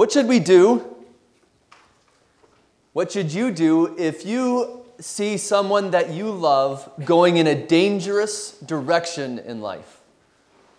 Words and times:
What 0.00 0.12
should 0.12 0.28
we 0.28 0.38
do? 0.38 0.96
What 2.94 3.12
should 3.12 3.34
you 3.34 3.50
do 3.50 3.94
if 3.98 4.24
you 4.24 4.86
see 4.98 5.36
someone 5.36 5.90
that 5.90 6.08
you 6.08 6.30
love 6.30 6.90
going 7.04 7.36
in 7.36 7.46
a 7.46 7.54
dangerous 7.54 8.52
direction 8.60 9.38
in 9.40 9.60
life? 9.60 10.00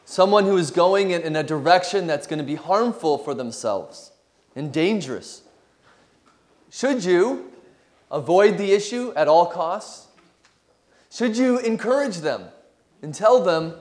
Someone 0.05 0.45
who 0.45 0.57
is 0.57 0.71
going 0.71 1.11
in 1.11 1.35
a 1.35 1.43
direction 1.43 2.07
that's 2.07 2.25
going 2.25 2.39
to 2.39 2.43
be 2.43 2.55
harmful 2.55 3.19
for 3.19 3.35
themselves 3.35 4.09
and 4.55 4.73
dangerous. 4.73 5.43
Should 6.71 7.03
you 7.03 7.51
avoid 8.09 8.57
the 8.57 8.71
issue 8.71 9.13
at 9.15 9.27
all 9.27 9.45
costs? 9.45 10.07
Should 11.11 11.37
you 11.37 11.59
encourage 11.59 12.17
them 12.17 12.45
and 13.03 13.13
tell 13.13 13.43
them 13.43 13.75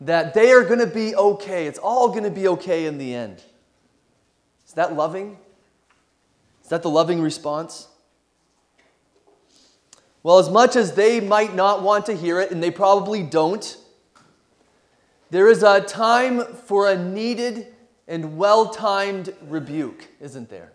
that 0.00 0.34
they 0.34 0.52
are 0.52 0.62
going 0.62 0.78
to 0.78 0.86
be 0.86 1.16
okay? 1.16 1.66
It's 1.66 1.80
all 1.80 2.10
going 2.10 2.22
to 2.22 2.30
be 2.30 2.46
okay 2.46 2.86
in 2.86 2.98
the 2.98 3.12
end. 3.12 3.42
Is 4.74 4.76
that 4.76 4.96
loving? 4.96 5.38
Is 6.64 6.68
that 6.70 6.82
the 6.82 6.90
loving 6.90 7.20
response? 7.20 7.86
Well, 10.24 10.40
as 10.40 10.50
much 10.50 10.74
as 10.74 10.94
they 10.94 11.20
might 11.20 11.54
not 11.54 11.80
want 11.80 12.06
to 12.06 12.16
hear 12.16 12.40
it, 12.40 12.50
and 12.50 12.60
they 12.60 12.72
probably 12.72 13.22
don't, 13.22 13.76
there 15.30 15.46
is 15.46 15.62
a 15.62 15.80
time 15.80 16.44
for 16.44 16.90
a 16.90 16.98
needed 16.98 17.68
and 18.08 18.36
well 18.36 18.70
timed 18.70 19.32
rebuke, 19.42 20.08
isn't 20.20 20.50
there? 20.50 20.72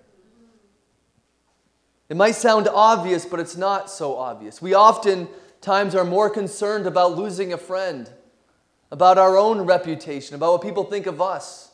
It 2.07 2.15
might 2.15 2.35
sound 2.35 2.69
obvious, 2.69 3.25
but 3.25 3.41
it's 3.41 3.57
not 3.57 3.89
so 3.89 4.15
obvious. 4.15 4.61
We 4.61 4.75
often 4.75 5.27
times 5.59 5.93
are 5.93 6.05
more 6.05 6.29
concerned 6.29 6.87
about 6.87 7.17
losing 7.17 7.51
a 7.51 7.57
friend, 7.57 8.09
about 8.91 9.17
our 9.17 9.35
own 9.35 9.63
reputation, 9.63 10.35
about 10.35 10.53
what 10.53 10.61
people 10.61 10.85
think 10.85 11.05
of 11.05 11.21
us. 11.21 11.68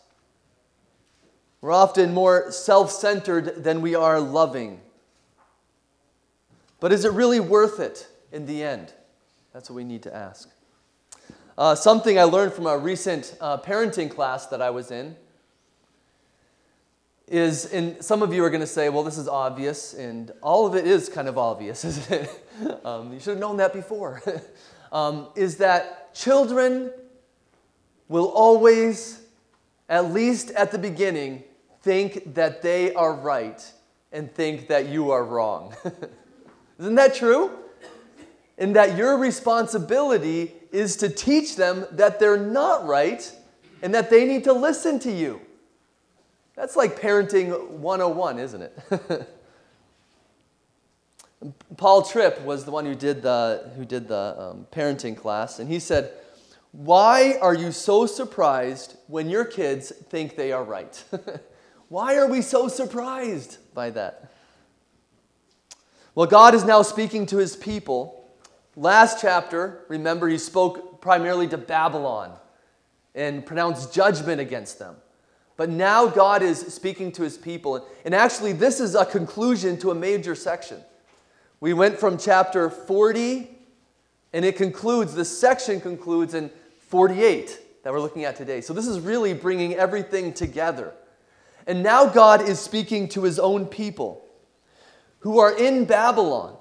We're 1.66 1.72
often 1.72 2.14
more 2.14 2.52
self 2.52 2.92
centered 2.92 3.64
than 3.64 3.82
we 3.82 3.96
are 3.96 4.20
loving. 4.20 4.82
But 6.80 6.94
is 6.94 7.06
it 7.06 7.12
really 7.12 7.40
worth 7.40 7.80
it 7.80 8.08
in 8.32 8.46
the 8.46 8.62
end? 8.62 8.94
That's 9.52 9.68
what 9.68 9.76
we 9.76 9.84
need 9.84 10.04
to 10.04 10.16
ask. 10.16 10.48
Uh, 11.58 11.74
something 11.74 12.20
I 12.20 12.26
learned 12.26 12.54
from 12.54 12.68
a 12.68 12.78
recent 12.78 13.36
uh, 13.42 13.58
parenting 13.58 14.12
class 14.12 14.46
that 14.46 14.62
I 14.62 14.70
was 14.70 14.92
in 14.92 15.16
is, 17.28 17.66
and 17.74 18.00
some 18.00 18.22
of 18.22 18.32
you 18.32 18.44
are 18.44 18.52
going 18.52 18.62
to 18.62 18.68
say, 18.68 18.90
well, 18.90 19.04
this 19.04 19.18
is 19.18 19.28
obvious, 19.28 19.96
and 19.96 20.32
all 20.44 20.68
of 20.68 20.76
it 20.76 20.86
is 20.86 21.10
kind 21.10 21.28
of 21.28 21.40
obvious, 21.40 21.84
isn't 21.84 22.12
it? 22.12 22.86
um, 22.86 23.12
you 23.12 23.20
should 23.20 23.32
have 23.32 23.40
known 23.40 23.58
that 23.58 23.74
before. 23.74 24.22
um, 24.92 25.30
is 25.36 25.58
that 25.58 26.14
children 26.14 26.92
will 28.08 28.28
always, 28.28 29.20
at 29.90 30.14
least 30.14 30.52
at 30.52 30.72
the 30.72 30.78
beginning, 30.78 31.44
think 31.86 32.34
that 32.34 32.64
they 32.64 32.92
are 32.96 33.14
right 33.14 33.72
and 34.12 34.34
think 34.34 34.68
that 34.70 34.88
you 34.90 35.12
are 35.12 35.24
wrong. 35.24 35.76
Isn't 36.80 36.96
that 36.96 37.14
true? 37.14 37.52
And 38.58 38.76
that 38.76 38.98
your 38.98 39.18
responsibility 39.20 40.52
is 40.72 40.96
to 40.98 41.10
teach 41.10 41.56
them 41.56 41.86
that 41.92 42.20
they're 42.20 42.38
not 42.38 42.88
right 42.88 43.32
and 43.84 43.94
that 43.94 44.10
they 44.10 44.26
need 44.26 44.44
to 44.46 44.54
listen 44.54 44.98
to 45.00 45.12
you. 45.12 45.40
That's 46.56 46.76
like 46.76 47.00
parenting 47.00 47.70
101, 47.70 48.40
isn't 48.40 48.62
it? 48.64 49.30
Paul 51.78 52.02
Tripp 52.02 52.42
was 52.42 52.66
the 52.66 52.72
one 52.72 52.86
who 52.86 52.96
did 52.96 53.22
the, 53.22 53.70
who 53.76 53.86
did 53.86 54.08
the 54.08 54.36
um, 54.40 54.66
parenting 54.72 55.16
class, 55.16 55.60
and 55.60 55.70
he 55.70 55.78
said, 55.80 56.12
Why 56.72 57.38
are 57.42 57.54
you 57.54 57.72
so 57.72 58.08
surprised 58.08 58.98
when 59.06 59.30
your 59.30 59.46
kids 59.46 59.92
think 60.10 60.36
they 60.36 60.52
are 60.52 60.64
right? 60.64 61.04
Why 61.90 62.16
are 62.16 62.28
we 62.28 62.42
so 62.42 62.68
surprised 62.68 63.58
by 63.74 63.92
that? 63.92 64.32
Well, 66.16 66.28
God 66.28 66.56
is 66.56 66.64
now 66.64 66.82
speaking 66.82 67.26
to 67.28 67.38
his 67.38 67.56
people. 67.56 68.30
Last 68.76 69.22
chapter, 69.22 69.86
remember, 69.90 70.28
he 70.28 70.38
spoke 70.38 71.02
primarily 71.02 71.48
to 71.50 71.58
Babylon 71.58 72.32
and 73.14 73.46
pronounced 73.46 73.94
judgment 73.94 74.42
against 74.42 74.80
them. 74.80 74.96
But 75.58 75.70
now 75.70 76.08
God 76.08 76.42
is 76.42 76.60
speaking 76.74 77.12
to 77.14 77.24
his 77.24 77.38
people. 77.38 77.88
And 78.04 78.14
actually, 78.14 78.54
this 78.54 78.80
is 78.80 78.96
a 78.96 79.06
conclusion 79.06 79.78
to 79.80 79.92
a 79.92 79.96
major 79.96 80.36
section. 80.36 80.82
We 81.60 81.74
went 81.74 81.98
from 81.98 82.18
chapter 82.18 82.70
40, 82.70 83.50
and 84.34 84.44
it 84.44 84.58
concludes, 84.58 85.16
this 85.16 85.38
section 85.38 85.80
concludes 85.80 86.34
in 86.34 86.52
48 86.88 87.84
that 87.84 87.94
we're 87.94 88.02
looking 88.02 88.26
at 88.26 88.36
today. 88.36 88.60
So 88.62 88.74
this 88.74 88.88
is 88.88 89.00
really 89.00 89.34
bringing 89.34 89.76
everything 89.76 90.34
together. 90.34 90.94
And 91.68 91.84
now 91.84 92.06
God 92.06 92.48
is 92.48 92.60
speaking 92.60 93.08
to 93.10 93.24
his 93.24 93.40
own 93.40 93.66
people 93.66 94.26
who 95.20 95.40
are 95.40 95.58
in 95.58 95.86
Babylon. 95.86 96.58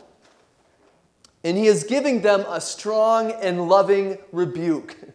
And 1.42 1.58
he 1.58 1.66
is 1.66 1.84
giving 1.84 2.22
them 2.22 2.44
a 2.48 2.60
strong 2.60 3.32
and 3.32 3.68
loving 3.68 4.18
rebuke. 4.32 4.96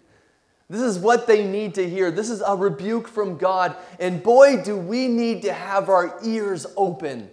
This 0.72 0.82
is 0.82 1.00
what 1.00 1.26
they 1.26 1.48
need 1.48 1.74
to 1.76 1.90
hear. 1.90 2.12
This 2.12 2.30
is 2.30 2.44
a 2.46 2.56
rebuke 2.56 3.08
from 3.08 3.40
God. 3.40 3.76
And 4.00 4.22
boy, 4.22 4.62
do 4.62 4.78
we 4.78 5.08
need 5.08 5.42
to 5.42 5.52
have 5.52 5.90
our 5.90 6.20
ears 6.24 6.68
open 6.78 7.32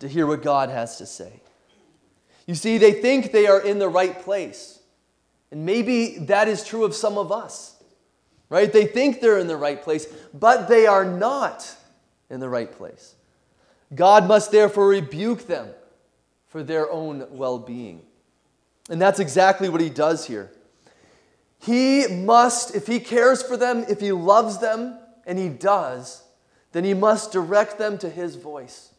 to 0.00 0.08
hear 0.08 0.26
what 0.26 0.42
God 0.42 0.68
has 0.70 0.98
to 0.98 1.06
say. 1.06 1.40
You 2.46 2.54
see, 2.54 2.78
they 2.78 2.92
think 2.92 3.32
they 3.32 3.46
are 3.46 3.60
in 3.60 3.78
the 3.78 3.88
right 3.88 4.20
place. 4.22 4.78
And 5.50 5.64
maybe 5.64 6.18
that 6.18 6.48
is 6.48 6.64
true 6.64 6.84
of 6.84 6.94
some 6.94 7.18
of 7.18 7.32
us, 7.32 7.82
right? 8.48 8.72
They 8.72 8.86
think 8.86 9.20
they're 9.20 9.38
in 9.38 9.46
the 9.46 9.56
right 9.56 9.82
place, 9.82 10.06
but 10.34 10.68
they 10.68 10.86
are 10.86 11.04
not 11.04 11.74
in 12.30 12.40
the 12.40 12.48
right 12.48 12.70
place. 12.70 13.14
God 13.94 14.26
must 14.26 14.50
therefore 14.50 14.88
rebuke 14.88 15.46
them 15.46 15.68
for 16.48 16.62
their 16.62 16.90
own 16.90 17.26
well 17.30 17.58
being. 17.58 18.02
And 18.88 19.00
that's 19.00 19.20
exactly 19.20 19.68
what 19.68 19.80
he 19.80 19.90
does 19.90 20.26
here. 20.26 20.52
He 21.58 22.06
must, 22.06 22.74
if 22.74 22.86
he 22.86 23.00
cares 23.00 23.42
for 23.42 23.56
them, 23.56 23.84
if 23.88 24.00
he 24.00 24.12
loves 24.12 24.58
them, 24.58 24.98
and 25.26 25.38
he 25.38 25.48
does, 25.48 26.22
then 26.72 26.84
he 26.84 26.94
must 26.94 27.32
direct 27.32 27.78
them 27.78 27.98
to 27.98 28.08
his 28.08 28.36
voice. 28.36 28.92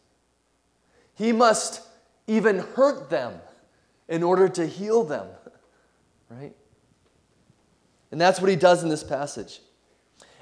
He 1.15 1.31
must 1.31 1.81
even 2.27 2.59
hurt 2.59 3.09
them 3.09 3.39
in 4.09 4.23
order 4.23 4.49
to 4.49 4.65
heal 4.65 5.03
them, 5.03 5.27
right? 6.29 6.53
And 8.11 8.19
that's 8.19 8.39
what 8.41 8.49
he 8.49 8.55
does 8.55 8.83
in 8.83 8.89
this 8.89 9.03
passage. 9.03 9.61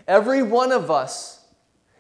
Every 0.08 0.44
one 0.44 0.72
of 0.72 0.92
us, 0.92 1.45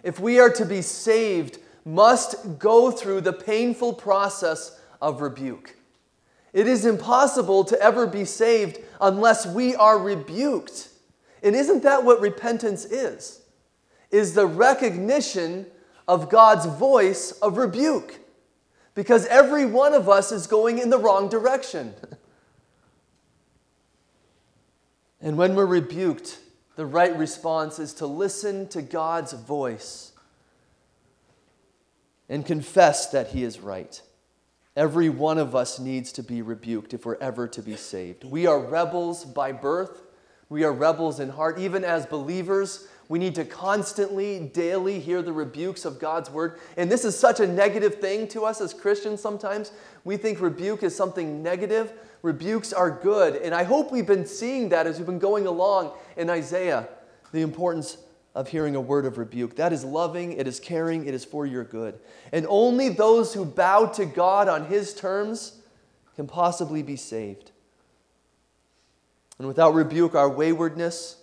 if 0.05 0.19
we 0.19 0.39
are 0.39 0.51
to 0.51 0.65
be 0.65 0.83
saved, 0.83 1.57
must 1.83 2.59
go 2.59 2.91
through 2.91 3.21
the 3.21 3.33
painful 3.33 3.93
process 3.93 4.79
of 5.01 5.19
rebuke. 5.19 5.75
It 6.53 6.67
is 6.67 6.85
impossible 6.85 7.65
to 7.65 7.81
ever 7.81 8.05
be 8.05 8.23
saved 8.23 8.77
unless 9.01 9.47
we 9.47 9.75
are 9.75 9.97
rebuked. 9.97 10.89
And 11.41 11.55
isn't 11.55 11.81
that 11.83 12.05
what 12.05 12.21
repentance 12.21 12.85
is? 12.85 13.41
Is 14.11 14.35
the 14.35 14.45
recognition 14.45 15.65
of 16.07 16.29
God's 16.29 16.67
voice 16.67 17.31
of 17.31 17.57
rebuke. 17.57 18.19
Because 18.93 19.25
every 19.25 19.65
one 19.65 19.95
of 19.95 20.07
us 20.07 20.31
is 20.31 20.45
going 20.45 20.77
in 20.77 20.91
the 20.91 20.99
wrong 20.99 21.29
direction. 21.29 21.95
and 25.19 25.35
when 25.35 25.55
we're 25.55 25.65
rebuked, 25.65 26.37
the 26.75 26.85
right 26.85 27.15
response 27.17 27.79
is 27.79 27.93
to 27.95 28.05
listen 28.05 28.67
to 28.69 28.81
God's 28.81 29.33
voice 29.33 30.11
and 32.27 32.45
confess 32.45 33.07
that 33.11 33.27
He 33.27 33.43
is 33.43 33.59
right. 33.59 34.01
Every 34.75 35.07
one 35.09 35.37
of 35.37 35.55
us 35.55 35.79
needs 35.79 36.11
to 36.13 36.23
be 36.23 36.41
rebuked 36.41 36.93
if 36.93 37.05
we're 37.05 37.15
ever 37.15 37.47
to 37.47 37.61
be 37.61 37.77
saved. 37.77 38.25
We 38.25 38.45
are 38.45 38.59
rebels 38.59 39.23
by 39.23 39.53
birth, 39.53 40.01
we 40.49 40.63
are 40.63 40.73
rebels 40.73 41.19
in 41.19 41.29
heart. 41.29 41.59
Even 41.59 41.83
as 41.83 42.05
believers, 42.05 42.87
we 43.07 43.19
need 43.19 43.35
to 43.35 43.45
constantly, 43.45 44.39
daily 44.39 44.99
hear 44.99 45.21
the 45.21 45.33
rebukes 45.33 45.85
of 45.85 45.99
God's 45.99 46.29
word. 46.29 46.59
And 46.75 46.91
this 46.91 47.05
is 47.05 47.17
such 47.17 47.39
a 47.39 47.47
negative 47.47 47.95
thing 47.95 48.27
to 48.29 48.45
us 48.45 48.61
as 48.61 48.73
Christians 48.73 49.21
sometimes. 49.21 49.71
We 50.03 50.17
think 50.17 50.41
rebuke 50.41 50.83
is 50.83 50.95
something 50.95 51.41
negative. 51.41 51.93
Rebukes 52.25 52.73
are 52.73 52.89
good. 52.89 53.35
And 53.35 53.53
I 53.53 53.63
hope 53.63 53.91
we've 53.91 54.07
been 54.07 54.25
seeing 54.25 54.69
that 54.69 54.87
as 54.87 54.97
we've 54.97 55.05
been 55.05 55.19
going 55.19 55.45
along 55.45 55.91
in 56.17 56.29
Isaiah, 56.29 56.89
the 57.31 57.41
importance 57.41 57.97
of 58.33 58.49
hearing 58.49 58.75
a 58.75 58.81
word 58.81 59.05
of 59.05 59.17
rebuke. 59.19 59.55
That 59.57 59.71
is 59.71 59.85
loving, 59.85 60.33
it 60.33 60.47
is 60.47 60.59
caring, 60.59 61.05
it 61.05 61.13
is 61.13 61.23
for 61.23 61.45
your 61.45 61.63
good. 61.63 61.99
And 62.33 62.47
only 62.49 62.89
those 62.89 63.33
who 63.33 63.45
bow 63.45 63.85
to 63.87 64.05
God 64.05 64.49
on 64.49 64.65
His 64.65 64.93
terms 64.93 65.59
can 66.15 66.25
possibly 66.25 66.81
be 66.81 66.95
saved. 66.95 67.51
And 69.37 69.47
without 69.47 69.75
rebuke, 69.75 70.15
our 70.15 70.29
waywardness 70.29 71.17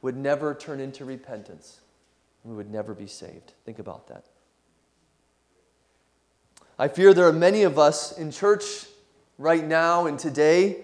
would 0.00 0.16
never 0.16 0.54
turn 0.54 0.80
into 0.80 1.04
repentance. 1.04 1.80
We 2.42 2.54
would 2.54 2.70
never 2.70 2.94
be 2.94 3.06
saved. 3.06 3.52
Think 3.66 3.78
about 3.78 4.08
that. 4.08 4.24
I 6.78 6.88
fear 6.88 7.12
there 7.12 7.28
are 7.28 7.32
many 7.32 7.64
of 7.64 7.78
us 7.78 8.16
in 8.16 8.32
church 8.32 8.86
right 9.38 9.64
now 9.64 10.06
and 10.06 10.18
today 10.18 10.76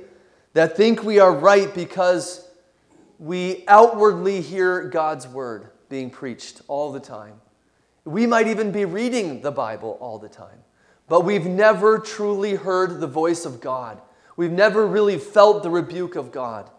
that 0.54 0.76
think 0.76 1.02
we 1.02 1.18
are 1.18 1.32
right 1.32 1.74
because 1.74 2.48
we 3.18 3.64
outwardly 3.68 4.40
hear 4.40 4.84
God's 4.84 5.26
word 5.26 5.70
being 5.88 6.10
preached 6.10 6.62
all 6.68 6.92
the 6.92 7.00
time. 7.00 7.34
We 8.04 8.26
might 8.26 8.46
even 8.46 8.72
be 8.72 8.84
reading 8.84 9.42
the 9.42 9.50
Bible 9.50 9.98
all 10.00 10.18
the 10.18 10.28
time, 10.28 10.58
but 11.08 11.24
we've 11.24 11.46
never 11.46 11.98
truly 11.98 12.54
heard 12.54 13.00
the 13.00 13.06
voice 13.06 13.44
of 13.44 13.60
God. 13.60 14.00
We've 14.36 14.52
never 14.52 14.86
really 14.86 15.18
felt 15.18 15.62
the 15.62 15.70
rebuke 15.70 16.16
of 16.16 16.32
God. 16.32 16.70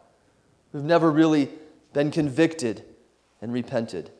We've 0.71 0.83
never 0.83 1.11
really 1.11 1.49
been 1.93 2.11
convicted 2.11 2.83
and 3.41 3.51
repented. 3.51 4.11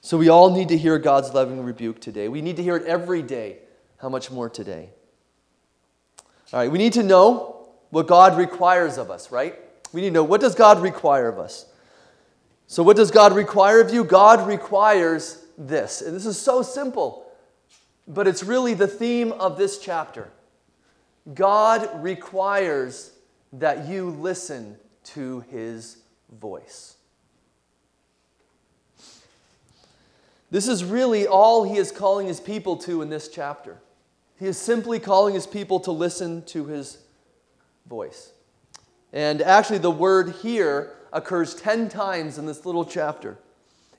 So 0.00 0.18
we 0.18 0.28
all 0.28 0.50
need 0.50 0.68
to 0.68 0.76
hear 0.76 0.98
God's 0.98 1.32
loving 1.32 1.64
rebuke 1.64 2.00
today. 2.00 2.28
We 2.28 2.42
need 2.42 2.56
to 2.56 2.62
hear 2.62 2.76
it 2.76 2.84
every 2.84 3.22
day. 3.22 3.58
How 3.98 4.08
much 4.08 4.30
more 4.30 4.50
today? 4.50 4.90
All 6.52 6.60
right, 6.60 6.70
we 6.70 6.78
need 6.78 6.92
to 6.94 7.02
know 7.02 7.68
what 7.90 8.06
God 8.06 8.36
requires 8.36 8.98
of 8.98 9.10
us, 9.10 9.30
right? 9.30 9.58
We 9.92 10.00
need 10.00 10.08
to 10.08 10.14
know 10.14 10.24
what 10.24 10.40
does 10.40 10.54
God 10.54 10.82
require 10.82 11.28
of 11.28 11.38
us? 11.38 11.66
So 12.66 12.82
what 12.82 12.96
does 12.96 13.10
God 13.10 13.34
require 13.34 13.80
of 13.80 13.92
you? 13.92 14.04
God 14.04 14.46
requires 14.46 15.44
this. 15.56 16.02
And 16.02 16.14
this 16.14 16.26
is 16.26 16.38
so 16.38 16.62
simple, 16.62 17.26
but 18.08 18.26
it's 18.26 18.42
really 18.42 18.74
the 18.74 18.88
theme 18.88 19.32
of 19.32 19.56
this 19.56 19.78
chapter. 19.78 20.30
God 21.32 21.88
requires 22.02 23.12
that 23.52 23.86
you 23.88 24.10
listen 24.10 24.76
to 25.04 25.40
his 25.50 25.98
voice. 26.40 26.96
This 30.50 30.68
is 30.68 30.84
really 30.84 31.26
all 31.26 31.64
he 31.64 31.78
is 31.78 31.90
calling 31.90 32.26
his 32.26 32.40
people 32.40 32.76
to 32.78 33.02
in 33.02 33.08
this 33.08 33.28
chapter. 33.28 33.78
He 34.44 34.50
is 34.50 34.58
simply 34.58 35.00
calling 35.00 35.32
his 35.32 35.46
people 35.46 35.80
to 35.80 35.90
listen 35.90 36.42
to 36.48 36.66
his 36.66 36.98
voice. 37.86 38.30
And 39.10 39.40
actually, 39.40 39.78
the 39.78 39.90
word 39.90 40.34
here 40.42 40.96
occurs 41.14 41.54
10 41.54 41.88
times 41.88 42.36
in 42.36 42.44
this 42.44 42.66
little 42.66 42.84
chapter. 42.84 43.38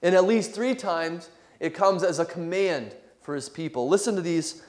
And 0.04 0.14
at 0.14 0.26
least 0.26 0.54
three 0.54 0.76
times 0.76 1.32
it 1.60 1.74
comes 1.74 2.04
as 2.04 2.20
a 2.20 2.26
command 2.26 2.94
for 3.24 3.34
his 3.34 3.50
people. 3.50 3.90
Listen 3.90 4.16
to 4.18 4.22
these 4.22 4.62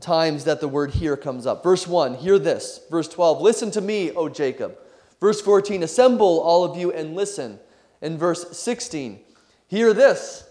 times 0.00 0.44
that 0.44 0.62
the 0.62 0.68
word 0.68 0.92
here 0.92 1.18
comes 1.18 1.46
up. 1.46 1.62
Verse 1.62 1.86
1, 1.86 2.14
hear 2.14 2.38
this. 2.38 2.80
Verse 2.90 3.08
12, 3.08 3.42
listen 3.42 3.70
to 3.72 3.82
me, 3.82 4.12
O 4.12 4.30
Jacob. 4.30 4.78
Verse 5.20 5.42
14, 5.42 5.82
assemble 5.82 6.40
all 6.40 6.64
of 6.64 6.78
you 6.78 6.90
and 6.90 7.14
listen. 7.14 7.58
And 8.00 8.18
verse 8.18 8.56
16, 8.56 9.20
hear 9.68 9.92
this. 9.92 10.48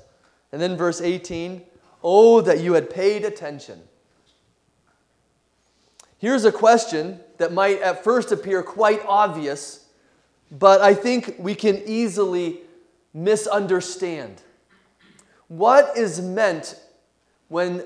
And 0.51 0.61
then 0.61 0.77
verse 0.77 1.01
18, 1.01 1.63
oh, 2.03 2.41
that 2.41 2.59
you 2.59 2.73
had 2.73 2.91
paid 2.91 3.25
attention. 3.25 3.81
Here's 6.25 6.43
a 6.43 6.51
question 6.51 7.19
that 7.37 7.53
might 7.53 7.83
at 7.83 8.03
first 8.03 8.31
appear 8.31 8.63
quite 8.63 8.99
obvious, 9.05 9.85
but 10.49 10.81
I 10.81 10.95
think 10.95 11.35
we 11.37 11.53
can 11.53 11.83
easily 11.85 12.61
misunderstand. 13.13 14.41
What 15.49 15.95
is 15.95 16.19
meant 16.19 16.79
when 17.47 17.83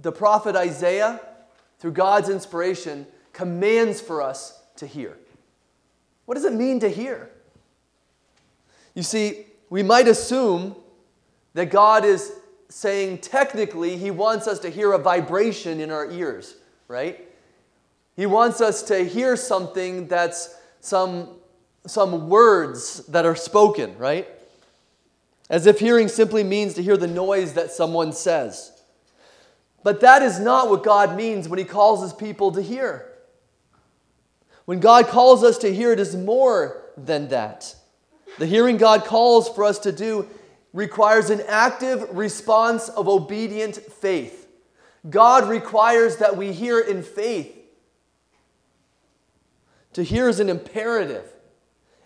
the 0.00 0.12
prophet 0.12 0.54
Isaiah, 0.54 1.20
through 1.80 1.90
God's 1.90 2.28
inspiration, 2.28 3.04
commands 3.32 4.00
for 4.00 4.22
us 4.22 4.62
to 4.76 4.86
hear? 4.86 5.18
What 6.26 6.36
does 6.36 6.44
it 6.44 6.52
mean 6.52 6.78
to 6.78 6.88
hear? 6.88 7.30
You 8.94 9.02
see, 9.02 9.46
we 9.70 9.82
might 9.82 10.06
assume 10.06 10.76
that 11.54 11.66
God 11.66 12.04
is 12.04 12.30
saying 12.68 13.18
technically 13.18 13.96
he 13.96 14.12
wants 14.12 14.46
us 14.46 14.60
to 14.60 14.70
hear 14.70 14.92
a 14.92 14.98
vibration 14.98 15.80
in 15.80 15.90
our 15.90 16.08
ears, 16.08 16.54
right? 16.86 17.28
He 18.16 18.26
wants 18.26 18.60
us 18.60 18.82
to 18.84 19.04
hear 19.04 19.36
something 19.36 20.06
that's 20.06 20.54
some, 20.80 21.28
some 21.86 22.28
words 22.28 23.06
that 23.06 23.24
are 23.24 23.36
spoken, 23.36 23.96
right? 23.96 24.28
As 25.48 25.66
if 25.66 25.78
hearing 25.78 26.08
simply 26.08 26.44
means 26.44 26.74
to 26.74 26.82
hear 26.82 26.96
the 26.96 27.06
noise 27.06 27.54
that 27.54 27.70
someone 27.70 28.12
says. 28.12 28.72
But 29.82 30.00
that 30.00 30.22
is 30.22 30.38
not 30.38 30.70
what 30.70 30.84
God 30.84 31.16
means 31.16 31.48
when 31.48 31.58
He 31.58 31.64
calls 31.64 32.02
His 32.02 32.12
people 32.12 32.52
to 32.52 32.62
hear. 32.62 33.08
When 34.64 34.80
God 34.80 35.08
calls 35.08 35.42
us 35.42 35.58
to 35.58 35.74
hear, 35.74 35.92
it 35.92 36.00
is 36.00 36.14
more 36.14 36.82
than 36.96 37.28
that. 37.28 37.74
The 38.38 38.46
hearing 38.46 38.76
God 38.76 39.04
calls 39.04 39.48
for 39.48 39.64
us 39.64 39.78
to 39.80 39.92
do 39.92 40.28
requires 40.72 41.30
an 41.30 41.42
active 41.48 42.08
response 42.12 42.88
of 42.88 43.08
obedient 43.08 43.76
faith. 43.76 44.48
God 45.10 45.48
requires 45.48 46.18
that 46.18 46.36
we 46.36 46.52
hear 46.52 46.78
in 46.78 47.02
faith. 47.02 47.61
To 49.94 50.02
hear 50.02 50.28
is 50.28 50.40
an 50.40 50.48
imperative. 50.48 51.24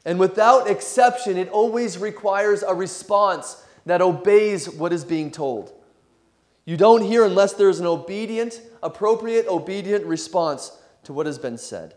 And 0.05 0.19
without 0.19 0.69
exception, 0.69 1.37
it 1.37 1.49
always 1.49 1.99
requires 1.99 2.63
a 2.63 2.75
response 2.75 3.65
that 3.87 4.03
obeys 4.03 4.69
what 4.69 4.93
is 4.93 5.05
being 5.05 5.31
told. 5.31 5.73
You 6.65 6.77
don't 6.77 7.03
hear 7.03 7.25
unless 7.25 7.53
there's 7.53 7.79
an 7.79 7.87
obedient, 7.87 8.61
appropriate, 8.83 9.47
obedient 9.47 10.05
response 10.05 10.73
to 11.05 11.13
what 11.13 11.27
has 11.27 11.39
been 11.39 11.59
said. 11.59 11.95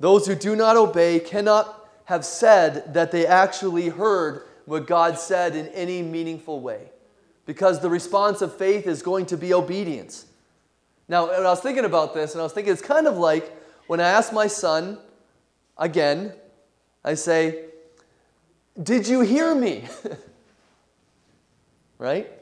Those 0.00 0.26
who 0.26 0.34
do 0.34 0.56
not 0.56 0.76
obey 0.76 1.20
cannot 1.20 1.88
have 2.04 2.24
said 2.24 2.92
that 2.92 3.12
they 3.12 3.26
actually 3.26 3.88
heard 3.88 4.42
what 4.66 4.86
God 4.86 5.18
said 5.18 5.56
in 5.56 5.68
any 5.68 6.02
meaningful 6.02 6.60
way 6.60 6.90
because 7.46 7.80
the 7.80 7.90
response 7.90 8.42
of 8.42 8.56
faith 8.56 8.86
is 8.86 9.02
going 9.02 9.26
to 9.26 9.36
be 9.36 9.54
obedience. 9.54 10.26
Now, 11.12 11.28
I 11.28 11.42
was 11.42 11.60
thinking 11.60 11.84
about 11.84 12.14
this, 12.14 12.32
and 12.32 12.40
I 12.40 12.44
was 12.44 12.54
thinking 12.54 12.72
it's 12.72 12.80
kind 12.80 13.06
of 13.06 13.18
like 13.18 13.54
when 13.86 14.00
I 14.00 14.08
ask 14.08 14.32
my 14.32 14.46
son 14.46 14.96
again, 15.76 16.32
I 17.04 17.12
say, 17.12 17.66
Did 18.82 19.06
you 19.06 19.20
hear 19.20 19.54
me? 19.54 19.84
right? 21.98 22.32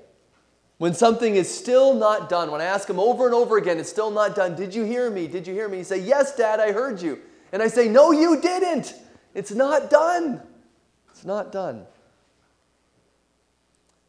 When 0.78 0.94
something 0.94 1.34
is 1.34 1.52
still 1.52 1.94
not 1.94 2.28
done, 2.28 2.52
when 2.52 2.61
I 2.61 2.67
ask 2.67 2.88
him 2.88 3.00
over 3.00 3.26
and 3.26 3.34
over 3.34 3.58
again, 3.58 3.81
it's 3.81 3.90
still 3.90 4.12
not 4.12 4.37
done. 4.37 4.55
Did 4.55 4.73
you 4.73 4.84
hear 4.84 5.11
me? 5.11 5.26
Did 5.26 5.49
you 5.49 5.52
hear 5.52 5.69
me? 5.69 5.78
He 5.78 5.82
say, 5.82 5.99
Yes, 5.99 6.37
Dad, 6.37 6.61
I 6.61 6.70
heard 6.70 7.02
you. 7.02 7.19
And 7.50 7.64
I 7.64 7.66
say, 7.66 7.88
No, 7.88 8.12
you 8.12 8.40
didn't. 8.40 8.94
It's 9.34 9.50
not 9.50 9.90
done. 9.90 10.43
It's 11.11 11.25
not 11.25 11.50
done. 11.50 11.87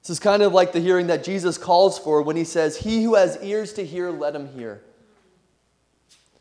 This 0.02 0.10
is 0.10 0.20
kind 0.20 0.42
of 0.42 0.52
like 0.52 0.72
the 0.72 0.80
hearing 0.80 1.08
that 1.08 1.24
Jesus 1.24 1.58
calls 1.58 2.00
for 2.00 2.22
when 2.22 2.36
he 2.36 2.44
says, 2.44 2.78
He 2.78 3.04
who 3.04 3.16
has 3.16 3.38
ears 3.42 3.74
to 3.74 3.86
hear, 3.86 4.10
let 4.10 4.36
him 4.36 4.48
hear. 4.54 4.82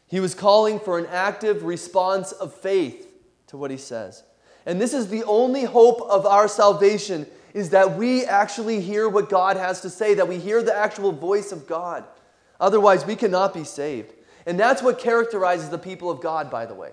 He 0.07 0.19
was 0.19 0.35
calling 0.35 0.81
for 0.81 0.99
an 0.99 1.07
active 1.07 1.63
response 1.63 2.33
of 2.33 2.55
faith 2.55 3.07
to 3.49 3.57
what 3.57 3.71
he 3.71 3.77
says. 3.77 4.23
And 4.67 4.81
this 4.81 4.95
is 4.95 5.09
the 5.09 5.25
only 5.25 5.65
hope 5.65 6.01
of 6.03 6.27
our 6.27 6.49
salvation 6.49 7.27
is 7.55 7.71
that 7.71 7.97
we 7.97 8.25
actually 8.25 8.81
hear 8.81 9.09
what 9.09 9.29
God 9.29 9.57
has 9.57 9.81
to 9.83 9.91
say, 9.91 10.15
that 10.15 10.29
we 10.29 10.39
hear 10.39 10.63
the 10.63 10.75
actual 10.75 11.13
voice 11.13 11.53
of 11.53 11.67
God. 11.67 12.05
Otherwise, 12.59 13.05
we 13.05 13.17
cannot 13.17 13.53
be 13.53 13.65
saved. 13.65 14.13
And 14.47 14.59
that's 14.59 14.83
what 14.83 14.99
characterizes 14.99 15.71
the 15.71 15.79
people 15.79 16.11
of 16.11 16.21
God, 16.21 16.51
by 16.51 16.67
the 16.67 16.75
way. 16.75 16.93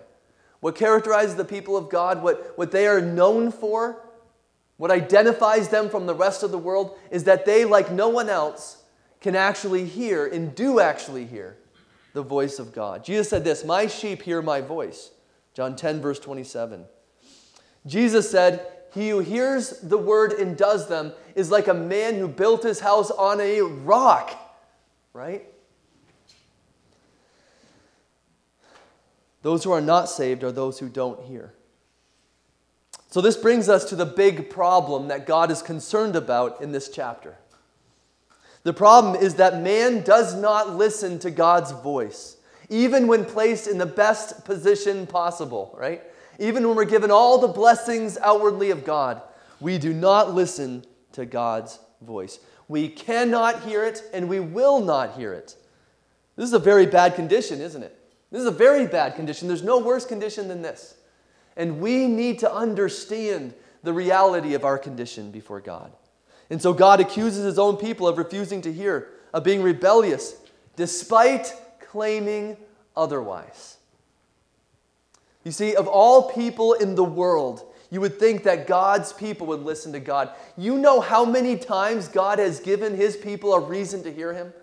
What 0.60 0.76
characterizes 0.76 1.36
the 1.36 1.46
people 1.46 1.78
of 1.78 1.90
God, 1.90 2.24
what, 2.24 2.58
what 2.58 2.72
they 2.72 2.88
are 2.88 3.02
known 3.02 3.52
for, 3.52 4.02
what 4.78 4.92
identifies 4.92 5.70
them 5.70 5.90
from 5.90 6.06
the 6.06 6.16
rest 6.16 6.44
of 6.44 6.52
the 6.52 6.58
world, 6.58 6.98
is 7.12 7.26
that 7.26 7.46
they, 7.46 7.66
like 7.66 7.92
no 7.92 8.10
one 8.10 8.30
else, 8.30 8.84
can 9.20 9.36
actually 9.36 9.86
hear 9.86 10.26
and 10.26 10.54
do 10.56 10.80
actually 10.80 11.26
hear 11.26 11.58
the 12.14 12.22
voice 12.22 12.60
of 12.60 12.74
God. 12.74 13.04
Jesus 13.04 13.30
said 13.30 13.44
this 13.44 13.66
My 13.66 13.88
sheep 13.88 14.22
hear 14.22 14.42
my 14.42 14.62
voice. 14.62 15.12
John 15.54 15.76
10, 15.76 16.02
verse 16.02 16.20
27. 16.20 16.86
Jesus 17.88 18.30
said, 18.30 18.68
He 18.94 19.10
who 19.10 19.20
hears 19.20 19.80
the 19.82 19.98
word 19.98 20.34
and 20.34 20.56
does 20.56 20.88
them 20.88 21.14
is 21.34 21.50
like 21.50 21.68
a 21.68 21.74
man 21.74 22.16
who 22.16 22.28
built 22.28 22.62
his 22.62 22.80
house 22.80 23.10
on 23.10 23.42
a 23.42 23.62
rock, 23.62 24.38
right? 25.14 25.46
Those 29.42 29.64
who 29.64 29.72
are 29.72 29.82
not 29.82 30.10
saved 30.10 30.44
are 30.44 30.52
those 30.52 30.78
who 30.78 30.90
don't 30.90 31.24
hear. 31.24 31.54
So, 33.10 33.22
this 33.22 33.38
brings 33.38 33.70
us 33.70 33.86
to 33.86 33.96
the 33.96 34.06
big 34.06 34.50
problem 34.50 35.08
that 35.08 35.26
God 35.26 35.50
is 35.50 35.62
concerned 35.62 36.16
about 36.16 36.62
in 36.62 36.72
this 36.74 36.90
chapter. 36.90 37.38
The 38.64 38.74
problem 38.74 39.16
is 39.16 39.36
that 39.36 39.62
man 39.62 40.02
does 40.02 40.36
not 40.36 40.76
listen 40.76 41.20
to 41.20 41.32
God's 41.32 41.72
voice, 41.72 42.36
even 42.70 43.08
when 43.08 43.24
placed 43.24 43.68
in 43.68 43.78
the 43.78 43.86
best 43.86 44.44
position 44.44 45.08
possible, 45.08 45.74
right? 45.80 46.04
Even 46.38 46.68
when 46.68 46.76
we're 46.76 46.84
given 46.84 47.10
all 47.10 47.38
the 47.38 47.48
blessings 47.48 48.18
outwardly 48.18 48.72
of 48.72 48.84
God, 48.84 49.22
we 49.62 49.78
do 49.78 49.94
not 49.94 50.34
listen 50.36 50.86
to 51.14 51.26
God's 51.26 51.80
voice. 52.02 52.40
We 52.68 52.90
cannot 52.90 53.64
hear 53.64 53.86
it 53.86 54.04
and 54.14 54.28
we 54.28 54.42
will 54.42 54.82
not 54.82 55.14
hear 55.14 55.34
it. 55.34 55.56
This 56.36 56.48
is 56.48 56.54
a 56.54 56.60
very 56.60 56.86
bad 56.86 57.16
condition, 57.16 57.62
isn't 57.62 57.82
it? 57.82 57.98
This 58.32 58.42
is 58.42 58.48
a 58.48 58.52
very 58.52 58.86
bad 58.86 59.16
condition. 59.16 59.48
There's 59.48 59.64
no 59.64 59.80
worse 59.80 60.06
condition 60.06 60.50
than 60.50 60.62
this. 60.62 60.96
And 61.58 61.82
we 61.82 62.08
need 62.08 62.40
to 62.40 62.54
understand 62.54 63.54
the 63.84 63.92
reality 63.92 64.54
of 64.54 64.64
our 64.64 64.78
condition 64.78 65.32
before 65.32 65.60
God. 65.60 65.92
And 66.50 66.62
so 66.62 66.72
God 66.72 67.02
accuses 67.02 67.44
his 67.44 67.60
own 67.60 67.76
people 67.76 68.08
of 68.08 68.18
refusing 68.18 68.62
to 68.62 68.72
hear, 68.72 69.10
of 69.34 69.44
being 69.44 69.62
rebellious, 69.62 70.36
despite 70.76 71.54
claiming 71.82 72.56
otherwise. 72.96 73.78
You 75.44 75.52
see, 75.52 75.76
of 75.76 75.88
all 75.88 76.32
people 76.32 76.74
in 76.74 76.96
the 76.96 77.04
world, 77.04 77.64
you 77.90 78.02
would 78.02 78.20
think 78.20 78.44
that 78.44 78.68
God's 78.68 79.14
people 79.14 79.48
would 79.48 79.62
listen 79.62 79.94
to 79.94 80.00
God. 80.00 80.30
You 80.58 80.78
know 80.78 81.02
how 81.02 81.26
many 81.26 81.58
times 81.58 82.08
God 82.08 82.40
has 82.40 82.60
given 82.60 82.96
his 82.96 83.18
people 83.18 83.54
a 83.54 83.60
reason 83.60 84.04
to 84.04 84.14
hear 84.14 84.34
him? 84.34 84.54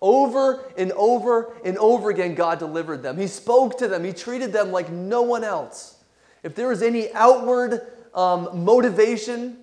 Over 0.00 0.64
and 0.76 0.92
over 0.92 1.52
and 1.64 1.76
over 1.78 2.10
again, 2.10 2.34
God 2.34 2.58
delivered 2.58 3.02
them. 3.02 3.18
He 3.18 3.26
spoke 3.26 3.78
to 3.78 3.88
them, 3.88 4.04
He 4.04 4.12
treated 4.12 4.52
them 4.52 4.70
like 4.70 4.90
no 4.90 5.22
one 5.22 5.42
else. 5.42 5.97
If 6.42 6.54
there 6.54 6.68
was 6.68 6.82
any 6.82 7.12
outward 7.12 7.80
um, 8.14 8.64
motivation 8.64 9.58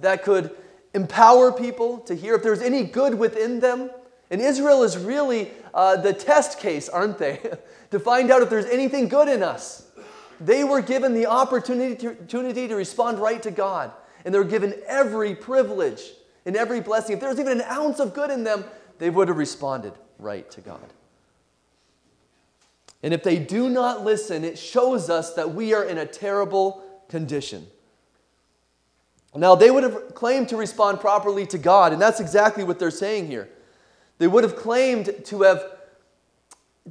that 0.00 0.22
could 0.22 0.54
empower 0.94 1.52
people 1.52 1.98
to 2.00 2.14
hear, 2.14 2.34
if 2.34 2.42
there's 2.42 2.62
any 2.62 2.84
good 2.84 3.14
within 3.14 3.60
them, 3.60 3.90
and 4.30 4.40
Israel 4.40 4.82
is 4.82 4.98
really 4.98 5.50
uh, 5.72 5.96
the 5.96 6.12
test 6.12 6.58
case, 6.58 6.88
aren't 6.88 7.18
they? 7.18 7.40
to 7.90 7.98
find 7.98 8.30
out 8.30 8.42
if 8.42 8.50
there's 8.50 8.66
anything 8.66 9.08
good 9.08 9.28
in 9.28 9.42
us. 9.42 9.86
They 10.40 10.64
were 10.64 10.82
given 10.82 11.14
the 11.14 11.26
opportunity 11.26 11.96
to, 11.96 12.10
opportunity 12.10 12.68
to 12.68 12.76
respond 12.76 13.18
right 13.18 13.42
to 13.42 13.50
God, 13.50 13.90
and 14.24 14.34
they 14.34 14.38
were 14.38 14.44
given 14.44 14.74
every 14.86 15.34
privilege 15.34 16.02
and 16.44 16.56
every 16.56 16.80
blessing. 16.80 17.14
If 17.14 17.20
there 17.20 17.28
was 17.28 17.40
even 17.40 17.60
an 17.60 17.66
ounce 17.68 17.98
of 17.98 18.14
good 18.14 18.30
in 18.30 18.44
them, 18.44 18.64
they 18.98 19.10
would 19.10 19.28
have 19.28 19.36
responded 19.36 19.94
right 20.18 20.48
to 20.52 20.60
God. 20.60 20.92
And 23.02 23.14
if 23.14 23.22
they 23.22 23.38
do 23.38 23.68
not 23.68 24.04
listen, 24.04 24.44
it 24.44 24.58
shows 24.58 25.08
us 25.08 25.34
that 25.34 25.54
we 25.54 25.72
are 25.72 25.84
in 25.84 25.98
a 25.98 26.06
terrible 26.06 26.82
condition. 27.08 27.66
Now, 29.34 29.54
they 29.54 29.70
would 29.70 29.84
have 29.84 30.14
claimed 30.14 30.48
to 30.48 30.56
respond 30.56 31.00
properly 31.00 31.46
to 31.46 31.58
God, 31.58 31.92
and 31.92 32.02
that's 32.02 32.18
exactly 32.18 32.64
what 32.64 32.78
they're 32.78 32.90
saying 32.90 33.28
here. 33.28 33.48
They 34.18 34.26
would 34.26 34.42
have 34.42 34.56
claimed 34.56 35.14
to 35.26 35.42
have, 35.42 35.64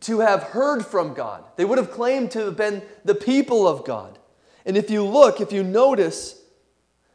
to 0.01 0.19
have 0.19 0.43
heard 0.43 0.85
from 0.85 1.13
God, 1.13 1.43
they 1.57 1.65
would 1.65 1.77
have 1.77 1.91
claimed 1.91 2.31
to 2.31 2.45
have 2.45 2.55
been 2.55 2.83
the 3.03 3.15
people 3.15 3.67
of 3.67 3.83
God. 3.83 4.17
And 4.65 4.77
if 4.77 4.89
you 4.89 5.03
look, 5.03 5.41
if 5.41 5.51
you 5.51 5.63
notice 5.63 6.41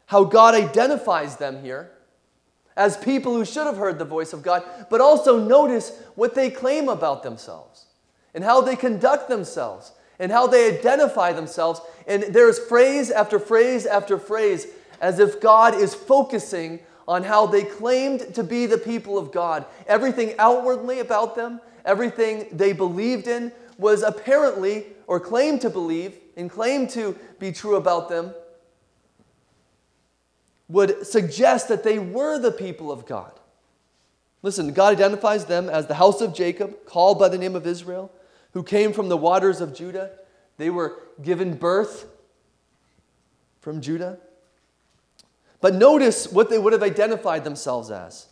how 0.07 0.23
God 0.23 0.53
identifies 0.53 1.37
them 1.37 1.63
here, 1.63 1.91
as 2.75 2.97
people 2.97 3.33
who 3.33 3.45
should 3.45 3.65
have 3.65 3.77
heard 3.77 3.99
the 3.99 4.05
voice 4.05 4.33
of 4.33 4.43
God, 4.43 4.63
but 4.89 4.99
also 5.01 5.39
notice 5.39 5.97
what 6.15 6.35
they 6.35 6.49
claim 6.49 6.89
about 6.89 7.23
themselves 7.23 7.85
and 8.33 8.43
how 8.43 8.61
they 8.61 8.75
conduct 8.75 9.29
themselves 9.29 9.91
and 10.19 10.31
how 10.31 10.47
they 10.47 10.77
identify 10.77 11.33
themselves. 11.33 11.81
And 12.07 12.23
there's 12.23 12.59
phrase 12.59 13.11
after 13.11 13.39
phrase 13.39 13.85
after 13.85 14.17
phrase 14.17 14.67
as 15.01 15.19
if 15.19 15.41
God 15.41 15.75
is 15.75 15.93
focusing 15.93 16.79
on 17.07 17.23
how 17.23 17.45
they 17.45 17.63
claimed 17.63 18.33
to 18.35 18.43
be 18.43 18.65
the 18.65 18.77
people 18.77 19.17
of 19.17 19.31
God. 19.31 19.65
Everything 19.87 20.33
outwardly 20.39 20.99
about 20.99 21.35
them, 21.35 21.59
everything 21.83 22.47
they 22.51 22.71
believed 22.73 23.27
in, 23.27 23.51
was 23.77 24.03
apparently, 24.03 24.85
or 25.07 25.19
claimed 25.19 25.61
to 25.61 25.69
believe, 25.69 26.17
and 26.37 26.49
claimed 26.49 26.89
to 26.91 27.17
be 27.39 27.51
true 27.51 27.75
about 27.75 28.07
them, 28.07 28.33
would 30.69 31.05
suggest 31.05 31.67
that 31.67 31.83
they 31.83 31.99
were 31.99 32.39
the 32.39 32.51
people 32.51 32.91
of 32.91 33.05
God. 33.05 33.31
Listen, 34.41 34.73
God 34.73 34.93
identifies 34.93 35.45
them 35.45 35.69
as 35.69 35.87
the 35.87 35.95
house 35.95 36.21
of 36.21 36.33
Jacob, 36.33 36.85
called 36.85 37.19
by 37.19 37.29
the 37.29 37.37
name 37.37 37.55
of 37.55 37.67
Israel, 37.67 38.11
who 38.53 38.63
came 38.63 38.93
from 38.93 39.09
the 39.09 39.17
waters 39.17 39.61
of 39.61 39.73
Judah. 39.73 40.11
They 40.57 40.69
were 40.69 40.99
given 41.21 41.55
birth 41.55 42.05
from 43.59 43.81
Judah. 43.81 44.17
But 45.61 45.75
notice 45.75 46.31
what 46.31 46.49
they 46.49 46.59
would 46.59 46.73
have 46.73 46.83
identified 46.83 47.43
themselves 47.43 47.89
as. 47.89 48.27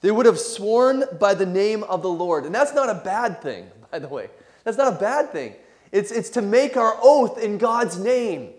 They 0.00 0.10
would 0.10 0.26
have 0.26 0.38
sworn 0.38 1.04
by 1.18 1.34
the 1.34 1.46
name 1.46 1.82
of 1.84 2.02
the 2.02 2.08
Lord. 2.08 2.46
And 2.46 2.54
that's 2.54 2.72
not 2.72 2.88
a 2.88 2.94
bad 2.94 3.42
thing, 3.42 3.66
by 3.90 3.98
the 3.98 4.08
way. 4.08 4.28
That's 4.64 4.78
not 4.78 4.94
a 4.94 4.98
bad 4.98 5.30
thing. 5.30 5.54
It's, 5.92 6.10
it's 6.10 6.30
to 6.30 6.42
make 6.42 6.76
our 6.76 6.96
oath 7.02 7.38
in 7.38 7.58
God's 7.58 7.98
name. 7.98 8.50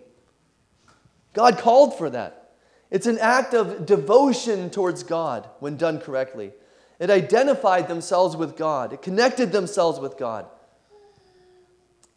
God 1.34 1.58
called 1.58 1.98
for 1.98 2.10
that. 2.10 2.53
It's 2.89 3.08
an 3.08 3.20
act 3.20 3.53
of 3.53 3.86
devotion 3.86 4.70
towards 4.70 5.03
God 5.03 5.48
when 5.60 5.77
done 5.77 6.00
correctly. 6.00 6.51
It 7.00 7.10
identified 7.10 7.88
themselves 7.88 8.36
with 8.36 8.56
God, 8.56 8.94
it 8.94 9.01
connected 9.01 9.51
themselves 9.51 10.00
with 10.00 10.18
God. 10.18 10.46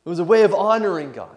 It 0.05 0.09
was 0.09 0.19
a 0.19 0.25
way 0.25 0.43
of 0.43 0.55
honoring 0.55 1.13
God. 1.13 1.37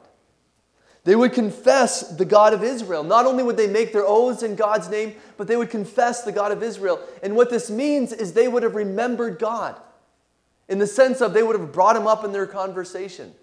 They 1.04 1.16
would 1.16 1.32
confess 1.32 2.02
the 2.18 2.26
God 2.26 2.54
of 2.54 2.64
Israel. 2.64 3.02
Not 3.02 3.26
only 3.26 3.42
would 3.42 3.56
they 3.56 3.68
make 3.68 3.94
their 3.94 4.06
oaths 4.06 4.44
in 4.44 4.56
God's 4.56 4.90
name, 4.90 5.16
but 5.38 5.48
they 5.48 5.56
would 5.56 5.70
confess 5.70 6.24
the 6.24 6.34
God 6.34 6.52
of 6.52 6.62
Israel. 6.62 7.00
And 7.24 7.38
what 7.38 7.50
this 7.50 7.70
means 7.70 8.12
is 8.12 8.34
they 8.34 8.50
would 8.50 8.64
have 8.64 8.76
remembered 8.76 9.40
God 9.40 9.80
in 10.68 10.80
the 10.80 10.88
sense 10.88 11.22
of 11.22 11.32
they 11.32 11.44
would 11.44 11.58
have 11.58 11.72
brought 11.72 11.96
him 11.96 12.08
up 12.08 12.26
in 12.26 12.34
their 12.34 12.46
conversation. 12.46 13.34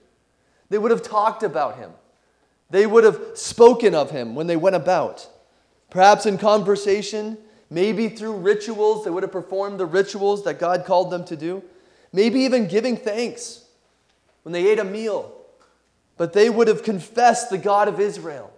They 0.68 0.76
would 0.76 0.90
have 0.90 1.02
talked 1.02 1.42
about 1.42 1.78
him. 1.78 1.92
They 2.68 2.86
would 2.86 3.04
have 3.04 3.18
spoken 3.32 3.94
of 3.94 4.10
him 4.10 4.34
when 4.34 4.46
they 4.46 4.56
went 4.56 4.76
about. 4.76 5.26
Perhaps 5.88 6.26
in 6.26 6.36
conversation, 6.36 7.38
maybe 7.70 8.10
through 8.10 8.36
rituals, 8.36 9.04
they 9.04 9.10
would 9.10 9.22
have 9.22 9.32
performed 9.32 9.80
the 9.80 9.86
rituals 9.86 10.44
that 10.44 10.58
God 10.58 10.84
called 10.84 11.10
them 11.10 11.24
to 11.24 11.36
do. 11.36 11.62
Maybe 12.12 12.40
even 12.40 12.68
giving 12.68 12.98
thanks 12.98 13.63
when 14.44 14.52
they 14.52 14.68
ate 14.68 14.78
a 14.78 14.84
meal. 14.84 15.32
But 16.16 16.32
they 16.32 16.48
would 16.48 16.68
have 16.68 16.84
confessed 16.84 17.50
the 17.50 17.58
God 17.58 17.88
of 17.88 17.98
Israel. 17.98 18.52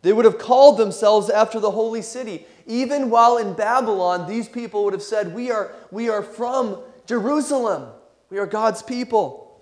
They 0.00 0.12
would 0.12 0.24
have 0.24 0.38
called 0.38 0.78
themselves 0.78 1.28
after 1.28 1.60
the 1.60 1.70
holy 1.70 2.00
city. 2.00 2.46
Even 2.66 3.10
while 3.10 3.36
in 3.36 3.52
Babylon, 3.52 4.26
these 4.26 4.48
people 4.48 4.84
would 4.84 4.94
have 4.94 5.02
said, 5.02 5.34
We 5.34 5.50
are, 5.50 5.72
we 5.90 6.08
are 6.08 6.22
from 6.22 6.78
Jerusalem. 7.06 7.90
We 8.30 8.38
are 8.38 8.46
God's 8.46 8.82
people. 8.82 9.60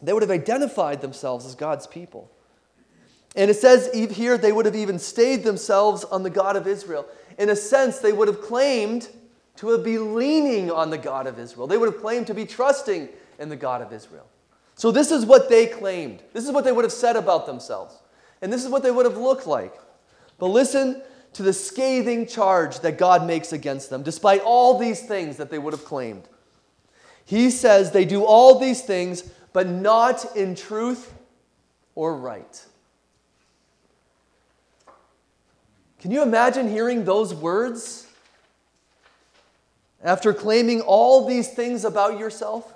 They 0.00 0.12
would 0.12 0.22
have 0.22 0.30
identified 0.30 1.00
themselves 1.00 1.44
as 1.44 1.54
God's 1.54 1.86
people. 1.86 2.30
And 3.36 3.50
it 3.50 3.54
says 3.54 3.90
here 3.92 4.38
they 4.38 4.52
would 4.52 4.66
have 4.66 4.76
even 4.76 4.98
stayed 4.98 5.44
themselves 5.44 6.04
on 6.04 6.22
the 6.22 6.30
God 6.30 6.56
of 6.56 6.66
Israel. 6.66 7.06
In 7.38 7.50
a 7.50 7.56
sense, 7.56 7.98
they 7.98 8.12
would 8.12 8.28
have 8.28 8.40
claimed 8.40 9.08
to 9.56 9.76
be 9.78 9.98
leaning 9.98 10.70
on 10.70 10.90
the 10.90 10.98
God 10.98 11.26
of 11.26 11.38
Israel. 11.38 11.66
They 11.66 11.76
would 11.76 11.92
have 11.92 12.00
claimed 12.00 12.28
to 12.28 12.34
be 12.34 12.46
trusting 12.46 13.08
in 13.38 13.48
the 13.48 13.56
God 13.56 13.82
of 13.82 13.92
Israel. 13.92 14.26
So, 14.74 14.90
this 14.90 15.10
is 15.10 15.26
what 15.26 15.48
they 15.48 15.66
claimed. 15.66 16.22
This 16.32 16.44
is 16.44 16.52
what 16.52 16.64
they 16.64 16.72
would 16.72 16.84
have 16.84 16.92
said 16.92 17.16
about 17.16 17.46
themselves. 17.46 17.96
And 18.40 18.52
this 18.52 18.64
is 18.64 18.70
what 18.70 18.82
they 18.82 18.90
would 18.90 19.06
have 19.06 19.16
looked 19.16 19.46
like. 19.46 19.74
But 20.38 20.46
listen 20.46 21.02
to 21.32 21.42
the 21.42 21.52
scathing 21.52 22.26
charge 22.26 22.80
that 22.80 22.96
God 22.98 23.26
makes 23.26 23.52
against 23.52 23.90
them, 23.90 24.02
despite 24.02 24.40
all 24.42 24.78
these 24.78 25.02
things 25.02 25.36
that 25.36 25.50
they 25.50 25.58
would 25.58 25.72
have 25.72 25.84
claimed. 25.84 26.28
He 27.24 27.50
says 27.50 27.90
they 27.90 28.04
do 28.04 28.24
all 28.24 28.58
these 28.58 28.82
things, 28.82 29.22
but 29.52 29.66
not 29.66 30.36
in 30.36 30.54
truth 30.54 31.12
or 31.94 32.16
right. 32.16 32.64
Can 36.00 36.12
you 36.12 36.22
imagine 36.22 36.70
hearing 36.70 37.04
those 37.04 37.34
words 37.34 38.06
after 40.02 40.32
claiming 40.32 40.80
all 40.80 41.26
these 41.26 41.48
things 41.48 41.84
about 41.84 42.18
yourself? 42.18 42.72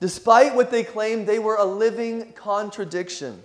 Despite 0.00 0.54
what 0.54 0.70
they 0.70 0.84
claimed, 0.84 1.26
they 1.26 1.38
were 1.38 1.56
a 1.56 1.64
living 1.64 2.32
contradiction. 2.32 3.42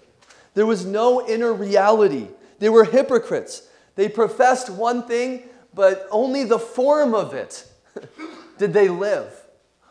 There 0.54 0.66
was 0.66 0.86
no 0.86 1.28
inner 1.28 1.52
reality. 1.52 2.28
They 2.60 2.70
were 2.70 2.84
hypocrites. 2.84 3.68
They 3.96 4.08
professed 4.08 4.70
one 4.70 5.08
thing, 5.08 5.44
but 5.74 6.08
only 6.12 6.44
the 6.44 6.60
form 6.60 7.16
of 7.16 7.34
it 7.34 7.68
did 8.58 8.74
they 8.74 8.88
live. 8.88 9.32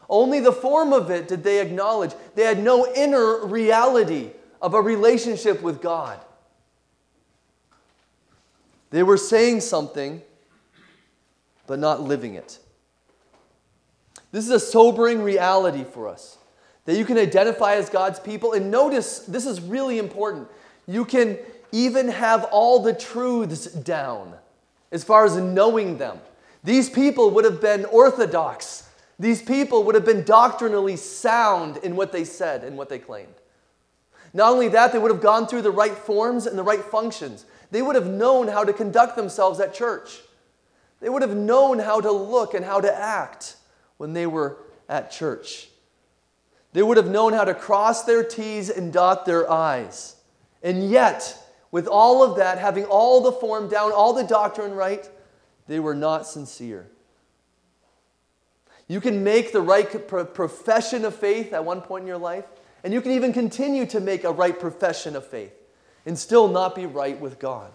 Only 0.09 0.40
the 0.40 0.52
form 0.52 0.92
of 0.92 1.11
it 1.11 1.26
did 1.26 1.42
they 1.42 1.61
acknowledge. 1.61 2.12
They 2.35 2.45
had 2.45 2.62
no 2.62 2.87
inner 2.95 3.45
reality 3.45 4.31
of 4.61 4.75
a 4.75 4.81
relationship 4.81 5.62
with 5.62 5.81
God. 5.81 6.21
They 8.90 9.02
were 9.02 9.16
saying 9.16 9.62
something, 9.62 10.23
but 11.66 11.78
not 11.78 12.02
living 12.02 12.35
it. 12.35 12.59
This 14.31 14.45
is 14.45 14.50
a 14.50 14.61
sobering 14.61 15.23
reality 15.23 15.83
for 15.83 16.09
us 16.09 16.38
that 16.85 16.97
you 16.97 17.05
can 17.05 17.19
identify 17.19 17.75
as 17.75 17.89
God's 17.89 18.19
people. 18.19 18.53
And 18.53 18.71
notice, 18.71 19.21
this 19.21 19.47
is 19.47 19.61
really 19.61 19.99
important. 19.99 20.49
You 20.87 21.05
can 21.05 21.39
even 21.71 22.09
have 22.09 22.45
all 22.45 22.83
the 22.83 22.93
truths 22.93 23.67
down 23.67 24.35
as 24.91 25.05
far 25.05 25.25
as 25.25 25.37
knowing 25.37 25.99
them. 25.99 26.19
These 26.65 26.91
people 26.91 27.31
would 27.31 27.45
have 27.45 27.61
been 27.61 27.85
orthodox. 27.87 28.89
These 29.19 29.43
people 29.43 29.85
would 29.85 29.95
have 29.95 30.05
been 30.05 30.25
doctrinally 30.25 30.97
sound 30.97 31.79
in 31.79 31.97
what 31.97 32.12
they 32.12 32.25
said 32.25 32.65
and 32.65 32.77
what 32.77 32.89
they 32.89 32.99
claimed. 32.99 33.35
Not 34.35 34.53
only 34.53 34.69
that, 34.69 34.93
they 34.93 34.99
would 34.99 35.11
have 35.11 35.21
gone 35.21 35.47
through 35.47 35.62
the 35.62 35.71
right 35.71 35.97
forms 35.97 36.47
and 36.47 36.59
the 36.59 36.62
right 36.62 36.83
functions. 36.83 37.45
They 37.71 37.83
would 37.83 37.97
have 37.97 38.07
known 38.07 38.49
how 38.49 38.65
to 38.65 38.73
conduct 38.73 39.17
themselves 39.17 39.61
at 39.61 39.75
church. 39.75 40.21
They 41.01 41.09
would 41.09 41.23
have 41.23 41.37
known 41.37 41.79
how 41.79 42.01
to 42.01 42.11
look 42.11 42.55
and 42.55 42.65
how 42.65 42.81
to 42.81 42.95
act 42.95 43.57
when 43.97 44.12
they 44.12 44.27
were 44.27 44.59
at 44.89 45.11
church. 45.11 45.69
They 46.73 46.83
would 46.83 46.97
have 46.97 47.09
known 47.09 47.33
how 47.33 47.45
to 47.45 47.55
cross 47.55 48.05
their 48.05 48.25
T's 48.25 48.71
and 48.71 48.93
dot 48.93 49.26
their 49.26 49.50
I's. 49.50 50.17
And 50.62 50.88
yet, 50.91 51.37
with 51.71 51.87
all 51.87 52.23
of 52.23 52.37
that, 52.37 52.59
having 52.59 52.85
all 52.85 53.21
the 53.21 53.33
form 53.33 53.69
down, 53.69 53.93
all 53.93 54.12
the 54.12 54.25
doctrine 54.25 54.73
right, 54.73 55.09
they 55.67 55.81
were 55.81 55.95
not 55.95 56.26
sincere. 56.26 56.88
You 58.88 59.00
can 59.00 59.25
make 59.25 59.52
the 59.52 59.61
right 59.61 60.09
profession 60.35 61.05
of 61.05 61.14
faith 61.14 61.52
at 61.52 61.64
one 61.64 61.81
point 61.81 62.02
in 62.02 62.09
your 62.09 62.19
life, 62.19 62.45
And 62.85 62.93
you 62.93 63.00
can 63.00 63.12
even 63.12 63.33
continue 63.33 63.87
to 63.87 64.00
make 64.00 64.25
a 64.25 64.33
right 64.33 64.59
profession 64.59 65.14
of 65.14 65.26
faith 65.26 65.52
and 66.05 66.19
still 66.19 66.49
not 66.49 66.75
be 66.75 66.87
right 66.87 67.19
with 67.21 67.38
God. 67.38 67.73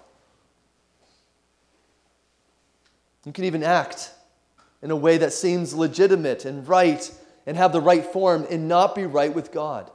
You 3.26 3.32
can 3.32 3.46
even 3.46 3.64
act 3.64 4.12
in 4.82 4.92
a 4.92 4.96
way 4.96 5.18
that 5.18 5.34
seems 5.34 5.74
legitimate 5.74 6.46
and 6.46 6.68
right 6.68 7.10
and 7.48 7.58
have 7.58 7.72
the 7.72 7.82
right 7.82 8.06
form 8.06 8.46
and 8.52 8.68
not 8.68 8.94
be 8.94 9.06
right 9.06 9.34
with 9.34 9.52
God. 9.52 9.90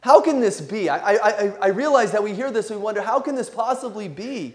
How 0.00 0.20
can 0.20 0.40
this 0.40 0.60
be? 0.60 0.88
I, 0.88 1.16
I, 1.16 1.52
I 1.60 1.66
realize 1.68 2.12
that 2.12 2.22
we 2.22 2.32
hear 2.32 2.52
this 2.52 2.70
and 2.70 2.78
we 2.78 2.84
wonder, 2.84 3.02
how 3.02 3.18
can 3.18 3.34
this 3.34 3.50
possibly 3.50 4.06
be? 4.06 4.54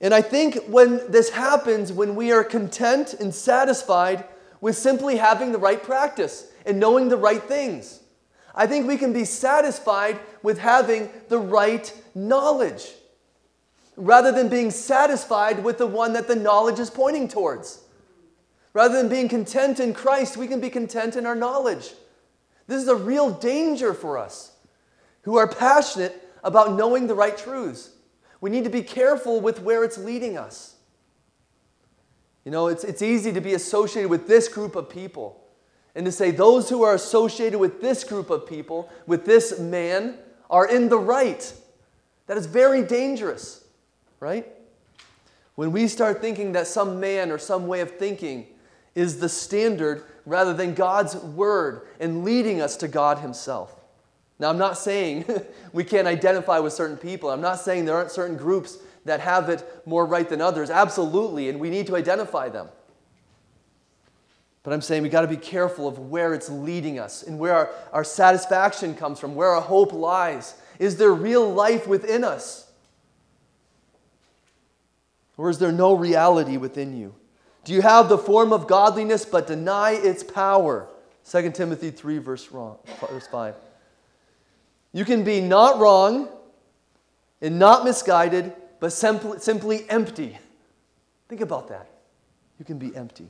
And 0.00 0.14
I 0.14 0.22
think 0.22 0.56
when 0.66 1.12
this 1.12 1.28
happens, 1.28 1.92
when 1.92 2.16
we 2.16 2.32
are 2.32 2.42
content 2.42 3.12
and 3.12 3.34
satisfied 3.34 4.24
with 4.62 4.76
simply 4.76 5.16
having 5.16 5.52
the 5.52 5.58
right 5.58 5.82
practice 5.82 6.50
and 6.64 6.80
knowing 6.80 7.10
the 7.10 7.18
right 7.18 7.42
things, 7.42 8.00
I 8.54 8.66
think 8.66 8.88
we 8.88 8.96
can 8.96 9.12
be 9.12 9.26
satisfied 9.26 10.18
with 10.42 10.58
having 10.58 11.10
the 11.28 11.38
right 11.38 11.92
knowledge 12.14 12.88
rather 13.94 14.32
than 14.32 14.48
being 14.48 14.70
satisfied 14.70 15.62
with 15.62 15.76
the 15.76 15.86
one 15.86 16.14
that 16.14 16.28
the 16.28 16.36
knowledge 16.36 16.78
is 16.78 16.88
pointing 16.88 17.28
towards. 17.28 17.80
Rather 18.72 18.96
than 18.96 19.08
being 19.08 19.28
content 19.28 19.80
in 19.80 19.92
Christ, 19.92 20.36
we 20.36 20.46
can 20.46 20.60
be 20.60 20.70
content 20.70 21.16
in 21.16 21.26
our 21.26 21.34
knowledge. 21.34 21.92
This 22.66 22.82
is 22.82 22.88
a 22.88 22.94
real 22.94 23.30
danger 23.30 23.92
for 23.94 24.16
us 24.16 24.52
who 25.22 25.36
are 25.36 25.48
passionate 25.48 26.28
about 26.44 26.74
knowing 26.74 27.06
the 27.06 27.14
right 27.14 27.36
truths. 27.36 27.90
We 28.40 28.50
need 28.50 28.64
to 28.64 28.70
be 28.70 28.82
careful 28.82 29.40
with 29.40 29.60
where 29.60 29.84
it's 29.84 29.98
leading 29.98 30.38
us. 30.38 30.76
You 32.44 32.52
know, 32.52 32.68
it's, 32.68 32.84
it's 32.84 33.02
easy 33.02 33.32
to 33.32 33.40
be 33.40 33.54
associated 33.54 34.08
with 34.08 34.26
this 34.26 34.48
group 34.48 34.76
of 34.76 34.88
people 34.88 35.40
and 35.94 36.06
to 36.06 36.12
say 36.12 36.30
those 36.30 36.70
who 36.70 36.82
are 36.82 36.94
associated 36.94 37.58
with 37.58 37.80
this 37.80 38.04
group 38.04 38.30
of 38.30 38.46
people, 38.46 38.88
with 39.06 39.26
this 39.26 39.58
man, 39.58 40.16
are 40.48 40.66
in 40.66 40.88
the 40.88 40.98
right. 40.98 41.52
That 42.28 42.36
is 42.36 42.46
very 42.46 42.82
dangerous, 42.82 43.64
right? 44.20 44.46
When 45.56 45.72
we 45.72 45.88
start 45.88 46.20
thinking 46.20 46.52
that 46.52 46.66
some 46.66 47.00
man 47.00 47.30
or 47.30 47.38
some 47.38 47.66
way 47.66 47.80
of 47.80 47.98
thinking 47.98 48.46
is 48.94 49.20
the 49.20 49.28
standard 49.28 50.04
rather 50.26 50.52
than 50.52 50.74
God's 50.74 51.16
word 51.16 51.82
and 51.98 52.24
leading 52.24 52.60
us 52.60 52.76
to 52.78 52.88
God 52.88 53.18
Himself. 53.18 53.74
Now, 54.38 54.48
I'm 54.48 54.58
not 54.58 54.78
saying 54.78 55.24
we 55.72 55.84
can't 55.84 56.08
identify 56.08 56.58
with 56.58 56.72
certain 56.72 56.96
people. 56.96 57.30
I'm 57.30 57.40
not 57.40 57.60
saying 57.60 57.84
there 57.84 57.96
aren't 57.96 58.10
certain 58.10 58.36
groups 58.36 58.78
that 59.04 59.20
have 59.20 59.48
it 59.48 59.64
more 59.86 60.06
right 60.06 60.28
than 60.28 60.40
others. 60.40 60.70
Absolutely, 60.70 61.48
and 61.48 61.60
we 61.60 61.70
need 61.70 61.86
to 61.86 61.96
identify 61.96 62.48
them. 62.48 62.68
But 64.62 64.74
I'm 64.74 64.82
saying 64.82 65.02
we 65.02 65.08
got 65.08 65.22
to 65.22 65.28
be 65.28 65.36
careful 65.36 65.88
of 65.88 65.98
where 65.98 66.34
it's 66.34 66.50
leading 66.50 66.98
us 66.98 67.22
and 67.22 67.38
where 67.38 67.54
our, 67.54 67.70
our 67.92 68.04
satisfaction 68.04 68.94
comes 68.94 69.18
from, 69.18 69.34
where 69.34 69.48
our 69.48 69.62
hope 69.62 69.92
lies. 69.92 70.54
Is 70.78 70.96
there 70.96 71.12
real 71.12 71.50
life 71.50 71.86
within 71.86 72.24
us? 72.24 72.70
Or 75.36 75.48
is 75.48 75.58
there 75.58 75.72
no 75.72 75.94
reality 75.94 76.58
within 76.58 76.94
you? 76.94 77.14
Do 77.64 77.72
you 77.72 77.82
have 77.82 78.08
the 78.08 78.18
form 78.18 78.52
of 78.52 78.66
godliness 78.66 79.24
but 79.24 79.46
deny 79.46 79.92
its 79.92 80.22
power? 80.22 80.88
2 81.30 81.50
Timothy 81.50 81.90
3, 81.90 82.18
verse, 82.18 82.50
wrong, 82.50 82.78
verse 83.00 83.26
5. 83.26 83.54
You 84.92 85.04
can 85.04 85.22
be 85.22 85.40
not 85.40 85.78
wrong 85.78 86.28
and 87.40 87.58
not 87.58 87.84
misguided, 87.84 88.52
but 88.80 88.92
simply, 88.92 89.38
simply 89.38 89.88
empty. 89.88 90.38
Think 91.28 91.42
about 91.42 91.68
that. 91.68 91.88
You 92.58 92.64
can 92.64 92.78
be 92.78 92.94
empty. 92.96 93.28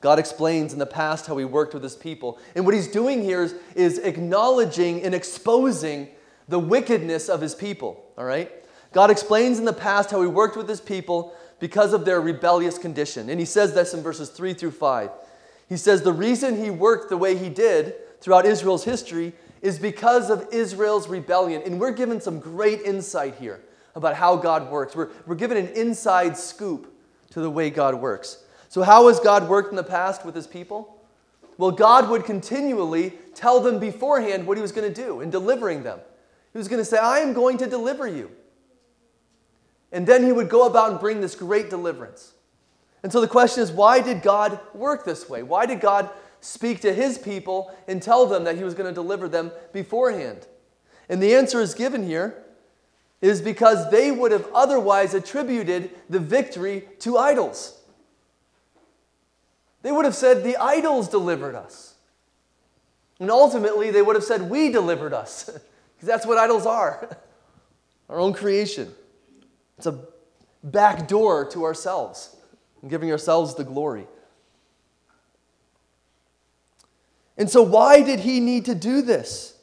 God 0.00 0.18
explains 0.18 0.72
in 0.72 0.78
the 0.78 0.86
past 0.86 1.26
how 1.26 1.36
he 1.36 1.44
worked 1.44 1.74
with 1.74 1.82
his 1.82 1.94
people. 1.94 2.38
And 2.54 2.64
what 2.64 2.74
he's 2.74 2.88
doing 2.88 3.22
here 3.22 3.42
is, 3.42 3.54
is 3.74 3.98
acknowledging 3.98 5.02
and 5.02 5.14
exposing 5.14 6.08
the 6.48 6.58
wickedness 6.58 7.28
of 7.28 7.40
his 7.40 7.54
people. 7.54 8.02
All 8.16 8.24
right? 8.24 8.50
God 8.92 9.10
explains 9.10 9.58
in 9.58 9.64
the 9.64 9.72
past 9.72 10.10
how 10.10 10.20
he 10.20 10.28
worked 10.28 10.56
with 10.56 10.68
his 10.68 10.80
people 10.80 11.34
because 11.60 11.92
of 11.92 12.04
their 12.04 12.20
rebellious 12.20 12.78
condition. 12.78 13.28
And 13.28 13.38
he 13.38 13.46
says 13.46 13.74
this 13.74 13.94
in 13.94 14.02
verses 14.02 14.30
3 14.30 14.54
through 14.54 14.72
5. 14.72 15.10
He 15.68 15.76
says 15.76 16.02
the 16.02 16.12
reason 16.12 16.62
he 16.62 16.70
worked 16.70 17.10
the 17.10 17.16
way 17.16 17.36
he 17.36 17.48
did 17.48 17.94
throughout 18.20 18.46
Israel's 18.46 18.84
history 18.84 19.32
is 19.62 19.78
because 19.78 20.30
of 20.30 20.48
Israel's 20.52 21.08
rebellion. 21.08 21.62
And 21.64 21.78
we're 21.78 21.92
given 21.92 22.20
some 22.20 22.40
great 22.40 22.80
insight 22.82 23.36
here 23.36 23.60
about 23.94 24.14
how 24.14 24.36
God 24.36 24.70
works. 24.70 24.96
We're, 24.96 25.10
we're 25.26 25.34
given 25.34 25.56
an 25.56 25.68
inside 25.68 26.36
scoop 26.36 26.92
to 27.30 27.40
the 27.40 27.50
way 27.50 27.70
God 27.70 27.94
works. 27.94 28.42
So, 28.68 28.82
how 28.82 29.08
has 29.08 29.20
God 29.20 29.48
worked 29.48 29.70
in 29.70 29.76
the 29.76 29.84
past 29.84 30.24
with 30.24 30.34
his 30.34 30.46
people? 30.46 30.96
Well, 31.58 31.72
God 31.72 32.08
would 32.08 32.24
continually 32.24 33.12
tell 33.34 33.60
them 33.60 33.78
beforehand 33.78 34.46
what 34.46 34.56
he 34.56 34.62
was 34.62 34.72
going 34.72 34.92
to 34.92 35.02
do 35.02 35.20
in 35.20 35.28
delivering 35.28 35.82
them. 35.82 36.00
He 36.52 36.58
was 36.58 36.68
going 36.68 36.80
to 36.80 36.84
say, 36.84 36.96
I 36.96 37.18
am 37.18 37.32
going 37.32 37.58
to 37.58 37.66
deliver 37.66 38.08
you. 38.08 38.30
And 39.92 40.06
then 40.06 40.24
he 40.24 40.32
would 40.32 40.48
go 40.48 40.66
about 40.66 40.90
and 40.90 41.00
bring 41.00 41.20
this 41.20 41.34
great 41.34 41.70
deliverance. 41.70 42.32
And 43.02 43.12
so 43.12 43.20
the 43.20 43.28
question 43.28 43.62
is 43.62 43.72
why 43.72 44.00
did 44.00 44.22
God 44.22 44.60
work 44.74 45.04
this 45.04 45.28
way? 45.28 45.42
Why 45.42 45.66
did 45.66 45.80
God 45.80 46.10
speak 46.40 46.80
to 46.80 46.92
his 46.92 47.18
people 47.18 47.74
and 47.88 48.02
tell 48.02 48.26
them 48.26 48.44
that 48.44 48.56
he 48.56 48.64
was 48.64 48.74
going 48.74 48.88
to 48.88 48.94
deliver 48.94 49.28
them 49.28 49.52
beforehand? 49.72 50.46
And 51.08 51.22
the 51.22 51.34
answer 51.34 51.60
is 51.60 51.74
given 51.74 52.06
here 52.06 52.44
is 53.20 53.42
because 53.42 53.90
they 53.90 54.10
would 54.10 54.32
have 54.32 54.46
otherwise 54.54 55.12
attributed 55.12 55.90
the 56.08 56.20
victory 56.20 56.88
to 57.00 57.18
idols. 57.18 57.78
They 59.82 59.92
would 59.92 60.04
have 60.04 60.14
said, 60.14 60.42
The 60.44 60.56
idols 60.56 61.08
delivered 61.08 61.54
us. 61.54 61.94
And 63.18 63.30
ultimately, 63.30 63.90
they 63.90 64.02
would 64.02 64.16
have 64.16 64.24
said, 64.24 64.48
We 64.50 64.70
delivered 64.70 65.12
us. 65.12 65.50
Because 65.96 66.14
that's 66.14 66.26
what 66.26 66.38
idols 66.38 66.64
are 66.64 67.14
our 68.08 68.18
own 68.18 68.32
creation. 68.32 68.90
It's 69.80 69.86
a 69.86 69.98
back 70.62 71.08
door 71.08 71.46
to 71.52 71.64
ourselves 71.64 72.36
and 72.82 72.90
giving 72.90 73.10
ourselves 73.10 73.54
the 73.54 73.64
glory. 73.64 74.06
And 77.38 77.48
so, 77.48 77.62
why 77.62 78.02
did 78.02 78.20
he 78.20 78.40
need 78.40 78.66
to 78.66 78.74
do 78.74 79.00
this? 79.00 79.56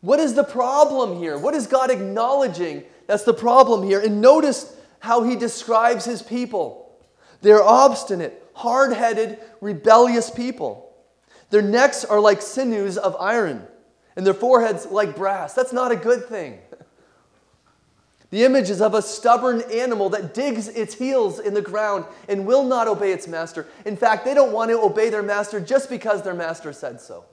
What 0.00 0.18
is 0.18 0.32
the 0.32 0.44
problem 0.44 1.18
here? 1.18 1.36
What 1.36 1.52
is 1.52 1.66
God 1.66 1.90
acknowledging 1.90 2.84
that's 3.06 3.24
the 3.24 3.34
problem 3.34 3.82
here? 3.82 4.00
And 4.00 4.22
notice 4.22 4.74
how 5.00 5.24
he 5.24 5.36
describes 5.36 6.06
his 6.06 6.22
people. 6.22 6.96
They're 7.42 7.62
obstinate, 7.62 8.42
hard 8.54 8.94
headed, 8.94 9.38
rebellious 9.60 10.30
people. 10.30 10.90
Their 11.50 11.60
necks 11.60 12.02
are 12.02 12.18
like 12.18 12.40
sinews 12.40 12.96
of 12.96 13.14
iron, 13.20 13.66
and 14.16 14.26
their 14.26 14.32
foreheads 14.32 14.86
like 14.86 15.16
brass. 15.16 15.52
That's 15.52 15.74
not 15.74 15.92
a 15.92 15.96
good 15.96 16.24
thing. 16.30 16.60
The 18.32 18.44
image 18.44 18.70
is 18.70 18.80
of 18.80 18.94
a 18.94 19.02
stubborn 19.02 19.60
animal 19.70 20.08
that 20.08 20.32
digs 20.32 20.66
its 20.66 20.94
heels 20.94 21.38
in 21.38 21.52
the 21.52 21.60
ground 21.60 22.06
and 22.30 22.46
will 22.46 22.64
not 22.64 22.88
obey 22.88 23.12
its 23.12 23.28
master. 23.28 23.66
In 23.84 23.94
fact, 23.94 24.24
they 24.24 24.32
don't 24.32 24.52
want 24.52 24.70
to 24.70 24.80
obey 24.80 25.10
their 25.10 25.22
master 25.22 25.60
just 25.60 25.90
because 25.90 26.22
their 26.22 26.32
master 26.32 26.72
said 26.72 26.98
so. 26.98 27.26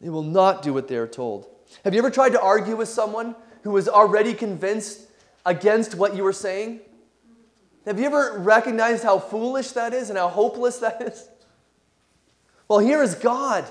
They 0.00 0.08
will 0.08 0.22
not 0.22 0.62
do 0.62 0.72
what 0.72 0.88
they 0.88 0.96
are 0.96 1.06
told. 1.06 1.46
Have 1.84 1.92
you 1.92 1.98
ever 1.98 2.10
tried 2.10 2.30
to 2.30 2.40
argue 2.40 2.74
with 2.74 2.88
someone 2.88 3.36
who 3.64 3.72
was 3.72 3.86
already 3.86 4.32
convinced 4.32 5.02
against 5.44 5.94
what 5.94 6.16
you 6.16 6.24
were 6.24 6.32
saying? 6.32 6.80
Have 7.84 8.00
you 8.00 8.06
ever 8.06 8.38
recognized 8.38 9.04
how 9.04 9.18
foolish 9.18 9.72
that 9.72 9.92
is 9.92 10.08
and 10.08 10.18
how 10.18 10.28
hopeless 10.28 10.78
that 10.78 11.02
is? 11.02 11.28
Well, 12.66 12.78
here 12.78 13.02
is 13.02 13.14
God. 13.14 13.66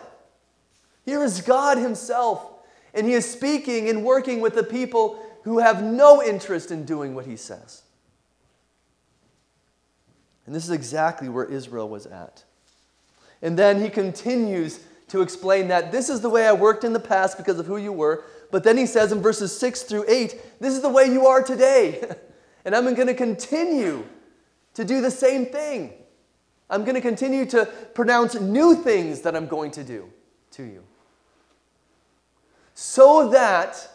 Here 1.03 1.23
is 1.23 1.41
God 1.41 1.79
Himself 1.79 2.54
and 2.95 3.05
he 3.05 3.13
is 3.13 3.29
speaking 3.29 3.89
and 3.89 4.03
working 4.03 4.39
with 4.39 4.55
the 4.55 4.63
people 4.63 5.21
who 5.43 5.59
have 5.59 5.83
no 5.83 6.23
interest 6.23 6.71
in 6.71 6.85
doing 6.85 7.13
what 7.13 7.25
he 7.25 7.35
says. 7.35 7.83
And 10.45 10.55
this 10.55 10.63
is 10.63 10.71
exactly 10.71 11.27
where 11.27 11.45
Israel 11.45 11.89
was 11.89 12.05
at. 12.05 12.43
And 13.41 13.59
then 13.59 13.81
he 13.81 13.89
continues 13.89 14.79
to 15.09 15.21
explain 15.21 15.67
that 15.67 15.91
this 15.91 16.09
is 16.09 16.21
the 16.21 16.29
way 16.29 16.47
I 16.47 16.53
worked 16.53 16.83
in 16.83 16.93
the 16.93 16.99
past 16.99 17.37
because 17.37 17.59
of 17.59 17.65
who 17.65 17.77
you 17.77 17.91
were. 17.91 18.23
But 18.49 18.63
then 18.63 18.77
he 18.77 18.85
says 18.85 19.11
in 19.11 19.21
verses 19.21 19.55
6 19.57 19.83
through 19.83 20.05
8, 20.07 20.59
this 20.61 20.73
is 20.73 20.81
the 20.81 20.89
way 20.89 21.05
you 21.05 21.27
are 21.27 21.43
today. 21.43 22.15
and 22.65 22.75
I'm 22.75 22.85
going 22.95 23.07
to 23.07 23.13
continue 23.13 24.05
to 24.73 24.85
do 24.85 25.01
the 25.01 25.11
same 25.11 25.45
thing. 25.45 25.93
I'm 26.69 26.83
going 26.83 26.95
to 26.95 27.01
continue 27.01 27.45
to 27.47 27.65
pronounce 27.93 28.35
new 28.35 28.75
things 28.75 29.21
that 29.21 29.35
I'm 29.35 29.47
going 29.47 29.71
to 29.71 29.83
do 29.83 30.09
to 30.51 30.63
you 30.63 30.84
so 32.75 33.29
that 33.29 33.89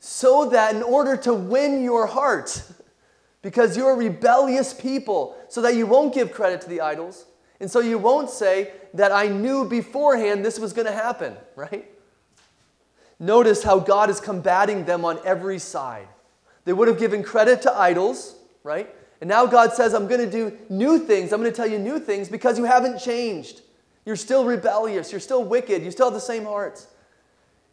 so 0.00 0.50
that 0.50 0.74
in 0.74 0.82
order 0.82 1.16
to 1.16 1.32
win 1.32 1.82
your 1.82 2.06
heart 2.06 2.62
because 3.42 3.76
you're 3.76 3.92
a 3.92 3.96
rebellious 3.96 4.74
people 4.74 5.36
so 5.48 5.62
that 5.62 5.76
you 5.76 5.86
won't 5.86 6.12
give 6.12 6.32
credit 6.32 6.60
to 6.62 6.68
the 6.68 6.80
idols 6.80 7.26
and 7.60 7.70
so 7.70 7.80
you 7.80 7.98
won't 7.98 8.30
say 8.30 8.72
that 8.94 9.12
I 9.12 9.28
knew 9.28 9.64
beforehand 9.64 10.44
this 10.44 10.58
was 10.58 10.72
going 10.72 10.86
to 10.86 10.92
happen, 10.92 11.36
right? 11.56 11.90
Notice 13.18 13.62
how 13.62 13.78
God 13.78 14.10
is 14.10 14.20
combating 14.20 14.84
them 14.84 15.04
on 15.04 15.18
every 15.24 15.58
side. 15.58 16.08
They 16.64 16.72
would 16.72 16.88
have 16.88 16.98
given 16.98 17.22
credit 17.22 17.62
to 17.62 17.72
idols, 17.72 18.36
right? 18.62 18.92
And 19.20 19.28
now 19.28 19.46
God 19.46 19.72
says, 19.72 19.94
I'm 19.94 20.06
going 20.06 20.20
to 20.20 20.30
do 20.30 20.56
new 20.68 20.98
things. 20.98 21.32
I'm 21.32 21.40
going 21.40 21.50
to 21.50 21.56
tell 21.56 21.68
you 21.68 21.78
new 21.78 21.98
things 21.98 22.28
because 22.28 22.58
you 22.58 22.64
haven't 22.64 22.98
changed. 22.98 23.62
You're 24.04 24.16
still 24.16 24.44
rebellious. 24.44 25.10
You're 25.10 25.20
still 25.20 25.44
wicked. 25.44 25.82
You 25.82 25.90
still 25.90 26.06
have 26.06 26.14
the 26.14 26.20
same 26.20 26.44
hearts. 26.44 26.88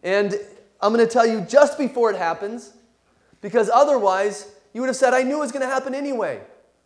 And 0.03 0.37
I'm 0.81 0.93
going 0.93 1.05
to 1.05 1.11
tell 1.11 1.25
you 1.25 1.41
just 1.41 1.77
before 1.77 2.11
it 2.11 2.17
happens 2.17 2.73
because 3.41 3.69
otherwise 3.69 4.51
you 4.73 4.81
would 4.81 4.87
have 4.87 4.95
said, 4.95 5.13
I 5.13 5.23
knew 5.23 5.37
it 5.37 5.39
was 5.39 5.51
going 5.51 5.65
to 5.65 5.73
happen 5.73 5.95
anyway. 5.95 6.41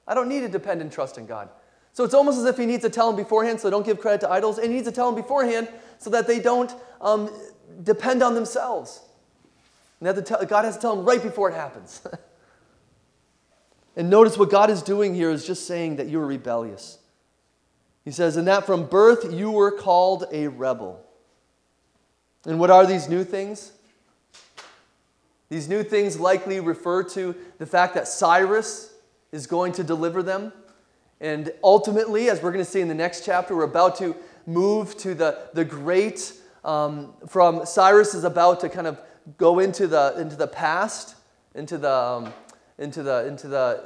I 0.08 0.13
don't 0.13 0.30
need 0.30 0.41
to 0.41 0.49
depend 0.49 0.82
and 0.82 0.91
trust 0.91 1.17
in 1.17 1.25
God. 1.25 1.49
So 1.93 2.03
it's 2.03 2.13
almost 2.13 2.38
as 2.38 2.45
if 2.45 2.58
he 2.58 2.67
needs 2.67 2.84
to 2.84 2.91
tell 2.91 3.08
them 3.08 3.15
beforehand 3.15 3.60
so 3.60 3.69
don't 3.69 3.86
give 3.86 3.99
credit 3.99 4.21
to 4.21 4.30
idols, 4.30 4.60
and 4.60 4.67
he 4.67 4.75
needs 4.75 4.88
to 4.88 4.93
tell 4.93 5.12
them 5.12 5.19
beforehand 5.19 5.67
so 5.97 6.12
that 6.12 6.27
they 6.27 6.39
don't 6.39 6.73
um, 7.01 7.32
depend 7.84 8.21
on 8.21 8.36
themselves. 8.36 9.01
And 9.99 10.25
tell, 10.25 10.45
God 10.45 10.65
has 10.65 10.75
to 10.75 10.82
tell 10.82 10.95
them 10.95 11.06
right 11.06 11.21
before 11.21 11.49
it 11.49 11.56
happens. 11.56 12.01
and 13.95 14.12
notice 14.12 14.38
what 14.38 14.51
God 14.51 14.69
is 14.69 14.84
doing 14.84 15.15
here 15.15 15.32
is 15.32 15.45
just 15.45 15.65
saying 15.65 15.95
that 15.95 16.08
you 16.08 16.19
are 16.19 16.27
rebellious. 16.27 16.99
He 18.06 18.12
says, 18.12 18.38
And 18.38 18.47
that 18.47 18.65
from 18.67 18.86
birth 18.86 19.34
you 19.34 19.49
were 19.49 19.71
called 19.71 20.25
a 20.32 20.49
rebel. 20.49 21.03
And 22.47 22.60
what 22.60 22.71
are 22.71 22.86
these 22.86 23.10
new 23.10 23.25
things? 23.25 23.73
These 25.49 25.67
new 25.67 25.83
things 25.83 26.19
likely 26.19 26.62
refer 26.62 27.03
to 27.03 27.36
the 27.57 27.65
fact 27.65 27.93
that 27.95 28.07
Cyrus 28.07 28.93
is 29.33 29.47
going 29.47 29.73
to 29.73 29.83
deliver 29.83 30.23
them. 30.23 30.53
And 31.19 31.51
ultimately, 31.62 32.29
as 32.29 32.41
we're 32.41 32.53
going 32.53 32.63
to 32.63 32.69
see 32.69 32.79
in 32.79 32.88
the 32.88 32.95
next 32.95 33.25
chapter, 33.25 33.55
we're 33.55 33.63
about 33.63 33.97
to 33.97 34.15
move 34.45 34.95
to 34.99 35.13
the, 35.13 35.49
the 35.53 35.65
great, 35.65 36.33
um, 36.63 37.13
from 37.27 37.65
Cyrus 37.65 38.13
is 38.13 38.23
about 38.23 38.62
to 38.62 38.69
kind 38.69 38.88
of 38.88 39.01
go 39.38 39.60
into 39.60 39.86
the, 39.86 40.15
into 40.17 40.38
the 40.38 40.47
past, 40.47 41.15
into 41.53 41.77
the, 41.77 41.91
um, 41.91 42.33
into, 42.77 43.03
the, 43.03 43.27
into, 43.27 43.49
the, 43.49 43.83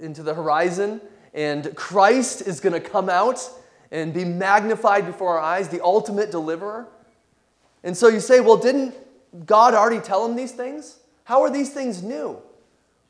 into 0.00 0.22
the 0.22 0.32
horizon, 0.34 1.00
and 1.34 1.74
Christ 1.74 2.42
is 2.42 2.60
going 2.60 2.72
to 2.72 2.88
come 2.88 3.08
out 3.08 3.50
and 3.90 4.14
be 4.14 4.24
magnified 4.24 5.06
before 5.06 5.38
our 5.38 5.44
eyes, 5.44 5.68
the 5.70 5.82
ultimate 5.82 6.30
deliverer. 6.30 6.86
And 7.86 7.96
so 7.96 8.08
you 8.08 8.18
say, 8.18 8.40
well, 8.40 8.56
didn't 8.56 8.96
God 9.46 9.72
already 9.72 10.00
tell 10.00 10.26
them 10.26 10.36
these 10.36 10.50
things? 10.50 10.98
How 11.22 11.42
are 11.42 11.50
these 11.50 11.72
things 11.72 12.02
new? 12.02 12.42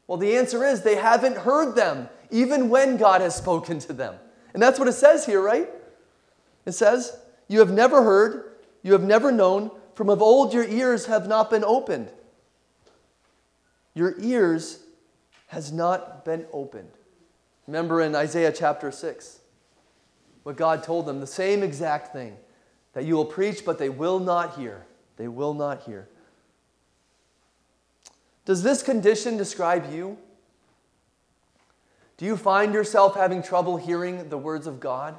Well, 0.06 0.18
the 0.18 0.36
answer 0.36 0.66
is 0.66 0.82
they 0.82 0.96
haven't 0.96 1.38
heard 1.38 1.74
them, 1.74 2.10
even 2.30 2.68
when 2.68 2.98
God 2.98 3.22
has 3.22 3.34
spoken 3.34 3.78
to 3.80 3.94
them. 3.94 4.16
And 4.52 4.62
that's 4.62 4.78
what 4.78 4.86
it 4.86 4.92
says 4.92 5.24
here, 5.24 5.40
right? 5.40 5.70
It 6.66 6.72
says, 6.72 7.18
You 7.48 7.60
have 7.60 7.72
never 7.72 8.02
heard, 8.02 8.52
you 8.82 8.92
have 8.92 9.02
never 9.02 9.32
known, 9.32 9.70
from 9.94 10.10
of 10.10 10.20
old 10.20 10.52
your 10.52 10.64
ears 10.64 11.06
have 11.06 11.26
not 11.26 11.48
been 11.48 11.64
opened. 11.64 12.10
Your 13.94 14.14
ears 14.20 14.80
has 15.46 15.72
not 15.72 16.22
been 16.26 16.44
opened. 16.52 16.90
Remember 17.66 18.02
in 18.02 18.14
Isaiah 18.14 18.52
chapter 18.52 18.90
6, 18.90 19.40
what 20.42 20.58
God 20.58 20.82
told 20.82 21.06
them, 21.06 21.20
the 21.20 21.26
same 21.26 21.62
exact 21.62 22.12
thing 22.12 22.36
that 22.96 23.04
you 23.04 23.14
will 23.14 23.26
preach, 23.26 23.62
but 23.62 23.78
they 23.78 23.90
will 23.90 24.18
not 24.18 24.56
hear. 24.56 24.86
They 25.18 25.28
will 25.28 25.52
not 25.52 25.82
hear. 25.82 26.08
Does 28.46 28.62
this 28.62 28.82
condition 28.82 29.36
describe 29.36 29.92
you? 29.92 30.16
Do 32.16 32.24
you 32.24 32.38
find 32.38 32.72
yourself 32.72 33.14
having 33.14 33.42
trouble 33.42 33.76
hearing 33.76 34.30
the 34.30 34.38
words 34.38 34.66
of 34.66 34.80
God? 34.80 35.18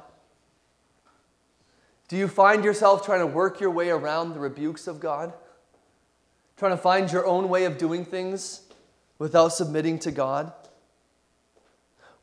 Do 2.08 2.16
you 2.16 2.26
find 2.26 2.64
yourself 2.64 3.06
trying 3.06 3.20
to 3.20 3.28
work 3.28 3.60
your 3.60 3.70
way 3.70 3.90
around 3.90 4.32
the 4.32 4.40
rebukes 4.40 4.88
of 4.88 4.98
God? 4.98 5.32
Trying 6.56 6.72
to 6.72 6.78
find 6.78 7.12
your 7.12 7.26
own 7.26 7.48
way 7.48 7.64
of 7.64 7.78
doing 7.78 8.04
things 8.04 8.62
without 9.20 9.52
submitting 9.52 10.00
to 10.00 10.10
God? 10.10 10.52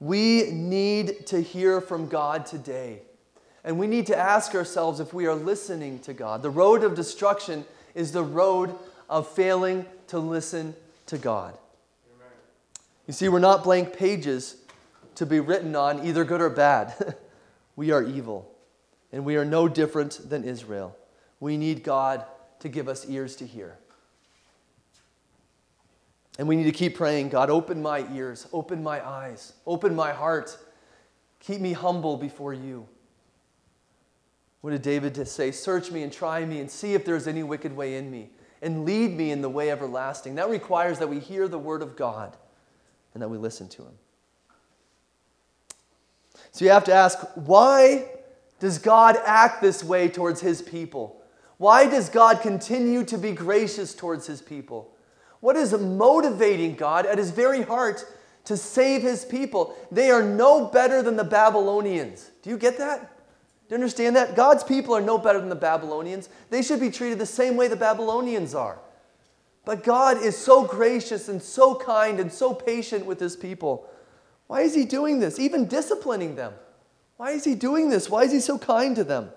We 0.01 0.51
need 0.51 1.27
to 1.27 1.41
hear 1.41 1.79
from 1.79 2.09
God 2.09 2.45
today. 2.45 3.03
And 3.65 3.79
we 3.79 3.87
need 3.87 4.05
to 4.07 4.17
ask 4.17 4.53
ourselves 4.53 4.99
if 4.99 5.11
we 5.11 5.25
are 5.25 5.33
listening 5.33 5.97
to 6.01 6.13
God. 6.13 6.43
The 6.43 6.51
road 6.51 6.83
of 6.83 6.93
destruction 6.93 7.65
is 7.95 8.11
the 8.11 8.23
road 8.23 8.73
of 9.09 9.27
failing 9.27 9.87
to 10.07 10.19
listen 10.19 10.75
to 11.07 11.17
God. 11.17 11.57
Amen. 12.15 12.31
You 13.07 13.13
see, 13.13 13.27
we're 13.27 13.39
not 13.39 13.63
blank 13.63 13.93
pages 13.93 14.57
to 15.15 15.25
be 15.25 15.39
written 15.39 15.75
on, 15.75 16.05
either 16.05 16.23
good 16.23 16.41
or 16.41 16.49
bad. 16.51 17.15
we 17.75 17.89
are 17.89 18.03
evil, 18.03 18.51
and 19.11 19.25
we 19.25 19.35
are 19.35 19.45
no 19.45 19.67
different 19.67 20.29
than 20.29 20.43
Israel. 20.43 20.95
We 21.39 21.57
need 21.57 21.83
God 21.83 22.23
to 22.59 22.69
give 22.69 22.87
us 22.87 23.09
ears 23.09 23.35
to 23.37 23.47
hear. 23.47 23.79
And 26.37 26.47
we 26.47 26.55
need 26.55 26.65
to 26.65 26.71
keep 26.71 26.95
praying 26.95 27.29
God, 27.29 27.49
open 27.49 27.81
my 27.81 28.05
ears, 28.13 28.45
open 28.53 28.83
my 28.83 29.03
eyes, 29.05 29.53
open 29.65 29.95
my 29.95 30.11
heart. 30.11 30.55
Keep 31.39 31.61
me 31.61 31.73
humble 31.73 32.17
before 32.17 32.53
you. 32.53 32.87
What 34.65 34.71
did 34.71 34.81
David 34.81 35.27
say? 35.27 35.51
Search 35.51 35.91
me 35.91 36.01
and 36.01 36.11
try 36.11 36.43
me 36.43 36.59
and 36.59 36.71
see 36.71 36.95
if 36.95 37.05
there's 37.05 37.27
any 37.27 37.43
wicked 37.43 37.75
way 37.75 37.97
in 37.97 38.09
me 38.09 38.31
and 38.63 38.83
lead 38.83 39.15
me 39.15 39.29
in 39.29 39.43
the 39.43 39.47
way 39.47 39.69
everlasting. 39.69 40.33
That 40.33 40.49
requires 40.49 40.97
that 40.97 41.07
we 41.07 41.19
hear 41.19 41.47
the 41.47 41.59
word 41.59 41.83
of 41.83 41.95
God 41.95 42.35
and 43.13 43.21
that 43.21 43.29
we 43.29 43.37
listen 43.37 43.69
to 43.69 43.83
him. 43.83 43.93
So 46.49 46.65
you 46.65 46.71
have 46.71 46.83
to 46.85 46.93
ask 46.95 47.19
why 47.35 48.07
does 48.59 48.79
God 48.79 49.17
act 49.23 49.61
this 49.61 49.83
way 49.83 50.07
towards 50.07 50.41
his 50.41 50.63
people? 50.63 51.21
Why 51.57 51.87
does 51.87 52.09
God 52.09 52.41
continue 52.41 53.03
to 53.03 53.19
be 53.19 53.33
gracious 53.33 53.93
towards 53.93 54.25
his 54.25 54.41
people? 54.41 54.95
What 55.41 55.55
is 55.55 55.73
motivating 55.73 56.73
God 56.73 57.05
at 57.05 57.19
his 57.19 57.29
very 57.29 57.61
heart 57.61 58.03
to 58.45 58.57
save 58.57 59.03
his 59.03 59.25
people? 59.25 59.77
They 59.91 60.09
are 60.09 60.23
no 60.23 60.65
better 60.65 61.03
than 61.03 61.17
the 61.17 61.23
Babylonians. 61.23 62.31
Do 62.41 62.49
you 62.49 62.57
get 62.57 62.79
that? 62.79 63.14
Do 63.67 63.73
you 63.73 63.75
understand 63.75 64.15
that? 64.15 64.35
God's 64.35 64.63
people 64.63 64.95
are 64.95 65.01
no 65.01 65.17
better 65.17 65.39
than 65.39 65.49
the 65.49 65.55
Babylonians. 65.55 66.29
They 66.51 66.61
should 66.61 66.79
be 66.79 66.91
treated 66.91 67.17
the 67.17 67.25
same 67.25 67.55
way 67.55 67.67
the 67.67 67.75
Babylonians 67.75 68.53
are. 68.53 68.77
But 69.65 69.83
God 69.83 70.21
is 70.21 70.37
so 70.37 70.63
gracious 70.63 71.27
and 71.27 71.41
so 71.41 71.73
kind 71.73 72.19
and 72.19 72.31
so 72.31 72.53
patient 72.53 73.07
with 73.07 73.19
his 73.19 73.35
people. 73.35 73.89
Why 74.45 74.61
is 74.61 74.75
he 74.75 74.85
doing 74.85 75.19
this? 75.19 75.39
Even 75.39 75.67
disciplining 75.67 76.35
them. 76.35 76.53
Why 77.17 77.31
is 77.31 77.43
he 77.43 77.55
doing 77.55 77.89
this? 77.89 78.07
Why 78.07 78.23
is 78.23 78.31
he 78.31 78.39
so 78.39 78.59
kind 78.59 78.95
to 78.95 79.03
them? 79.03 79.31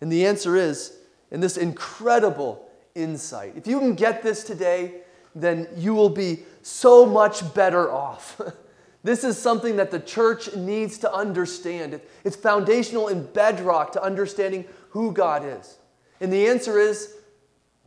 And 0.00 0.12
the 0.12 0.26
answer 0.26 0.54
is 0.54 0.96
in 1.32 1.40
this 1.40 1.56
incredible 1.56 2.68
insight. 2.94 3.54
If 3.56 3.66
you 3.66 3.80
can 3.80 3.94
get 3.94 4.22
this 4.22 4.44
today, 4.44 5.00
then 5.34 5.66
you 5.76 5.94
will 5.94 6.10
be 6.10 6.44
so 6.62 7.04
much 7.04 7.52
better 7.54 7.90
off. 7.90 8.40
This 9.04 9.22
is 9.22 9.36
something 9.38 9.76
that 9.76 9.90
the 9.90 10.00
church 10.00 10.56
needs 10.56 10.96
to 10.98 11.12
understand. 11.12 12.00
It's 12.24 12.36
foundational 12.36 13.08
and 13.08 13.30
bedrock 13.32 13.92
to 13.92 14.02
understanding 14.02 14.64
who 14.90 15.12
God 15.12 15.44
is. 15.44 15.76
And 16.20 16.32
the 16.32 16.48
answer 16.48 16.78
is 16.78 17.14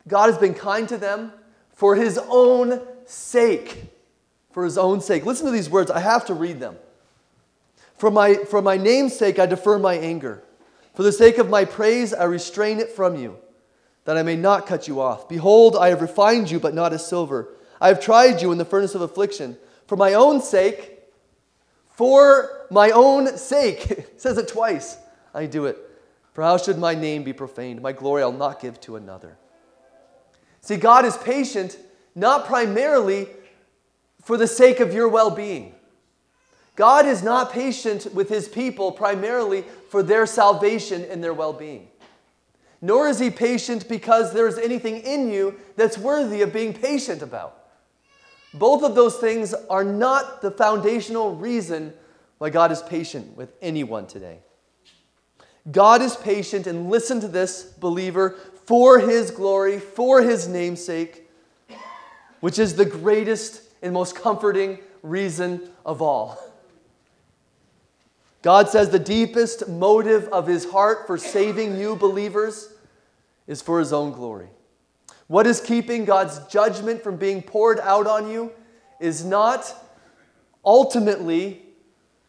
God 0.08 0.28
has 0.28 0.38
been 0.38 0.54
kind 0.54 0.88
to 0.90 0.98
them 0.98 1.34
for 1.74 1.96
his 1.96 2.20
own 2.30 2.82
sake. 3.06 3.86
For 4.52 4.64
his 4.64 4.78
own 4.78 5.02
sake. 5.02 5.26
Listen 5.26 5.48
to 5.48 5.52
these 5.52 5.72
words. 5.72 5.90
I 5.90 6.00
have 6.00 6.26
to 6.28 6.36
read 6.36 6.60
them. 6.60 6.78
For 7.98 8.12
my, 8.12 8.36
for 8.36 8.62
my 8.62 8.78
name's 8.78 9.16
sake, 9.16 9.40
I 9.40 9.48
defer 9.48 9.80
my 9.80 9.96
anger. 9.96 10.44
For 10.94 11.02
the 11.02 11.12
sake 11.12 11.40
of 11.40 11.50
my 11.50 11.66
praise, 11.66 12.14
I 12.14 12.26
restrain 12.26 12.80
it 12.80 12.92
from 12.92 13.16
you, 13.16 13.38
that 14.06 14.18
I 14.18 14.24
may 14.24 14.36
not 14.36 14.68
cut 14.68 14.88
you 14.88 15.02
off. 15.02 15.28
Behold, 15.28 15.76
I 15.76 15.90
have 15.90 16.02
refined 16.02 16.52
you, 16.52 16.60
but 16.60 16.76
not 16.76 16.94
as 16.94 17.06
silver. 17.08 17.50
I 17.82 17.88
have 17.88 18.00
tried 18.00 18.42
you 18.42 18.52
in 18.52 18.60
the 18.60 18.66
furnace 18.66 18.94
of 18.94 19.02
affliction. 19.02 19.58
For 19.88 19.96
my 19.96 20.14
own 20.14 20.42
sake, 20.42 20.97
for 21.98 22.68
my 22.70 22.92
own 22.92 23.38
sake. 23.38 23.90
it 23.92 24.22
says 24.22 24.38
it 24.38 24.48
twice. 24.48 24.98
I 25.34 25.48
do 25.48 25.66
it. 25.66 25.78
For 26.32 26.44
how 26.44 26.58
should 26.58 26.78
my 26.78 26.94
name 26.94 27.24
be 27.24 27.34
profaned? 27.34 27.82
My 27.82 27.92
glory 27.92 28.22
I'll 28.22 28.32
not 28.32 28.62
give 28.62 28.80
to 28.82 28.96
another. 28.98 29.36
See, 30.62 30.78
God 30.78 31.06
is 31.06 31.18
patient 31.18 31.78
not 32.14 32.46
primarily 32.46 33.28
for 34.22 34.38
the 34.38 34.46
sake 34.46 34.80
of 34.80 34.94
your 34.94 35.10
well 35.10 35.32
being. 35.32 35.74
God 36.76 37.08
is 37.08 37.24
not 37.24 37.52
patient 37.52 38.14
with 38.14 38.30
his 38.30 38.48
people 38.48 38.92
primarily 38.92 39.64
for 39.90 40.04
their 40.04 40.28
salvation 40.28 41.04
and 41.06 41.24
their 41.24 41.34
well 41.34 41.54
being. 41.54 41.88
Nor 42.80 43.08
is 43.08 43.18
he 43.18 43.32
patient 43.32 43.90
because 43.90 44.34
there's 44.34 44.60
anything 44.60 44.98
in 44.98 45.32
you 45.32 45.56
that's 45.76 45.98
worthy 45.98 46.44
of 46.44 46.54
being 46.54 46.74
patient 46.74 47.24
about. 47.24 47.67
Both 48.58 48.84
of 48.84 48.96
those 48.96 49.18
things 49.18 49.54
are 49.54 49.84
not 49.84 50.42
the 50.42 50.52
foundational 50.52 51.36
reason 51.36 51.94
why 52.38 52.50
God 52.50 52.72
is 52.72 52.82
patient 52.82 53.36
with 53.36 53.54
anyone 53.62 54.08
today. 54.08 54.40
God 55.72 56.02
is 56.02 56.16
patient, 56.16 56.66
and 56.66 56.90
listen 56.90 57.20
to 57.22 57.28
this, 57.28 57.64
believer, 57.64 58.36
for 58.66 59.00
his 59.00 59.32
glory, 59.32 59.80
for 59.80 60.22
his 60.22 60.48
namesake, 60.48 61.30
which 62.40 62.58
is 62.58 62.76
the 62.76 62.86
greatest 62.86 63.62
and 63.82 63.94
most 63.94 64.16
comforting 64.16 64.80
reason 65.04 65.70
of 65.86 66.02
all. 66.02 66.38
God 68.42 68.70
says 68.70 68.90
the 68.90 69.00
deepest 69.00 69.68
motive 69.68 70.28
of 70.30 70.48
his 70.48 70.70
heart 70.70 71.08
for 71.08 71.18
saving 71.18 71.78
you, 71.78 71.96
believers, 71.96 72.74
is 73.46 73.62
for 73.62 73.80
his 73.80 73.92
own 73.92 74.12
glory. 74.12 74.48
What 75.28 75.46
is 75.46 75.60
keeping 75.60 76.06
God's 76.06 76.40
judgment 76.48 77.04
from 77.04 77.18
being 77.18 77.42
poured 77.42 77.80
out 77.80 78.08
on 78.08 78.30
you 78.32 78.52
is 79.00 79.26
not 79.26 79.74
ultimately 80.64 81.62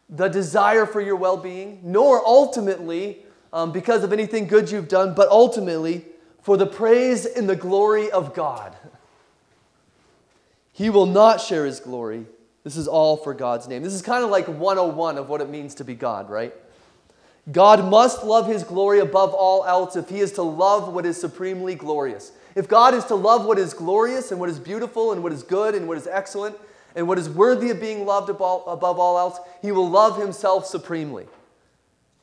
the 0.09 0.27
desire 0.27 0.85
for 0.85 1.01
your 1.01 1.15
well 1.15 1.37
being, 1.37 1.79
nor 1.83 2.25
ultimately 2.25 3.25
um, 3.53 3.71
because 3.71 4.03
of 4.03 4.11
anything 4.11 4.47
good 4.47 4.69
you've 4.69 4.87
done, 4.87 5.13
but 5.13 5.29
ultimately 5.29 6.05
for 6.41 6.57
the 6.57 6.65
praise 6.65 7.25
and 7.25 7.47
the 7.47 7.55
glory 7.55 8.11
of 8.11 8.33
God. 8.33 8.75
He 10.71 10.89
will 10.89 11.05
not 11.05 11.41
share 11.41 11.65
his 11.65 11.79
glory. 11.79 12.25
This 12.63 12.77
is 12.77 12.87
all 12.87 13.17
for 13.17 13.33
God's 13.33 13.67
name. 13.67 13.83
This 13.83 13.93
is 13.93 14.01
kind 14.01 14.23
of 14.23 14.29
like 14.29 14.47
101 14.47 15.17
of 15.17 15.29
what 15.29 15.41
it 15.41 15.49
means 15.49 15.75
to 15.75 15.83
be 15.83 15.95
God, 15.95 16.29
right? 16.29 16.53
God 17.51 17.83
must 17.89 18.23
love 18.23 18.47
his 18.47 18.63
glory 18.63 18.99
above 18.99 19.33
all 19.33 19.65
else 19.65 19.95
if 19.95 20.09
he 20.09 20.19
is 20.19 20.33
to 20.33 20.43
love 20.43 20.93
what 20.93 21.05
is 21.05 21.19
supremely 21.19 21.75
glorious. 21.75 22.31
If 22.55 22.67
God 22.67 22.93
is 22.93 23.05
to 23.05 23.15
love 23.15 23.45
what 23.45 23.59
is 23.59 23.73
glorious 23.73 24.31
and 24.31 24.39
what 24.39 24.49
is 24.49 24.59
beautiful 24.59 25.11
and 25.11 25.21
what 25.21 25.31
is 25.31 25.43
good 25.43 25.75
and 25.75 25.87
what 25.87 25.97
is 25.97 26.07
excellent 26.07 26.55
and 26.95 27.07
what 27.07 27.19
is 27.19 27.29
worthy 27.29 27.69
of 27.69 27.79
being 27.79 28.05
loved 28.05 28.29
above 28.29 28.99
all 28.99 29.17
else, 29.17 29.39
he 29.61 29.71
will 29.71 29.89
love 29.89 30.19
himself 30.19 30.65
supremely. 30.65 31.27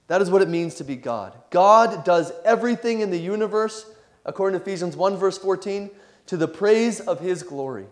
That 0.08 0.22
is 0.22 0.30
what 0.30 0.42
it 0.42 0.48
means 0.48 0.74
to 0.76 0.84
be 0.84 0.96
God. 0.96 1.34
God 1.50 2.04
does 2.04 2.32
everything 2.44 3.00
in 3.00 3.10
the 3.10 3.18
universe, 3.18 3.86
according 4.24 4.58
to 4.58 4.62
Ephesians 4.62 4.96
1, 4.96 5.16
verse 5.16 5.38
14, 5.38 5.90
to 6.26 6.36
the 6.36 6.48
praise 6.48 7.00
of 7.00 7.20
his 7.20 7.42
glory. 7.42 7.86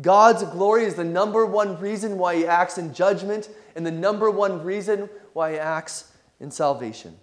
God's 0.00 0.44
glory 0.44 0.84
is 0.84 0.94
the 0.94 1.04
number 1.04 1.44
one 1.44 1.80
reason 1.80 2.18
why 2.18 2.36
he 2.36 2.46
acts 2.46 2.78
in 2.78 2.94
judgment 2.94 3.48
and 3.74 3.84
the 3.84 3.90
number 3.90 4.30
one 4.30 4.62
reason 4.62 5.08
why 5.32 5.52
he 5.52 5.58
acts 5.58 6.12
in 6.38 6.52
salvation. 6.52 7.16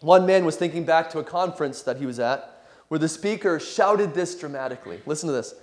One 0.00 0.24
man 0.24 0.46
was 0.46 0.56
thinking 0.56 0.84
back 0.84 1.10
to 1.10 1.18
a 1.18 1.24
conference 1.24 1.82
that 1.82 1.98
he 1.98 2.06
was 2.06 2.18
at 2.18 2.55
where 2.88 2.98
the 2.98 3.08
speaker 3.08 3.58
shouted 3.58 4.14
this 4.14 4.38
dramatically. 4.38 5.00
Listen 5.06 5.28
to 5.28 5.32
this 5.32 5.54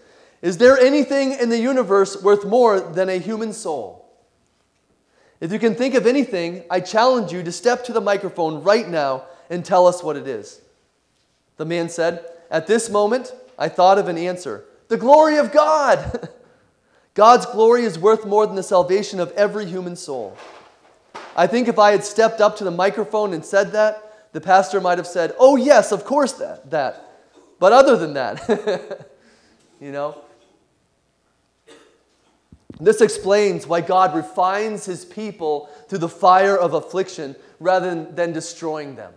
Is 0.42 0.58
there 0.58 0.78
anything 0.78 1.34
in 1.34 1.50
the 1.50 1.60
universe 1.60 2.22
worth 2.22 2.46
more 2.46 2.80
than 2.80 3.10
a 3.10 3.18
human 3.18 3.54
soul? 3.54 4.00
If 5.40 5.52
you 5.52 5.60
can 5.60 5.76
think 5.76 5.94
of 5.94 6.08
anything, 6.08 6.64
I 6.70 6.80
challenge 6.80 7.34
you 7.34 7.44
to 7.44 7.52
step 7.52 7.84
to 7.86 7.94
the 7.94 8.02
microphone 8.02 8.64
right 8.64 8.88
now 8.88 9.26
and 9.50 9.66
tell 9.66 9.88
us 9.88 10.02
what 10.02 10.16
it 10.16 10.28
is. 10.28 10.62
The 11.58 11.66
man 11.66 11.90
said, 11.90 12.26
At 12.50 12.68
this 12.68 12.90
moment, 12.90 13.34
I 13.58 13.70
thought 13.70 13.98
of 13.98 14.08
an 14.08 14.18
answer 14.18 14.66
the 14.88 14.98
glory 14.98 15.38
of 15.38 15.52
God. 15.52 16.30
God's 17.14 17.46
glory 17.46 17.84
is 17.84 18.00
worth 18.00 18.26
more 18.26 18.48
than 18.48 18.56
the 18.56 18.64
salvation 18.64 19.20
of 19.20 19.32
every 19.34 19.66
human 19.66 19.96
soul. 19.96 20.36
I 21.36 21.48
think 21.48 21.68
if 21.68 21.78
I 21.78 21.92
had 21.92 22.04
stepped 22.04 22.42
up 22.42 22.58
to 22.58 22.64
the 22.64 22.72
microphone 22.72 23.34
and 23.34 23.46
said 23.46 23.72
that, 23.74 24.32
the 24.34 24.42
pastor 24.42 24.82
might 24.82 24.98
have 24.98 25.08
said, 25.08 25.34
Oh, 25.40 25.56
yes, 25.56 25.92
of 25.92 26.06
course, 26.06 26.34
that. 26.34 26.70
that. 26.72 27.13
But 27.64 27.72
other 27.72 27.96
than 27.96 28.16
that, 28.16 29.08
you 29.80 29.94
know, 29.94 30.18
this 32.78 33.00
explains 33.00 33.66
why 33.66 33.80
God 33.80 34.14
refines 34.14 34.84
his 34.84 35.06
people 35.06 35.70
through 35.88 36.00
the 36.00 36.10
fire 36.10 36.58
of 36.58 36.74
affliction 36.74 37.38
rather 37.62 38.04
than 38.04 38.34
destroying 38.34 38.98
them. 38.98 39.14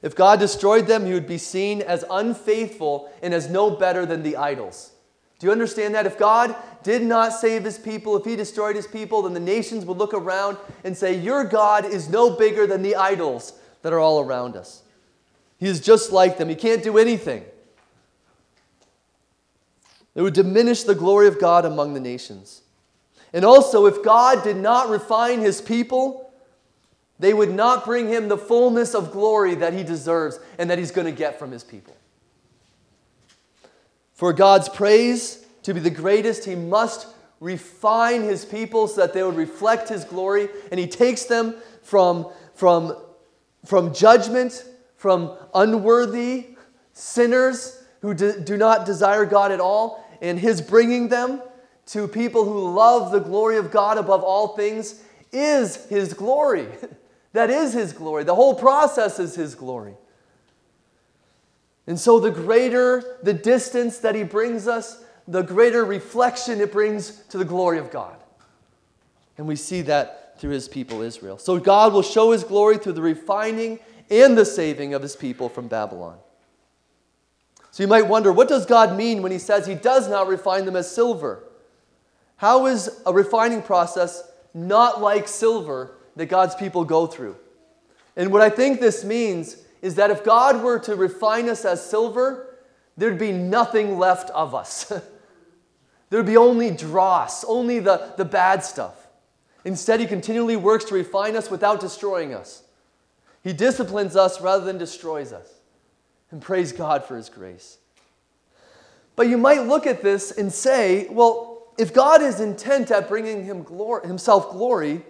If 0.00 0.16
God 0.16 0.38
destroyed 0.38 0.86
them, 0.86 1.04
he 1.04 1.12
would 1.12 1.26
be 1.26 1.36
seen 1.36 1.82
as 1.82 2.06
unfaithful 2.10 3.12
and 3.20 3.34
as 3.34 3.50
no 3.50 3.70
better 3.70 4.06
than 4.06 4.22
the 4.22 4.36
idols. 4.36 4.92
Do 5.40 5.46
you 5.46 5.52
understand 5.52 5.94
that? 5.96 6.06
If 6.06 6.16
God 6.16 6.56
did 6.82 7.02
not 7.02 7.34
save 7.34 7.64
his 7.64 7.78
people, 7.78 8.16
if 8.16 8.24
he 8.24 8.34
destroyed 8.34 8.76
his 8.76 8.86
people, 8.86 9.20
then 9.20 9.34
the 9.34 9.40
nations 9.40 9.84
would 9.84 9.98
look 9.98 10.14
around 10.14 10.56
and 10.84 10.96
say, 10.96 11.18
Your 11.18 11.44
God 11.44 11.84
is 11.84 12.08
no 12.08 12.30
bigger 12.30 12.66
than 12.66 12.80
the 12.80 12.96
idols 12.96 13.60
that 13.82 13.92
are 13.92 14.00
all 14.00 14.20
around 14.20 14.56
us. 14.56 14.84
He 15.60 15.66
is 15.66 15.80
just 15.80 16.10
like 16.10 16.38
them. 16.38 16.48
He 16.48 16.54
can't 16.54 16.82
do 16.82 16.98
anything. 16.98 17.44
It 20.14 20.22
would 20.22 20.34
diminish 20.34 20.82
the 20.82 20.94
glory 20.94 21.28
of 21.28 21.38
God 21.38 21.64
among 21.64 21.94
the 21.94 22.00
nations. 22.00 22.62
And 23.32 23.44
also, 23.44 23.86
if 23.86 24.02
God 24.02 24.42
did 24.42 24.56
not 24.56 24.88
refine 24.88 25.40
his 25.40 25.60
people, 25.60 26.32
they 27.18 27.34
would 27.34 27.54
not 27.54 27.84
bring 27.84 28.08
him 28.08 28.28
the 28.28 28.38
fullness 28.38 28.94
of 28.94 29.12
glory 29.12 29.54
that 29.56 29.74
he 29.74 29.84
deserves 29.84 30.40
and 30.58 30.70
that 30.70 30.78
he's 30.78 30.90
going 30.90 31.04
to 31.04 31.12
get 31.12 31.38
from 31.38 31.52
his 31.52 31.62
people. 31.62 31.94
For 34.14 34.32
God's 34.32 34.68
praise 34.68 35.44
to 35.62 35.74
be 35.74 35.80
the 35.80 35.90
greatest, 35.90 36.46
he 36.46 36.54
must 36.54 37.06
refine 37.38 38.22
his 38.22 38.44
people 38.44 38.88
so 38.88 39.02
that 39.02 39.12
they 39.12 39.22
would 39.22 39.36
reflect 39.36 39.90
his 39.90 40.04
glory. 40.04 40.48
And 40.70 40.80
he 40.80 40.86
takes 40.86 41.24
them 41.24 41.54
from, 41.82 42.26
from, 42.54 42.96
from 43.66 43.94
judgment, 43.94 44.64
from 45.00 45.34
unworthy 45.54 46.44
sinners 46.92 47.82
who 48.02 48.12
do, 48.12 48.58
not 48.58 48.84
desire 48.84 49.24
God 49.24 49.50
at 49.50 49.58
all, 49.58 50.06
and 50.20 50.38
his 50.38 50.60
bringing 50.60 51.08
them 51.08 51.40
to 51.86 52.06
people 52.06 52.44
who 52.44 52.74
love 52.74 53.10
the 53.10 53.18
glory 53.18 53.56
of 53.56 53.70
God 53.70 53.96
above 53.96 54.22
all 54.22 54.48
things 54.48 55.02
is 55.32 55.86
his 55.86 56.12
glory. 56.12 56.66
that 57.32 57.48
is 57.48 57.72
his 57.72 57.94
glory. 57.94 58.24
The 58.24 58.34
whole 58.34 58.54
process 58.54 59.18
is 59.18 59.34
his 59.34 59.54
glory. 59.54 59.94
And 61.86 61.98
so, 61.98 62.20
the 62.20 62.30
greater 62.30 63.02
the 63.22 63.32
distance 63.32 64.00
that 64.00 64.14
he 64.14 64.22
brings 64.22 64.68
us, 64.68 65.02
the 65.26 65.40
greater 65.40 65.82
reflection 65.82 66.60
it 66.60 66.72
brings 66.72 67.24
to 67.28 67.38
the 67.38 67.46
glory 67.46 67.78
of 67.78 67.90
God. 67.90 68.16
And 69.38 69.46
we 69.46 69.56
see 69.56 69.80
that 69.80 70.38
through 70.38 70.50
his 70.50 70.68
people, 70.68 71.00
Israel. 71.00 71.38
So, 71.38 71.58
God 71.58 71.94
will 71.94 72.02
show 72.02 72.32
his 72.32 72.44
glory 72.44 72.76
through 72.76 72.92
the 72.92 73.02
refining 73.02 73.78
and 74.10 74.36
the 74.36 74.44
saving 74.44 74.92
of 74.94 75.02
his 75.02 75.16
people 75.16 75.48
from 75.48 75.68
Babylon. 75.68 76.18
So 77.70 77.82
you 77.82 77.88
might 77.88 78.08
wonder, 78.08 78.32
what 78.32 78.48
does 78.48 78.66
God 78.66 78.96
mean 78.96 79.22
when 79.22 79.30
he 79.30 79.38
says 79.38 79.66
he 79.66 79.74
does 79.74 80.08
not 80.08 80.26
refine 80.26 80.64
them 80.64 80.76
as 80.76 80.92
silver? 80.92 81.44
How 82.36 82.66
is 82.66 83.00
a 83.06 83.12
refining 83.12 83.62
process 83.62 84.22
not 84.52 85.00
like 85.00 85.28
silver 85.28 85.96
that 86.16 86.26
God's 86.26 86.54
people 86.54 86.84
go 86.84 87.06
through? 87.06 87.36
And 88.16 88.32
what 88.32 88.42
I 88.42 88.50
think 88.50 88.80
this 88.80 89.04
means 89.04 89.56
is 89.82 89.94
that 89.94 90.10
if 90.10 90.24
God 90.24 90.62
were 90.62 90.78
to 90.80 90.96
refine 90.96 91.48
us 91.48 91.64
as 91.64 91.84
silver, 91.84 92.58
there'd 92.96 93.18
be 93.18 93.32
nothing 93.32 93.98
left 93.98 94.30
of 94.30 94.54
us. 94.54 94.92
there'd 96.10 96.26
be 96.26 96.36
only 96.36 96.70
dross, 96.70 97.44
only 97.44 97.78
the, 97.78 98.12
the 98.16 98.24
bad 98.24 98.64
stuff. 98.64 99.06
Instead, 99.64 100.00
He 100.00 100.06
continually 100.06 100.56
works 100.56 100.84
to 100.86 100.94
refine 100.94 101.36
us 101.36 101.50
without 101.50 101.80
destroying 101.80 102.34
us. 102.34 102.62
He 103.42 103.52
disciplines 103.52 104.16
us 104.16 104.40
rather 104.40 104.64
than 104.64 104.78
destroys 104.78 105.32
us. 105.32 105.48
And 106.30 106.40
praise 106.40 106.72
God 106.72 107.04
for 107.04 107.16
His 107.16 107.28
grace. 107.28 107.78
But 109.16 109.28
you 109.28 109.38
might 109.38 109.66
look 109.66 109.86
at 109.86 110.02
this 110.02 110.30
and 110.30 110.52
say, 110.52 111.08
well, 111.10 111.72
if 111.78 111.92
God 111.92 112.22
is 112.22 112.40
intent 112.40 112.90
at 112.90 113.08
bringing 113.08 113.44
him 113.44 113.62
glory, 113.62 114.06
Himself 114.06 114.50
glory, 114.50 115.02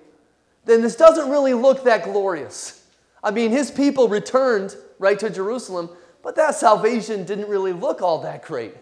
then 0.64 0.83
this 0.83 0.97
doesn't 0.97 1.31
really 1.31 1.55
look 1.55 1.85
that 1.85 2.05
glorious. 2.05 2.87
I 3.23 3.31
mean, 3.31 3.51
His 3.51 3.71
people 3.71 4.09
returned 4.09 4.77
right 4.99 5.19
to 5.19 5.31
Jerusalem, 5.31 5.90
but 6.23 6.37
that 6.37 6.55
salvation 6.55 7.25
didn't 7.25 7.49
really 7.49 7.73
look 7.73 8.03
all 8.03 8.23
that 8.23 8.43
great. 8.43 8.75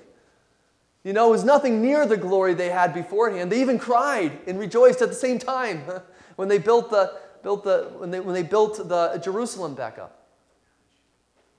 You 1.05 1.13
know, 1.13 1.29
it 1.29 1.31
was 1.31 1.45
nothing 1.45 1.81
near 1.81 2.07
the 2.07 2.17
glory 2.17 2.55
they 2.55 2.69
had 2.69 2.93
beforehand. 2.93 3.51
They 3.51 3.61
even 3.61 3.79
cried 3.79 4.33
and 4.47 4.59
rejoiced 4.59 5.01
at 5.01 5.09
the 5.09 5.15
same 5.15 5.39
time 5.39 5.83
when 6.37 6.49
they 6.49 6.59
built 6.59 6.91
the, 6.91 7.13
built 7.49 7.65
the, 7.65 7.91
when 7.97 8.11
they, 8.11 8.21
when 8.21 8.35
they 8.35 8.43
built 8.43 8.77
the 8.77 9.19
Jerusalem 9.25 9.75
back 9.75 9.99
up 9.99 10.27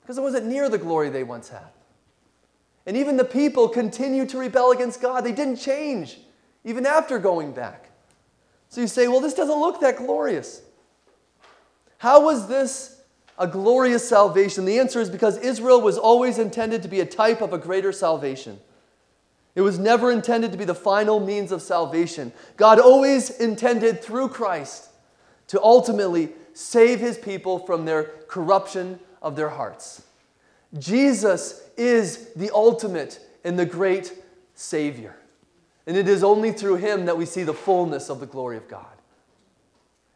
because 0.02 0.20
it 0.20 0.22
wasn't 0.22 0.46
near 0.46 0.70
the 0.70 0.78
glory 0.78 1.10
they 1.10 1.24
once 1.24 1.50
had. 1.50 1.66
And 2.86 2.96
even 2.96 3.18
the 3.18 3.26
people 3.26 3.68
continued 3.68 4.30
to 4.30 4.38
rebel 4.38 4.72
against 4.72 5.02
God. 5.02 5.24
They 5.24 5.32
didn't 5.32 5.56
change, 5.56 6.20
even 6.64 6.86
after 6.86 7.18
going 7.18 7.54
back. 7.54 7.90
So 8.70 8.82
you 8.82 8.88
say, 8.88 9.08
well, 9.08 9.20
this 9.20 9.34
doesn't 9.34 9.60
look 9.60 9.82
that 9.82 9.98
glorious. 9.98 10.62
How 11.98 12.24
was 12.24 12.48
this 12.48 13.02
a 13.40 13.48
glorious 13.48 14.08
salvation? 14.08 14.66
The 14.66 14.78
answer 14.78 15.02
is 15.02 15.10
because 15.10 15.40
Israel 15.40 15.82
was 15.82 15.98
always 15.98 16.38
intended 16.38 16.84
to 16.84 16.88
be 16.88 17.00
a 17.00 17.06
type 17.06 17.42
of 17.42 17.52
a 17.52 17.58
greater 17.58 17.92
salvation. 17.92 18.60
It 19.56 19.62
was 19.62 19.80
never 19.80 20.12
intended 20.12 20.52
to 20.52 20.58
be 20.60 20.66
the 20.66 20.76
final 20.76 21.20
means 21.20 21.52
of 21.52 21.64
salvation. 21.64 22.32
God 22.58 22.80
always 22.80 23.32
intended 23.32 24.04
through 24.04 24.30
Christ 24.30 24.89
to 25.50 25.62
ultimately 25.62 26.30
save 26.54 27.00
his 27.00 27.18
people 27.18 27.60
from 27.60 27.86
their 27.86 28.04
corruption 28.28 29.00
of 29.22 29.36
their 29.36 29.50
hearts. 29.50 30.04
Jesus 30.78 31.64
is 31.78 32.32
the 32.36 32.52
ultimate 32.54 33.20
and 33.44 33.58
the 33.58 33.66
great 33.66 34.14
Savior. 34.54 35.16
And 35.88 35.98
it 35.98 36.08
is 36.08 36.24
only 36.24 36.52
through 36.52 36.76
him 36.76 37.06
that 37.06 37.18
we 37.18 37.26
see 37.26 37.44
the 37.44 37.54
fullness 37.54 38.10
of 38.10 38.20
the 38.20 38.26
glory 38.26 38.58
of 38.58 38.68
God. 38.68 38.86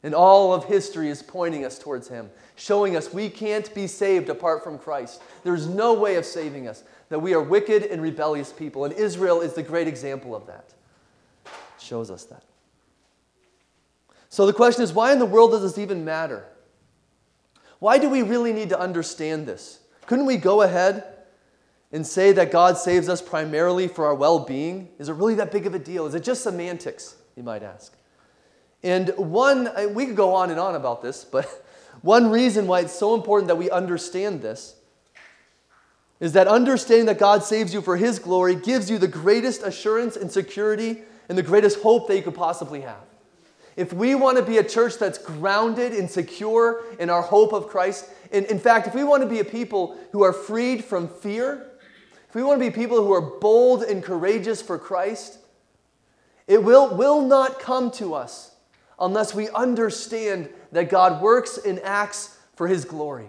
And 0.03 0.13
all 0.13 0.53
of 0.53 0.65
history 0.65 1.09
is 1.09 1.23
pointing 1.23 1.65
us 1.65 1.79
towards 1.79 2.09
him, 2.09 2.29
showing 2.55 2.95
us 2.95 3.13
we 3.13 3.29
can't 3.29 3.73
be 3.73 3.87
saved 3.87 4.29
apart 4.29 4.63
from 4.63 4.77
Christ. 4.77 5.21
There's 5.43 5.65
no 5.65 5.93
way 5.93 6.15
of 6.15 6.25
saving 6.25 6.67
us, 6.67 6.83
that 7.09 7.19
we 7.19 7.33
are 7.33 7.41
wicked 7.41 7.83
and 7.83 8.01
rebellious 8.01 8.51
people. 8.51 8.85
And 8.85 8.93
Israel 8.93 9.41
is 9.41 9.53
the 9.53 9.63
great 9.63 9.87
example 9.87 10.35
of 10.35 10.45
that. 10.45 10.73
It 11.45 11.51
shows 11.79 12.11
us 12.11 12.25
that. 12.25 12.43
So 14.33 14.47
the 14.47 14.53
question 14.53 14.83
is 14.83 14.93
why 14.93 15.13
in 15.13 15.19
the 15.19 15.27
world 15.27 15.51
does 15.51 15.61
this 15.61 15.77
even 15.77 16.03
matter? 16.03 16.43
Why 17.77 17.99
do 17.99 18.09
we 18.09 18.23
really 18.23 18.51
need 18.51 18.69
to 18.69 18.79
understand 18.79 19.45
this? 19.45 19.77
Couldn't 20.07 20.25
we 20.25 20.37
go 20.37 20.63
ahead 20.63 21.03
and 21.91 22.03
say 22.07 22.31
that 22.31 22.51
God 22.51 22.79
saves 22.79 23.09
us 23.09 23.21
primarily 23.21 23.87
for 23.87 24.07
our 24.07 24.15
well 24.15 24.39
being? 24.39 24.89
Is 24.97 25.07
it 25.07 25.13
really 25.13 25.35
that 25.35 25.51
big 25.51 25.67
of 25.67 25.75
a 25.75 25.79
deal? 25.79 26.07
Is 26.07 26.15
it 26.15 26.23
just 26.23 26.41
semantics, 26.41 27.15
you 27.35 27.43
might 27.43 27.61
ask? 27.61 27.95
And 28.81 29.09
one, 29.17 29.69
we 29.93 30.07
could 30.07 30.15
go 30.15 30.33
on 30.33 30.49
and 30.49 30.59
on 30.59 30.73
about 30.73 31.03
this, 31.03 31.23
but 31.23 31.45
one 32.01 32.31
reason 32.31 32.65
why 32.65 32.79
it's 32.79 32.97
so 32.97 33.13
important 33.13 33.49
that 33.49 33.57
we 33.57 33.69
understand 33.69 34.41
this 34.41 34.77
is 36.19 36.33
that 36.33 36.47
understanding 36.47 37.05
that 37.05 37.19
God 37.19 37.43
saves 37.43 37.71
you 37.71 37.83
for 37.83 37.97
His 37.97 38.17
glory 38.17 38.55
gives 38.55 38.89
you 38.89 38.97
the 38.97 39.07
greatest 39.07 39.61
assurance 39.61 40.17
and 40.17 40.31
security 40.31 41.03
and 41.29 41.37
the 41.37 41.43
greatest 41.43 41.81
hope 41.81 42.07
that 42.07 42.15
you 42.15 42.23
could 42.23 42.33
possibly 42.33 42.81
have. 42.81 43.12
If 43.75 43.91
we 43.93 44.15
want 44.15 44.37
to 44.37 44.43
be 44.43 44.57
a 44.57 44.63
church 44.63 44.97
that's 44.99 45.17
grounded 45.17 45.93
and 45.93 46.09
secure 46.09 46.83
in 46.99 47.09
our 47.09 47.21
hope 47.21 47.53
of 47.53 47.67
Christ, 47.67 48.09
in, 48.31 48.45
in 48.45 48.59
fact, 48.59 48.87
if 48.87 48.95
we 48.95 49.03
want 49.03 49.23
to 49.23 49.29
be 49.29 49.39
a 49.39 49.45
people 49.45 49.97
who 50.11 50.23
are 50.23 50.33
freed 50.33 50.83
from 50.83 51.07
fear, 51.07 51.71
if 52.29 52.35
we 52.35 52.43
want 52.43 52.59
to 52.59 52.69
be 52.69 52.73
people 52.75 52.97
who 52.97 53.13
are 53.13 53.39
bold 53.39 53.83
and 53.83 54.03
courageous 54.03 54.61
for 54.61 54.77
Christ, 54.77 55.39
it 56.47 56.63
will, 56.63 56.95
will 56.95 57.21
not 57.21 57.59
come 57.59 57.89
to 57.91 58.13
us 58.13 58.55
unless 58.99 59.33
we 59.33 59.49
understand 59.49 60.49
that 60.71 60.89
God 60.89 61.21
works 61.21 61.57
and 61.57 61.79
acts 61.81 62.37
for 62.55 62.67
His 62.67 62.85
glory. 62.85 63.27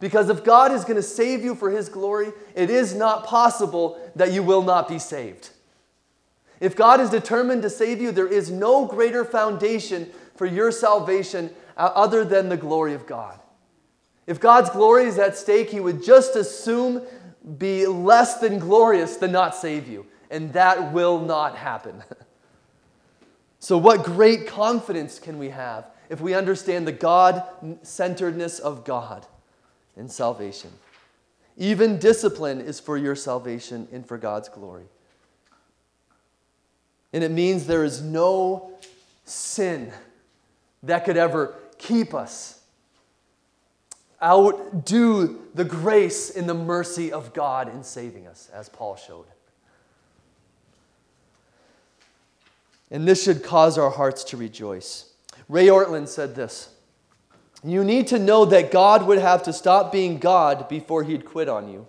Because 0.00 0.28
if 0.28 0.44
God 0.44 0.72
is 0.72 0.84
going 0.84 0.96
to 0.96 1.02
save 1.02 1.44
you 1.44 1.54
for 1.54 1.70
His 1.70 1.88
glory, 1.88 2.32
it 2.54 2.70
is 2.70 2.94
not 2.94 3.26
possible 3.26 3.98
that 4.16 4.32
you 4.32 4.42
will 4.42 4.62
not 4.62 4.88
be 4.88 4.98
saved. 4.98 5.50
If 6.60 6.76
God 6.76 7.00
is 7.00 7.10
determined 7.10 7.62
to 7.62 7.70
save 7.70 8.00
you, 8.00 8.12
there 8.12 8.28
is 8.28 8.50
no 8.50 8.86
greater 8.86 9.24
foundation 9.24 10.10
for 10.36 10.46
your 10.46 10.70
salvation 10.70 11.50
uh, 11.76 11.90
other 11.94 12.24
than 12.24 12.48
the 12.48 12.56
glory 12.56 12.94
of 12.94 13.06
God. 13.06 13.40
If 14.26 14.40
God's 14.40 14.70
glory 14.70 15.04
is 15.04 15.18
at 15.18 15.36
stake, 15.36 15.70
He 15.70 15.80
would 15.80 16.02
just 16.02 16.36
assume 16.36 17.02
be 17.58 17.86
less 17.86 18.38
than 18.38 18.58
glorious 18.58 19.16
than 19.16 19.32
not 19.32 19.54
save 19.54 19.86
you. 19.86 20.06
And 20.30 20.52
that 20.54 20.92
will 20.92 21.20
not 21.20 21.56
happen. 21.56 22.02
so, 23.58 23.76
what 23.76 24.04
great 24.04 24.46
confidence 24.46 25.18
can 25.18 25.38
we 25.38 25.50
have 25.50 25.86
if 26.08 26.20
we 26.20 26.34
understand 26.34 26.86
the 26.86 26.92
God 26.92 27.44
centeredness 27.82 28.58
of 28.58 28.84
God 28.84 29.26
in 29.96 30.08
salvation? 30.08 30.70
Even 31.56 31.98
discipline 31.98 32.60
is 32.60 32.80
for 32.80 32.96
your 32.96 33.14
salvation 33.14 33.86
and 33.92 34.06
for 34.06 34.18
God's 34.18 34.48
glory. 34.48 34.86
And 37.14 37.22
it 37.22 37.30
means 37.30 37.68
there 37.68 37.84
is 37.84 38.02
no 38.02 38.72
sin 39.24 39.92
that 40.82 41.04
could 41.04 41.16
ever 41.16 41.54
keep 41.78 42.12
us, 42.12 42.60
outdo 44.20 45.40
the 45.54 45.64
grace 45.64 46.30
and 46.30 46.48
the 46.48 46.54
mercy 46.54 47.12
of 47.12 47.32
God 47.32 47.72
in 47.72 47.84
saving 47.84 48.26
us, 48.26 48.50
as 48.52 48.68
Paul 48.68 48.96
showed. 48.96 49.26
And 52.90 53.06
this 53.06 53.22
should 53.22 53.44
cause 53.44 53.78
our 53.78 53.90
hearts 53.90 54.24
to 54.24 54.36
rejoice. 54.36 55.12
Ray 55.48 55.68
Ortlund 55.68 56.08
said 56.08 56.34
this 56.34 56.70
You 57.62 57.84
need 57.84 58.08
to 58.08 58.18
know 58.18 58.44
that 58.44 58.72
God 58.72 59.06
would 59.06 59.18
have 59.18 59.44
to 59.44 59.52
stop 59.52 59.92
being 59.92 60.18
God 60.18 60.68
before 60.68 61.04
he'd 61.04 61.24
quit 61.24 61.48
on 61.48 61.68
you. 61.68 61.86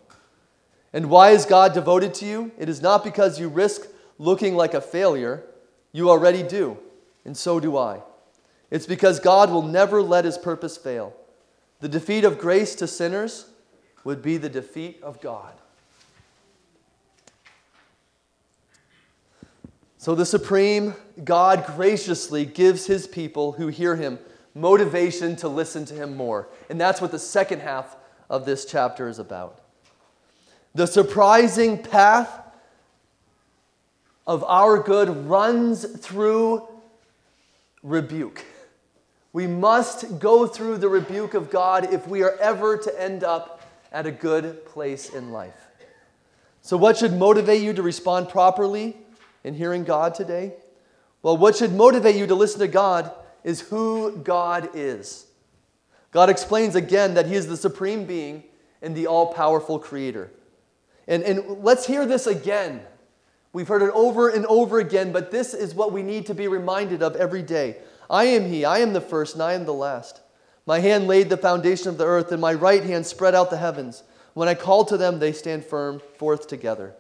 And 0.94 1.10
why 1.10 1.32
is 1.32 1.48
God 1.48 1.74
devoted 1.74 2.14
to 2.16 2.28
you? 2.28 2.52
It 2.60 2.70
is 2.70 2.80
not 2.80 3.04
because 3.04 3.40
you 3.40 3.50
risk 3.50 3.88
looking 4.18 4.56
like 4.56 4.74
a 4.74 4.82
failure, 4.82 5.44
you 5.92 6.10
already 6.10 6.44
do, 6.44 6.78
and 7.24 7.36
so 7.36 7.60
do 7.60 7.78
I. 7.78 8.02
It's 8.72 8.86
because 8.86 9.20
God 9.20 9.52
will 9.52 9.62
never 9.62 10.02
let 10.02 10.26
his 10.26 10.38
purpose 10.38 10.78
fail. 10.78 11.16
The 11.80 11.90
defeat 11.90 12.24
of 12.24 12.38
grace 12.38 12.76
to 12.76 12.88
sinners 12.88 13.46
would 14.04 14.22
be 14.22 14.38
the 14.38 14.50
defeat 14.50 15.00
of 15.04 15.22
God. 15.22 15.54
So 19.98 20.14
the 20.14 20.26
supreme 20.26 20.94
God 21.24 21.66
graciously 21.66 22.46
gives 22.46 22.86
his 22.86 23.08
people 23.08 23.54
who 23.54 23.68
hear 23.68 23.96
him 23.96 24.20
motivation 24.54 25.36
to 25.38 25.48
listen 25.48 25.84
to 25.86 25.94
him 25.94 26.16
more. 26.16 26.48
And 26.70 26.80
that's 26.80 27.02
what 27.02 27.12
the 27.12 27.20
second 27.20 27.62
half 27.62 27.96
of 28.30 28.46
this 28.46 28.66
chapter 28.66 29.08
is 29.10 29.20
about. 29.20 29.62
The 30.76 30.86
surprising 30.86 31.82
path 31.82 32.45
of 34.28 34.44
our 34.44 34.80
good 34.80 35.28
runs 35.28 35.86
through 36.00 36.68
rebuke. 37.84 38.44
We 39.34 39.48
must 39.48 40.20
go 40.20 40.48
through 40.48 40.78
the 40.78 40.90
rebuke 40.90 41.34
of 41.34 41.52
God 41.52 41.94
if 41.94 42.08
we 42.08 42.24
are 42.24 42.38
ever 42.40 42.78
to 42.78 43.02
end 43.02 43.24
up 43.24 43.62
at 43.92 44.06
a 44.06 44.12
good 44.12 44.66
place 44.66 45.10
in 45.10 45.32
life. 45.32 45.54
So, 46.62 46.78
what 46.78 46.98
should 46.98 47.14
motivate 47.14 47.62
you 47.62 47.74
to 47.74 47.84
respond 47.84 48.30
properly 48.30 48.98
in 49.44 49.54
hearing 49.54 49.84
God 49.84 50.16
today? 50.16 50.54
Well, 51.22 51.38
what 51.38 51.56
should 51.56 51.74
motivate 51.74 52.16
you 52.16 52.28
to 52.28 52.36
listen 52.36 52.60
to 52.62 52.68
God 52.68 53.12
is 53.44 53.62
who 53.62 54.18
God 54.18 54.70
is. 54.74 55.28
God 56.12 56.30
explains 56.30 56.76
again 56.76 57.14
that 57.14 57.28
He 57.28 57.36
is 57.36 57.48
the 57.48 57.58
supreme 57.58 58.06
being 58.06 58.44
and 58.82 58.96
the 58.96 59.08
all 59.08 59.34
powerful 59.34 59.80
creator. 59.80 60.32
And, 61.08 61.24
and 61.24 61.64
let's 61.64 61.86
hear 61.86 62.06
this 62.06 62.26
again 62.26 62.82
We've 63.56 63.70
heard 63.70 63.84
it 63.84 63.92
over 63.94 64.28
and 64.28 64.46
over 64.48 64.80
again, 64.80 65.14
but 65.14 65.32
this 65.32 65.54
is 65.54 65.74
what 65.74 65.94
we 65.94 66.04
need 66.04 66.26
to 66.26 66.36
be 66.36 66.50
reminded 66.50 67.02
of 67.02 67.16
every 67.16 67.42
day. 67.42 67.78
I 68.10 68.26
am 68.26 68.50
He, 68.50 68.66
I 68.66 68.80
am 68.80 68.92
the 68.92 69.00
first, 69.00 69.36
and 69.36 69.42
I 69.42 69.54
am 69.54 69.64
the 69.64 69.74
last. 69.74 70.20
My 70.66 70.80
hand 70.80 71.08
laid 71.08 71.30
the 71.30 71.38
foundation 71.38 71.88
of 71.88 71.98
the 71.98 72.04
earth, 72.04 72.34
and 72.34 72.42
my 72.42 72.54
right 72.54 72.84
hand 72.84 73.06
spread 73.06 73.34
out 73.34 73.50
the 73.50 73.56
heavens. 73.56 74.04
When 74.34 74.50
I 74.50 74.56
call 74.56 74.84
to 74.84 74.98
them, 74.98 75.20
they 75.20 75.32
stand 75.32 75.64
firm 75.64 76.02
forth 76.18 76.50
together. 76.50 76.96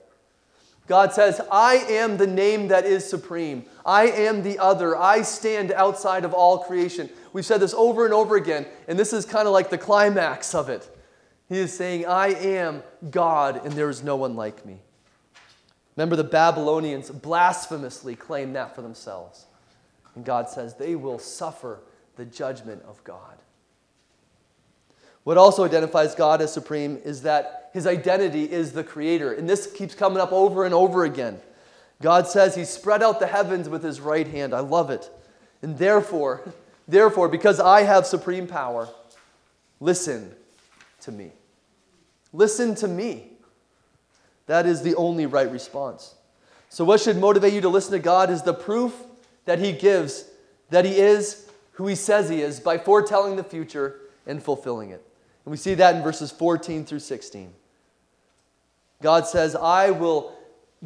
God 0.87 1.11
says, 1.11 1.41
I 1.51 1.75
am 1.89 2.15
the 2.15 2.25
name 2.25 2.69
that 2.69 2.85
is 2.85 3.03
supreme. 3.03 3.65
I 3.85 4.07
am 4.07 4.41
the 4.41 4.57
other. 4.57 4.95
I 4.95 5.23
stand 5.23 5.73
outside 5.73 6.23
of 6.23 6.33
all 6.33 6.59
creation. 6.59 7.09
We've 7.33 7.45
said 7.45 7.59
this 7.59 7.73
over 7.73 8.05
and 8.05 8.13
over 8.13 8.37
again, 8.37 8.65
and 8.87 8.97
this 8.97 9.11
is 9.11 9.25
kind 9.25 9.45
of 9.45 9.51
like 9.51 9.71
the 9.71 9.77
climax 9.77 10.55
of 10.55 10.69
it. 10.69 10.89
He 11.49 11.57
is 11.57 11.73
saying, 11.73 12.05
I 12.05 12.27
am 12.27 12.81
God, 13.11 13.65
and 13.65 13.73
there 13.73 13.89
is 13.89 14.03
no 14.03 14.15
one 14.15 14.37
like 14.37 14.65
me. 14.65 14.79
Remember, 15.95 16.15
the 16.15 16.23
Babylonians 16.23 17.09
blasphemously 17.09 18.15
claimed 18.15 18.55
that 18.55 18.75
for 18.75 18.81
themselves. 18.81 19.45
And 20.15 20.25
God 20.25 20.49
says 20.49 20.75
they 20.75 20.95
will 20.95 21.19
suffer 21.19 21.79
the 22.15 22.25
judgment 22.25 22.83
of 22.87 23.03
God. 23.03 23.37
What 25.23 25.37
also 25.37 25.63
identifies 25.65 26.13
God 26.13 26.41
as 26.41 26.53
supreme 26.53 26.99
is 27.03 27.23
that 27.23 27.71
his 27.73 27.87
identity 27.87 28.43
is 28.43 28.71
the 28.71 28.83
creator. 28.83 29.33
And 29.33 29.49
this 29.49 29.71
keeps 29.71 29.95
coming 29.95 30.19
up 30.19 30.31
over 30.31 30.65
and 30.65 30.73
over 30.73 31.03
again. 31.03 31.39
God 32.01 32.27
says 32.27 32.55
he 32.55 32.63
spread 32.63 33.01
out 33.01 33.19
the 33.19 33.27
heavens 33.27 33.67
with 33.67 33.83
his 33.83 33.99
right 33.99 34.27
hand. 34.27 34.53
I 34.53 34.59
love 34.59 34.89
it. 34.89 35.09
And 35.61 35.77
therefore, 35.77 36.53
therefore, 36.87 37.27
because 37.27 37.59
I 37.59 37.81
have 37.83 38.05
supreme 38.05 38.47
power, 38.47 38.87
listen 39.79 40.31
to 41.01 41.11
me. 41.11 41.31
Listen 42.31 42.75
to 42.75 42.87
me. 42.87 43.29
That 44.47 44.65
is 44.65 44.81
the 44.81 44.95
only 44.95 45.25
right 45.25 45.49
response. 45.49 46.15
So, 46.69 46.83
what 46.83 47.01
should 47.01 47.17
motivate 47.17 47.53
you 47.53 47.61
to 47.61 47.69
listen 47.69 47.91
to 47.93 47.99
God 47.99 48.29
is 48.29 48.41
the 48.41 48.53
proof 48.53 48.93
that 49.45 49.59
He 49.59 49.71
gives 49.71 50.25
that 50.69 50.85
He 50.85 50.97
is 50.97 51.49
who 51.73 51.87
He 51.87 51.95
says 51.95 52.29
He 52.29 52.41
is 52.41 52.59
by 52.59 52.77
foretelling 52.77 53.35
the 53.35 53.43
future 53.43 53.99
and 54.25 54.41
fulfilling 54.41 54.89
it. 54.89 55.05
And 55.45 55.51
we 55.51 55.57
see 55.57 55.75
that 55.75 55.95
in 55.95 56.03
verses 56.03 56.31
14 56.31 56.85
through 56.85 56.99
16. 56.99 57.53
God 59.01 59.27
says, 59.27 59.55
I 59.55 59.91
will 59.91 60.35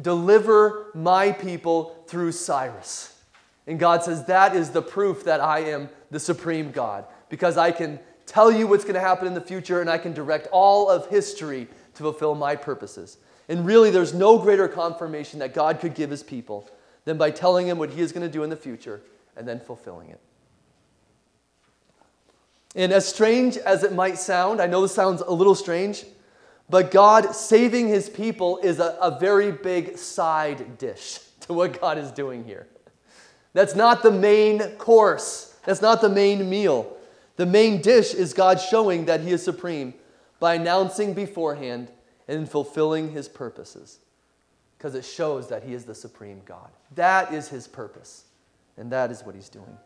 deliver 0.00 0.90
my 0.94 1.32
people 1.32 2.04
through 2.06 2.32
Cyrus. 2.32 3.16
And 3.66 3.78
God 3.78 4.02
says, 4.02 4.24
that 4.24 4.54
is 4.54 4.70
the 4.70 4.82
proof 4.82 5.24
that 5.24 5.40
I 5.40 5.60
am 5.60 5.88
the 6.10 6.20
supreme 6.20 6.72
God, 6.72 7.04
because 7.28 7.56
I 7.56 7.70
can 7.70 8.00
tell 8.26 8.50
you 8.50 8.66
what's 8.66 8.84
going 8.84 8.94
to 8.94 9.00
happen 9.00 9.26
in 9.26 9.34
the 9.34 9.40
future 9.40 9.80
and 9.80 9.88
I 9.88 9.98
can 9.98 10.12
direct 10.12 10.48
all 10.50 10.90
of 10.90 11.08
history 11.08 11.68
to 11.94 12.02
fulfill 12.02 12.34
my 12.34 12.56
purposes. 12.56 13.18
And 13.50 13.66
really, 13.66 13.90
there's 13.90 14.14
no 14.14 14.38
greater 14.38 14.68
confirmation 14.68 15.40
that 15.40 15.54
God 15.54 15.80
could 15.80 15.94
give 15.94 16.08
his 16.08 16.22
people 16.22 16.70
than 17.04 17.18
by 17.18 17.32
telling 17.32 17.66
him 17.66 17.78
what 17.78 17.90
he 17.90 18.00
is 18.00 18.12
going 18.12 18.24
to 18.24 18.32
do 18.32 18.44
in 18.44 18.48
the 18.48 18.56
future 18.56 19.02
and 19.36 19.46
then 19.46 19.58
fulfilling 19.58 20.08
it. 20.08 20.20
And 22.76 22.92
as 22.92 23.08
strange 23.08 23.56
as 23.56 23.82
it 23.82 23.92
might 23.92 24.18
sound, 24.18 24.62
I 24.62 24.68
know 24.68 24.82
this 24.82 24.94
sounds 24.94 25.20
a 25.20 25.32
little 25.32 25.56
strange, 25.56 26.04
but 26.68 26.92
God 26.92 27.34
saving 27.34 27.88
his 27.88 28.08
people 28.08 28.60
is 28.62 28.78
a, 28.78 28.96
a 29.02 29.18
very 29.18 29.50
big 29.50 29.98
side 29.98 30.78
dish 30.78 31.18
to 31.40 31.52
what 31.52 31.80
God 31.80 31.98
is 31.98 32.12
doing 32.12 32.44
here. 32.44 32.68
That's 33.52 33.74
not 33.74 34.04
the 34.04 34.12
main 34.12 34.60
course, 34.76 35.56
that's 35.64 35.82
not 35.82 36.00
the 36.00 36.08
main 36.08 36.48
meal. 36.48 36.96
The 37.34 37.46
main 37.46 37.82
dish 37.82 38.14
is 38.14 38.32
God 38.32 38.60
showing 38.60 39.06
that 39.06 39.22
he 39.22 39.32
is 39.32 39.42
supreme 39.42 39.94
by 40.38 40.54
announcing 40.54 41.14
beforehand 41.14 41.88
and 41.88 41.98
in 42.30 42.46
fulfilling 42.46 43.10
his 43.10 43.28
purposes 43.28 43.98
because 44.78 44.94
it 44.94 45.04
shows 45.04 45.48
that 45.48 45.64
he 45.64 45.74
is 45.74 45.84
the 45.84 45.94
supreme 45.94 46.40
God. 46.46 46.70
That 46.94 47.34
is 47.34 47.48
his 47.48 47.68
purpose, 47.68 48.24
and 48.76 48.90
that 48.92 49.10
is 49.10 49.22
what 49.22 49.34
he's 49.34 49.48
doing. 49.48 49.76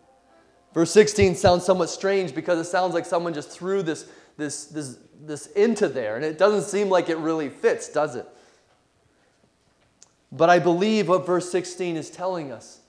Verse 0.73 0.93
16 0.93 1.37
sounds 1.37 1.65
somewhat 1.65 1.89
strange 1.89 2.35
because 2.35 2.65
it 2.65 2.71
sounds 2.71 2.95
like 2.95 3.07
someone 3.07 3.33
just 3.33 3.51
threw 3.51 3.83
this, 3.83 4.09
this, 4.37 4.67
this, 4.67 4.99
this 5.21 5.47
into 5.49 5.89
there, 5.89 6.17
and 6.17 6.25
it 6.25 6.37
doesn't 6.39 6.71
seem 6.71 6.91
like 6.91 7.09
it 7.09 7.17
really 7.17 7.49
fits, 7.49 7.89
does 7.89 8.15
it? 8.15 8.29
But 10.31 10.51
I 10.51 10.59
believe 10.59 11.09
what 11.09 11.27
verse 11.27 11.51
16 11.51 11.97
is 11.97 12.11
telling 12.11 12.53
us 12.53 12.81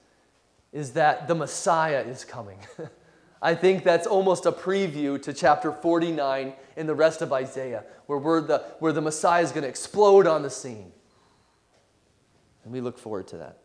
is 0.74 0.91
that 0.93 1.28
the 1.28 1.36
Messiah 1.36 2.01
is 2.01 2.26
coming. 2.26 2.58
I 3.42 3.56
think 3.56 3.84
that's 3.84 4.08
almost 4.08 4.46
a 4.46 4.52
preview 4.52 5.22
to 5.24 5.34
chapter 5.34 5.72
49 5.72 6.54
in 6.78 6.88
the 6.88 6.96
rest 6.96 7.22
of 7.22 7.32
Isaiah, 7.32 7.84
where, 8.08 8.42
the, 8.42 8.64
where 8.80 8.92
the 8.92 9.02
Messiah 9.02 9.44
is 9.44 9.52
going 9.52 9.64
to 9.64 9.70
explode 9.70 10.26
on 10.28 10.42
the 10.42 10.50
scene. 10.50 10.92
And 12.64 12.74
we 12.74 12.82
look 12.82 12.98
forward 12.98 13.28
to 13.28 13.38
that. 13.38 13.58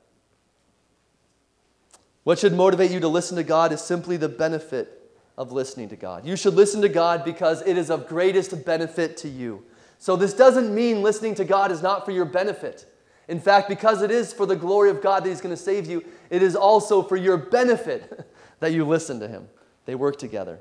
What 2.25 2.39
should 2.39 2.53
motivate 2.53 2.91
you 2.91 3.01
to 3.01 3.09
listen 3.09 3.37
to 3.37 3.43
God 3.43 3.73
is 3.73 3.81
simply 3.81 4.17
the 4.17 4.29
benefit 4.29 5.01
of 5.39 5.53
listening 5.53 5.89
to 5.89 5.97
God. 5.97 6.27
You 6.27 6.37
should 6.37 6.55
listen 6.55 6.83
to 6.83 6.89
God 6.89 7.25
because 7.25 7.63
it 7.63 7.79
is 7.79 7.91
of 7.91 8.07
greatest 8.07 8.65
benefit 8.67 9.17
to 9.19 9.29
you. 9.29 9.65
So, 9.99 10.17
this 10.17 10.35
doesn't 10.35 10.75
mean 10.75 11.03
listening 11.03 11.35
to 11.37 11.45
God 11.45 11.71
is 11.73 11.83
not 11.83 12.05
for 12.05 12.11
your 12.11 12.25
benefit. 12.25 12.87
In 13.29 13.41
fact, 13.41 13.69
because 13.69 14.03
it 14.03 14.11
is 14.11 14.33
for 14.33 14.45
the 14.45 14.57
glory 14.57 14.91
of 14.91 15.03
God 15.03 15.25
that 15.25 15.29
He's 15.29 15.41
going 15.41 15.55
to 15.55 15.63
save 15.63 15.87
you, 15.87 16.05
it 16.31 16.43
is 16.43 16.57
also 16.57 17.03
for 17.03 17.17
your 17.17 17.37
benefit 17.37 18.29
that 18.61 18.73
you 18.73 18.85
listen 18.85 19.21
to 19.21 19.29
Him. 19.29 19.49
They 19.91 19.97
work 19.97 20.21
together. 20.21 20.61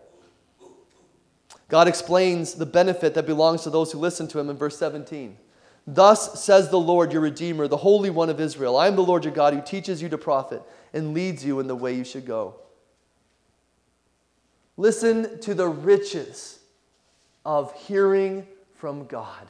God 1.68 1.88
explains 1.88 2.56
the 2.56 2.66
benefit 2.66 3.14
that 3.14 3.28
belongs 3.28 3.62
to 3.62 3.70
those 3.70 3.92
who 3.92 4.00
listen 4.00 4.28
to 4.30 4.40
Him 4.40 4.50
in 4.50 4.58
verse 4.58 4.76
17. 4.80 5.38
Thus 5.86 6.44
says 6.44 6.72
the 6.72 6.80
Lord 6.80 7.14
your 7.14 7.22
Redeemer, 7.22 7.68
the 7.68 7.78
Holy 7.78 8.10
One 8.10 8.32
of 8.32 8.40
Israel 8.40 8.76
I 8.76 8.88
am 8.88 8.96
the 8.96 9.04
Lord 9.04 9.26
your 9.26 9.34
God 9.36 9.54
who 9.54 9.62
teaches 9.62 10.02
you 10.02 10.10
to 10.10 10.18
profit 10.18 10.64
and 10.94 11.14
leads 11.14 11.46
you 11.46 11.60
in 11.60 11.68
the 11.68 11.76
way 11.76 11.94
you 11.94 12.04
should 12.04 12.26
go. 12.26 12.56
Listen 14.78 15.40
to 15.42 15.54
the 15.54 15.68
riches 15.68 16.58
of 17.46 17.72
hearing 17.76 18.48
from 18.78 19.06
God. 19.06 19.46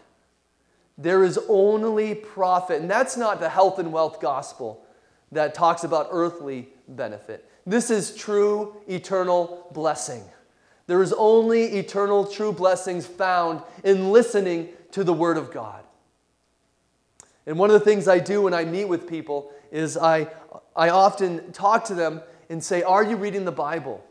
There 0.98 1.24
is 1.24 1.40
only 1.48 2.16
profit, 2.16 2.82
and 2.82 2.92
that's 2.92 3.16
not 3.16 3.40
the 3.40 3.48
health 3.48 3.80
and 3.80 3.94
wealth 3.94 4.20
gospel 4.20 4.86
that 5.32 5.54
talks 5.54 5.86
about 5.86 6.10
earthly 6.12 6.68
benefit. 6.86 7.50
This 7.70 7.92
is 7.92 8.16
true 8.16 8.78
eternal 8.88 9.68
blessing. 9.74 10.24
There 10.88 11.04
is 11.04 11.14
only 11.14 11.66
eternal 11.78 12.26
true 12.26 12.52
blessings 12.52 13.06
found 13.06 13.62
in 13.84 14.12
listening 14.12 14.70
to 14.94 15.04
the 15.04 15.14
Word 15.14 15.38
of 15.38 15.52
God. 15.52 15.84
And 17.46 17.60
one 17.60 17.70
of 17.70 17.76
the 17.76 17.86
things 17.86 18.08
I 18.08 18.18
do 18.18 18.42
when 18.42 18.56
I 18.56 18.66
meet 18.66 18.86
with 18.86 19.08
people 19.08 19.52
is 19.72 19.98
I, 19.98 20.30
I 20.76 20.90
often 20.90 21.52
talk 21.52 21.86
to 21.86 21.94
them 21.94 22.24
and 22.50 22.64
say, 22.64 22.82
Are 22.82 23.04
you 23.04 23.16
reading 23.18 23.46
the 23.46 23.52
Bible? 23.52 24.04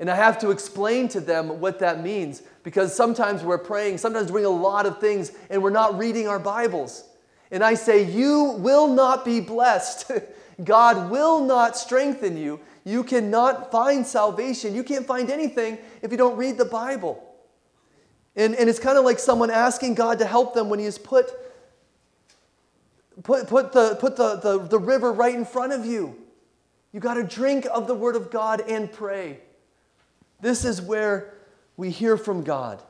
And 0.00 0.10
I 0.10 0.16
have 0.16 0.38
to 0.38 0.50
explain 0.50 1.08
to 1.08 1.20
them 1.20 1.60
what 1.60 1.80
that 1.80 2.02
means 2.02 2.40
because 2.62 2.96
sometimes 2.96 3.42
we're 3.42 3.58
praying, 3.58 3.98
sometimes 3.98 4.32
we're 4.32 4.40
doing 4.40 4.58
a 4.58 4.62
lot 4.62 4.86
of 4.86 5.00
things, 5.00 5.32
and 5.50 5.62
we're 5.62 5.68
not 5.68 5.98
reading 5.98 6.28
our 6.28 6.38
Bibles. 6.38 7.04
And 7.50 7.62
I 7.62 7.74
say, 7.74 8.10
You 8.10 8.54
will 8.58 8.88
not 8.88 9.22
be 9.22 9.40
blessed. 9.40 10.10
God 10.64 11.10
will 11.10 11.44
not 11.44 11.76
strengthen 11.76 12.38
you. 12.38 12.60
You 12.84 13.04
cannot 13.04 13.70
find 13.70 14.06
salvation. 14.06 14.74
You 14.74 14.82
can't 14.82 15.06
find 15.06 15.30
anything 15.30 15.78
if 16.02 16.10
you 16.10 16.16
don't 16.16 16.36
read 16.36 16.58
the 16.58 16.64
Bible. 16.64 17.22
And, 18.34 18.54
and 18.54 18.68
it's 18.68 18.78
kind 18.78 18.98
of 18.98 19.04
like 19.04 19.18
someone 19.18 19.50
asking 19.50 19.94
God 19.94 20.18
to 20.18 20.26
help 20.26 20.54
them 20.54 20.68
when 20.68 20.78
He 20.78 20.86
has 20.86 20.98
put, 20.98 21.30
put, 23.22 23.46
put, 23.46 23.72
the, 23.72 23.96
put 24.00 24.16
the, 24.16 24.36
the, 24.36 24.58
the 24.58 24.78
river 24.78 25.12
right 25.12 25.34
in 25.34 25.44
front 25.44 25.72
of 25.72 25.84
you. 25.84 26.16
You 26.92 27.00
got 27.00 27.14
to 27.14 27.22
drink 27.22 27.66
of 27.72 27.86
the 27.86 27.94
Word 27.94 28.16
of 28.16 28.30
God 28.30 28.62
and 28.68 28.90
pray. 28.90 29.40
This 30.40 30.64
is 30.64 30.82
where 30.82 31.34
we 31.76 31.90
hear 31.90 32.16
from 32.16 32.42
God. 32.42 32.82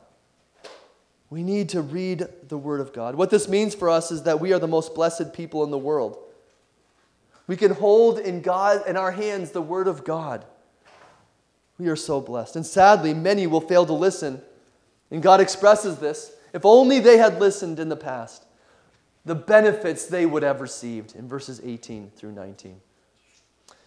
We 1.29 1.43
need 1.43 1.71
to 1.71 1.83
read 1.83 2.27
the 2.49 2.59
Word 2.59 2.81
of 2.81 2.93
God. 2.93 3.15
What 3.15 3.31
this 3.31 3.49
means 3.49 3.75
for 3.75 3.89
us 3.89 4.11
is 4.11 4.25
that 4.25 4.41
we 4.41 4.53
are 4.53 4.59
the 4.59 4.69
most 4.69 4.95
blessed 4.95 5.33
people 5.33 5.65
in 5.65 5.71
the 5.71 5.79
world. 5.79 6.22
We 7.47 7.57
can 7.57 7.73
hold 7.73 8.19
in 8.19 8.41
God 8.41 8.87
in 8.87 8.97
our 8.97 9.13
hands 9.13 9.51
the 9.51 9.63
Word 9.63 9.89
of 9.89 10.05
God. 10.05 10.45
We 11.79 11.89
are 11.89 11.97
so 11.97 12.21
blessed. 12.21 12.57
And 12.57 12.65
sadly, 12.65 13.13
many 13.13 13.47
will 13.47 13.61
fail 13.61 13.85
to 13.87 13.93
listen. 13.93 14.41
And 15.11 15.23
God 15.23 15.41
expresses 15.41 15.99
this. 15.99 16.33
If 16.53 16.65
only 16.65 17.01
they 17.01 17.19
had 17.19 17.41
listened 17.41 17.81
in 17.81 17.89
the 17.89 17.97
past, 17.97 18.45
the 19.25 19.35
benefits 19.35 20.07
they 20.07 20.27
would 20.27 20.43
have 20.43 20.61
received 20.61 21.15
in 21.15 21.29
verses 21.29 21.61
18 21.65 22.13
through 22.17 22.33
19. 22.33 22.81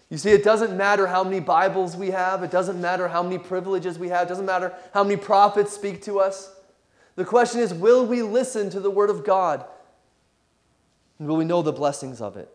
You 0.09 0.17
see, 0.17 0.31
it 0.31 0.43
doesn't 0.43 0.77
matter 0.77 1.07
how 1.07 1.23
many 1.23 1.39
Bibles 1.39 1.95
we 1.97 2.11
have, 2.11 2.43
it 2.43 2.51
doesn't 2.51 2.79
matter 2.79 3.07
how 3.07 3.23
many 3.23 3.37
privileges 3.37 3.97
we 3.97 4.09
have, 4.09 4.27
it 4.27 4.29
doesn't 4.29 4.45
matter 4.45 4.73
how 4.93 5.03
many 5.03 5.17
prophets 5.17 5.73
speak 5.73 6.03
to 6.03 6.19
us. 6.19 6.51
The 7.15 7.25
question 7.25 7.61
is 7.61 7.73
will 7.73 8.05
we 8.05 8.21
listen 8.21 8.69
to 8.71 8.79
the 8.79 8.91
Word 8.91 9.09
of 9.09 9.25
God? 9.25 9.65
And 11.17 11.27
will 11.27 11.37
we 11.37 11.45
know 11.45 11.61
the 11.61 11.71
blessings 11.71 12.21
of 12.21 12.37
it? 12.37 12.49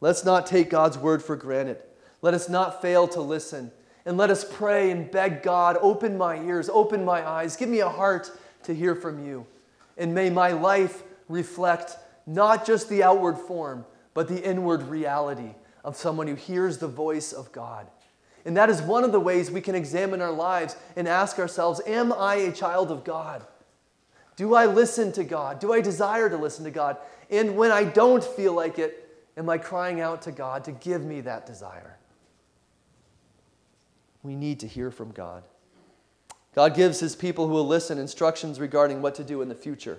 Let's 0.00 0.24
not 0.24 0.46
take 0.46 0.70
God's 0.70 0.98
Word 0.98 1.22
for 1.22 1.36
granted. 1.36 1.78
Let 2.22 2.34
us 2.34 2.48
not 2.48 2.82
fail 2.82 3.08
to 3.08 3.20
listen. 3.20 3.70
And 4.04 4.16
let 4.16 4.30
us 4.30 4.44
pray 4.44 4.90
and 4.90 5.10
beg 5.10 5.42
God, 5.42 5.76
open 5.80 6.16
my 6.16 6.40
ears, 6.40 6.68
open 6.68 7.04
my 7.04 7.26
eyes, 7.26 7.56
give 7.56 7.68
me 7.68 7.80
a 7.80 7.88
heart 7.88 8.30
to 8.62 8.74
hear 8.74 8.94
from 8.94 9.26
you. 9.26 9.46
And 9.98 10.14
may 10.14 10.30
my 10.30 10.52
life 10.52 11.02
reflect 11.28 11.96
not 12.26 12.66
just 12.66 12.88
the 12.88 13.02
outward 13.02 13.36
form, 13.36 13.84
but 14.14 14.28
the 14.28 14.42
inward 14.42 14.84
reality 14.84 15.54
of 15.84 15.96
someone 15.96 16.26
who 16.26 16.34
hears 16.34 16.78
the 16.78 16.88
voice 16.88 17.32
of 17.32 17.50
God. 17.52 17.88
And 18.44 18.56
that 18.56 18.70
is 18.70 18.80
one 18.80 19.02
of 19.02 19.10
the 19.10 19.20
ways 19.20 19.50
we 19.50 19.60
can 19.60 19.74
examine 19.74 20.22
our 20.22 20.32
lives 20.32 20.76
and 20.94 21.08
ask 21.08 21.38
ourselves 21.38 21.80
Am 21.86 22.12
I 22.12 22.36
a 22.36 22.52
child 22.52 22.92
of 22.92 23.02
God? 23.02 23.44
Do 24.36 24.54
I 24.54 24.66
listen 24.66 25.10
to 25.12 25.24
God? 25.24 25.58
Do 25.58 25.72
I 25.72 25.80
desire 25.80 26.28
to 26.30 26.36
listen 26.36 26.64
to 26.64 26.70
God? 26.70 26.96
And 27.30 27.56
when 27.56 27.72
I 27.72 27.84
don't 27.84 28.22
feel 28.22 28.52
like 28.52 28.78
it, 28.78 29.05
am 29.36 29.48
I 29.48 29.58
crying 29.58 30.00
out 30.00 30.22
to 30.22 30.32
God 30.32 30.64
to 30.64 30.72
give 30.72 31.04
me 31.04 31.20
that 31.22 31.46
desire? 31.46 31.98
We 34.22 34.34
need 34.34 34.60
to 34.60 34.66
hear 34.66 34.90
from 34.90 35.12
God. 35.12 35.44
God 36.54 36.74
gives 36.74 37.00
his 37.00 37.14
people 37.14 37.46
who 37.46 37.52
will 37.52 37.66
listen 37.66 37.98
instructions 37.98 38.58
regarding 38.58 39.02
what 39.02 39.14
to 39.16 39.24
do 39.24 39.42
in 39.42 39.48
the 39.48 39.54
future. 39.54 39.98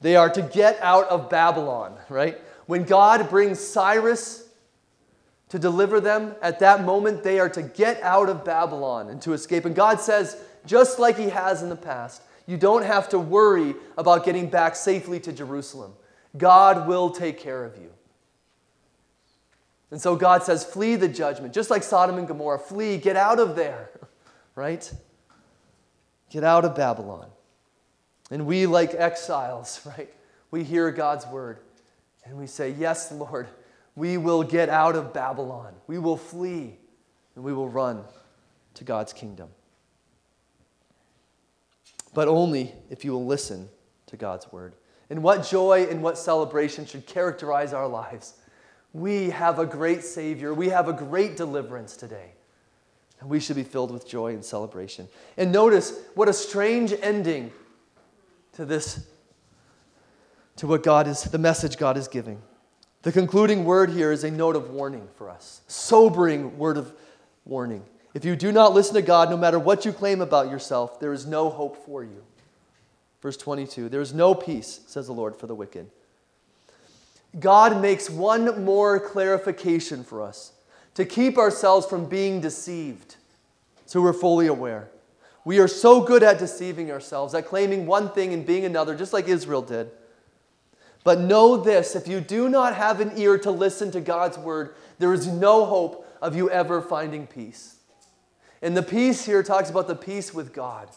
They 0.00 0.16
are 0.16 0.30
to 0.30 0.42
get 0.42 0.78
out 0.80 1.08
of 1.08 1.30
Babylon, 1.30 1.96
right? 2.08 2.38
When 2.66 2.84
God 2.84 3.30
brings 3.30 3.60
Cyrus 3.60 4.48
to 5.48 5.58
deliver 5.58 6.00
them, 6.00 6.34
at 6.42 6.58
that 6.58 6.84
moment 6.84 7.22
they 7.22 7.38
are 7.38 7.48
to 7.50 7.62
get 7.62 8.02
out 8.02 8.28
of 8.28 8.44
Babylon 8.44 9.08
and 9.08 9.22
to 9.22 9.32
escape. 9.32 9.64
And 9.64 9.74
God 9.74 10.00
says, 10.00 10.36
just 10.66 10.98
like 10.98 11.16
He 11.16 11.28
has 11.28 11.62
in 11.62 11.68
the 11.68 11.76
past, 11.76 12.22
you 12.46 12.56
don't 12.56 12.84
have 12.84 13.08
to 13.10 13.18
worry 13.18 13.74
about 13.96 14.24
getting 14.24 14.50
back 14.50 14.74
safely 14.74 15.20
to 15.20 15.32
Jerusalem. 15.32 15.92
God 16.36 16.88
will 16.88 17.10
take 17.10 17.38
care 17.38 17.64
of 17.64 17.76
you. 17.76 17.90
And 19.90 20.00
so 20.00 20.14
God 20.14 20.42
says, 20.42 20.64
flee 20.64 20.96
the 20.96 21.08
judgment, 21.08 21.52
just 21.52 21.70
like 21.70 21.82
Sodom 21.82 22.18
and 22.18 22.28
Gomorrah. 22.28 22.58
Flee, 22.58 22.96
get 22.96 23.16
out 23.16 23.40
of 23.40 23.56
there, 23.56 23.90
right? 24.54 24.90
Get 26.30 26.44
out 26.44 26.64
of 26.64 26.76
Babylon. 26.76 27.26
And 28.30 28.46
we, 28.46 28.66
like 28.66 28.94
exiles, 28.94 29.80
right, 29.86 30.12
we 30.50 30.64
hear 30.64 30.90
God's 30.90 31.26
word 31.26 31.58
and 32.24 32.38
we 32.38 32.46
say, 32.46 32.70
Yes, 32.78 33.10
Lord, 33.12 33.48
we 33.96 34.16
will 34.16 34.42
get 34.42 34.68
out 34.68 34.94
of 34.94 35.12
Babylon. 35.12 35.74
We 35.86 35.98
will 35.98 36.16
flee 36.16 36.78
and 37.34 37.44
we 37.44 37.52
will 37.52 37.68
run 37.68 38.04
to 38.74 38.84
God's 38.84 39.12
kingdom. 39.12 39.48
But 42.14 42.28
only 42.28 42.72
if 42.88 43.04
you 43.04 43.12
will 43.12 43.26
listen 43.26 43.68
to 44.06 44.16
God's 44.16 44.50
word. 44.52 44.74
And 45.08 45.22
what 45.22 45.46
joy 45.46 45.88
and 45.90 46.02
what 46.02 46.18
celebration 46.18 46.86
should 46.86 47.06
characterize 47.06 47.72
our 47.72 47.88
lives. 47.88 48.34
We 48.92 49.30
have 49.30 49.58
a 49.58 49.66
great 49.66 50.02
Savior. 50.02 50.52
We 50.52 50.68
have 50.68 50.88
a 50.88 50.92
great 50.92 51.36
deliverance 51.36 51.96
today. 51.96 52.32
And 53.20 53.28
we 53.28 53.38
should 53.38 53.56
be 53.56 53.62
filled 53.62 53.90
with 53.90 54.08
joy 54.08 54.32
and 54.32 54.44
celebration. 54.44 55.08
And 55.36 55.52
notice 55.52 55.92
what 56.14 56.28
a 56.28 56.32
strange 56.32 56.94
ending 57.02 57.52
to 58.54 58.64
this, 58.64 59.06
to 60.56 60.66
what 60.66 60.82
God 60.82 61.06
is, 61.06 61.22
the 61.24 61.38
message 61.38 61.76
God 61.76 61.96
is 61.96 62.08
giving. 62.08 62.40
The 63.02 63.12
concluding 63.12 63.64
word 63.64 63.90
here 63.90 64.12
is 64.12 64.24
a 64.24 64.30
note 64.30 64.56
of 64.56 64.70
warning 64.70 65.08
for 65.14 65.30
us, 65.30 65.62
sobering 65.68 66.58
word 66.58 66.76
of 66.76 66.92
warning. 67.44 67.84
If 68.12 68.24
you 68.24 68.36
do 68.36 68.52
not 68.52 68.74
listen 68.74 68.94
to 68.94 69.02
God, 69.02 69.30
no 69.30 69.36
matter 69.36 69.58
what 69.58 69.84
you 69.84 69.92
claim 69.92 70.20
about 70.20 70.50
yourself, 70.50 70.98
there 70.98 71.12
is 71.12 71.26
no 71.26 71.48
hope 71.48 71.84
for 71.86 72.02
you. 72.02 72.24
Verse 73.22 73.36
22 73.36 73.88
There 73.88 74.00
is 74.00 74.12
no 74.12 74.34
peace, 74.34 74.80
says 74.86 75.06
the 75.06 75.12
Lord, 75.12 75.36
for 75.36 75.46
the 75.46 75.54
wicked. 75.54 75.90
God 77.38 77.80
makes 77.80 78.10
one 78.10 78.64
more 78.64 78.98
clarification 78.98 80.02
for 80.02 80.22
us 80.22 80.52
to 80.94 81.04
keep 81.04 81.38
ourselves 81.38 81.86
from 81.86 82.06
being 82.06 82.40
deceived 82.40 83.16
so 83.86 84.00
we're 84.00 84.12
fully 84.12 84.46
aware. 84.46 84.88
We 85.44 85.58
are 85.58 85.68
so 85.68 86.02
good 86.02 86.22
at 86.22 86.38
deceiving 86.38 86.90
ourselves, 86.92 87.34
at 87.34 87.46
claiming 87.46 87.86
one 87.86 88.10
thing 88.10 88.32
and 88.32 88.46
being 88.46 88.64
another, 88.64 88.94
just 88.94 89.12
like 89.12 89.26
Israel 89.26 89.62
did. 89.62 89.90
But 91.02 91.18
know 91.18 91.56
this 91.56 91.96
if 91.96 92.06
you 92.06 92.20
do 92.20 92.48
not 92.48 92.74
have 92.74 93.00
an 93.00 93.12
ear 93.16 93.38
to 93.38 93.50
listen 93.50 93.90
to 93.92 94.00
God's 94.00 94.38
word, 94.38 94.74
there 94.98 95.12
is 95.12 95.26
no 95.26 95.64
hope 95.64 96.06
of 96.20 96.36
you 96.36 96.50
ever 96.50 96.82
finding 96.82 97.26
peace. 97.26 97.76
And 98.62 98.76
the 98.76 98.82
peace 98.82 99.24
here 99.24 99.42
talks 99.42 99.70
about 99.70 99.88
the 99.88 99.96
peace 99.96 100.34
with 100.34 100.52
God, 100.52 100.88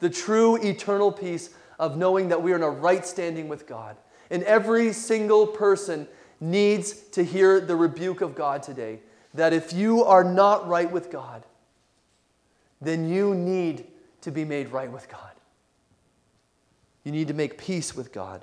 the 0.00 0.10
true 0.10 0.56
eternal 0.56 1.12
peace 1.12 1.50
of 1.78 1.96
knowing 1.96 2.28
that 2.28 2.42
we 2.42 2.52
are 2.52 2.56
in 2.56 2.62
a 2.62 2.70
right 2.70 3.06
standing 3.06 3.48
with 3.48 3.66
God. 3.66 3.96
And 4.32 4.42
every 4.44 4.94
single 4.94 5.46
person 5.46 6.08
needs 6.40 6.94
to 7.10 7.22
hear 7.22 7.60
the 7.60 7.76
rebuke 7.76 8.22
of 8.22 8.34
God 8.34 8.62
today 8.62 9.00
that 9.34 9.52
if 9.52 9.74
you 9.74 10.04
are 10.04 10.24
not 10.24 10.66
right 10.66 10.90
with 10.90 11.10
God, 11.10 11.44
then 12.80 13.06
you 13.08 13.34
need 13.34 13.86
to 14.22 14.30
be 14.30 14.46
made 14.46 14.70
right 14.70 14.90
with 14.90 15.06
God. 15.10 15.20
You 17.04 17.12
need 17.12 17.28
to 17.28 17.34
make 17.34 17.58
peace 17.58 17.94
with 17.94 18.10
God. 18.10 18.42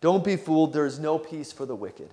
Don't 0.00 0.24
be 0.24 0.34
fooled, 0.34 0.72
there 0.72 0.84
is 0.84 0.98
no 0.98 1.16
peace 1.16 1.52
for 1.52 1.64
the 1.64 1.76
wicked. 1.76 2.10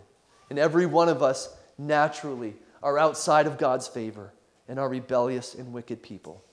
And 0.52 0.60
every 0.60 0.86
one 0.86 1.10
of 1.10 1.24
us 1.24 1.56
naturally 1.80 2.54
are 2.84 3.00
outside 3.00 3.48
of 3.48 3.58
God's 3.58 3.88
favor 3.88 4.32
and 4.68 4.78
are 4.78 4.88
rebellious 4.88 5.56
and 5.56 5.74
wicked 5.74 6.04
people. 6.04 6.44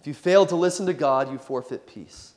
If 0.00 0.06
you 0.06 0.14
fail 0.14 0.46
to 0.46 0.56
listen 0.56 0.86
to 0.86 0.94
God, 0.94 1.30
you 1.30 1.36
forfeit 1.36 1.86
peace. 1.86 2.32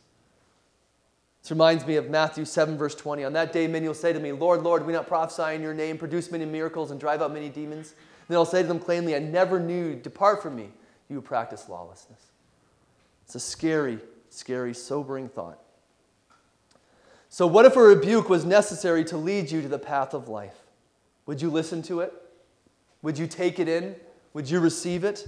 This 1.46 1.52
reminds 1.52 1.86
me 1.86 1.98
of 1.98 2.10
Matthew 2.10 2.44
7, 2.44 2.76
verse 2.76 2.96
20. 2.96 3.24
On 3.24 3.34
that 3.34 3.54
day, 3.54 3.68
many 3.68 3.86
will 3.88 3.94
say 3.94 4.12
to 4.12 4.20
me, 4.20 4.32
Lord, 4.32 4.64
Lord, 4.64 4.84
we 4.84 4.94
not 4.94 5.06
prophesy 5.06 5.54
in 5.54 5.62
your 5.62 5.76
name, 5.76 5.96
produce 5.96 6.32
many 6.32 6.44
miracles, 6.44 6.90
and 6.90 7.00
drive 7.00 7.22
out 7.22 7.32
many 7.32 7.50
demons? 7.50 7.94
Then 8.28 8.38
I'll 8.38 8.46
say 8.46 8.64
to 8.64 8.68
them 8.68 8.80
plainly, 8.80 9.16
I 9.16 9.20
never 9.20 9.60
knew 9.60 9.90
you. 9.90 9.96
Depart 9.96 10.42
from 10.42 10.56
me, 10.56 10.72
you 11.08 11.18
who 11.18 11.22
practice 11.22 11.70
lawlessness. 11.70 12.20
It's 13.26 13.36
a 13.36 13.40
scary, 13.40 14.00
scary, 14.32 14.74
sobering 14.74 15.30
thought. 15.30 15.60
So, 17.30 17.46
what 17.46 17.66
if 17.66 17.76
a 17.76 17.82
rebuke 17.84 18.28
was 18.28 18.44
necessary 18.44 19.06
to 19.06 19.16
lead 19.16 19.52
you 19.52 19.62
to 19.62 19.68
the 19.68 19.78
path 19.78 20.16
of 20.16 20.28
life? 20.28 20.58
Would 21.28 21.44
you 21.44 21.52
listen 21.52 21.84
to 21.84 22.00
it? 22.00 22.12
Would 23.04 23.20
you 23.20 23.28
take 23.28 23.60
it 23.60 23.70
in? 23.70 23.96
Would 24.34 24.50
you 24.50 24.60
receive 24.60 25.04
it? 25.04 25.28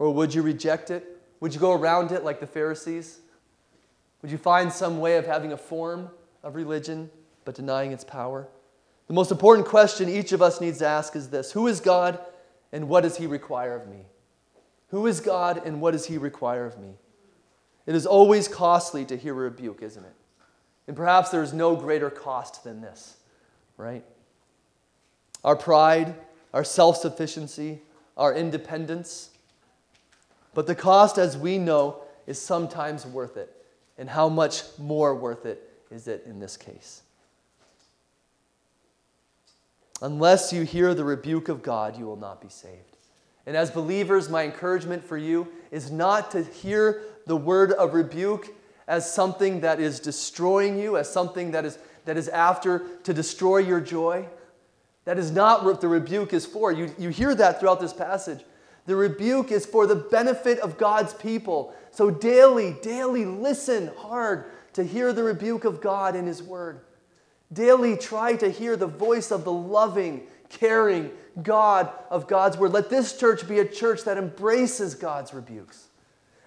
Or 0.00 0.12
would 0.12 0.34
you 0.34 0.42
reject 0.42 0.90
it? 0.90 1.22
Would 1.38 1.54
you 1.54 1.60
go 1.60 1.70
around 1.70 2.10
it 2.10 2.24
like 2.24 2.40
the 2.40 2.46
Pharisees? 2.48 3.20
Would 4.22 4.30
you 4.30 4.38
find 4.38 4.72
some 4.72 5.00
way 5.00 5.16
of 5.16 5.26
having 5.26 5.52
a 5.52 5.56
form 5.56 6.08
of 6.42 6.54
religion 6.54 7.10
but 7.44 7.54
denying 7.54 7.92
its 7.92 8.04
power? 8.04 8.48
The 9.08 9.14
most 9.14 9.32
important 9.32 9.66
question 9.66 10.08
each 10.08 10.32
of 10.32 10.40
us 10.40 10.60
needs 10.60 10.78
to 10.78 10.86
ask 10.86 11.16
is 11.16 11.28
this 11.28 11.52
Who 11.52 11.66
is 11.66 11.80
God 11.80 12.18
and 12.72 12.88
what 12.88 13.02
does 13.02 13.16
He 13.16 13.26
require 13.26 13.74
of 13.74 13.88
me? 13.88 14.06
Who 14.88 15.06
is 15.06 15.20
God 15.20 15.62
and 15.64 15.80
what 15.80 15.90
does 15.90 16.06
He 16.06 16.18
require 16.18 16.64
of 16.64 16.78
me? 16.78 16.94
It 17.84 17.94
is 17.94 18.06
always 18.06 18.46
costly 18.46 19.04
to 19.06 19.16
hear 19.16 19.32
a 19.32 19.36
rebuke, 19.36 19.82
isn't 19.82 20.04
it? 20.04 20.14
And 20.86 20.96
perhaps 20.96 21.30
there 21.30 21.42
is 21.42 21.52
no 21.52 21.74
greater 21.74 22.10
cost 22.10 22.64
than 22.64 22.80
this, 22.80 23.16
right? 23.76 24.04
Our 25.42 25.56
pride, 25.56 26.14
our 26.52 26.64
self 26.64 26.96
sufficiency, 26.96 27.80
our 28.16 28.32
independence. 28.34 29.30
But 30.54 30.66
the 30.66 30.74
cost, 30.74 31.18
as 31.18 31.36
we 31.36 31.58
know, 31.58 32.02
is 32.26 32.40
sometimes 32.40 33.04
worth 33.06 33.36
it. 33.36 33.61
And 34.02 34.10
how 34.10 34.28
much 34.28 34.64
more 34.78 35.14
worth 35.14 35.46
it 35.46 35.62
is 35.92 36.08
it 36.08 36.24
in 36.26 36.40
this 36.40 36.56
case? 36.56 37.02
Unless 40.00 40.52
you 40.52 40.62
hear 40.62 40.92
the 40.92 41.04
rebuke 41.04 41.48
of 41.48 41.62
God, 41.62 41.96
you 41.96 42.04
will 42.04 42.16
not 42.16 42.40
be 42.40 42.48
saved. 42.48 42.96
And 43.46 43.56
as 43.56 43.70
believers, 43.70 44.28
my 44.28 44.42
encouragement 44.42 45.04
for 45.04 45.16
you 45.16 45.46
is 45.70 45.92
not 45.92 46.32
to 46.32 46.42
hear 46.42 47.02
the 47.28 47.36
word 47.36 47.70
of 47.70 47.94
rebuke 47.94 48.52
as 48.88 49.08
something 49.08 49.60
that 49.60 49.78
is 49.78 50.00
destroying 50.00 50.80
you, 50.80 50.96
as 50.96 51.08
something 51.08 51.52
that 51.52 51.64
is, 51.64 51.78
that 52.04 52.16
is 52.16 52.26
after 52.26 52.84
to 53.04 53.14
destroy 53.14 53.58
your 53.58 53.80
joy. 53.80 54.26
That 55.04 55.16
is 55.16 55.30
not 55.30 55.64
what 55.64 55.80
the 55.80 55.86
rebuke 55.86 56.32
is 56.32 56.44
for. 56.44 56.72
You, 56.72 56.92
you 56.98 57.10
hear 57.10 57.36
that 57.36 57.60
throughout 57.60 57.78
this 57.78 57.92
passage. 57.92 58.40
The 58.86 58.96
rebuke 58.96 59.52
is 59.52 59.64
for 59.64 59.86
the 59.86 59.94
benefit 59.94 60.58
of 60.58 60.76
God's 60.76 61.14
people. 61.14 61.72
So 61.92 62.10
daily, 62.10 62.74
daily 62.82 63.26
listen 63.26 63.90
hard 63.98 64.46
to 64.72 64.82
hear 64.82 65.12
the 65.12 65.22
rebuke 65.22 65.64
of 65.64 65.82
God 65.82 66.16
in 66.16 66.26
His 66.26 66.42
Word. 66.42 66.80
Daily 67.52 67.98
try 67.98 68.34
to 68.36 68.50
hear 68.50 68.76
the 68.76 68.86
voice 68.86 69.30
of 69.30 69.44
the 69.44 69.52
loving, 69.52 70.26
caring 70.48 71.10
God 71.42 71.90
of 72.08 72.26
God's 72.26 72.56
Word. 72.56 72.72
Let 72.72 72.88
this 72.88 73.18
church 73.18 73.46
be 73.46 73.58
a 73.58 73.68
church 73.68 74.04
that 74.04 74.16
embraces 74.16 74.94
God's 74.94 75.34
rebukes. 75.34 75.88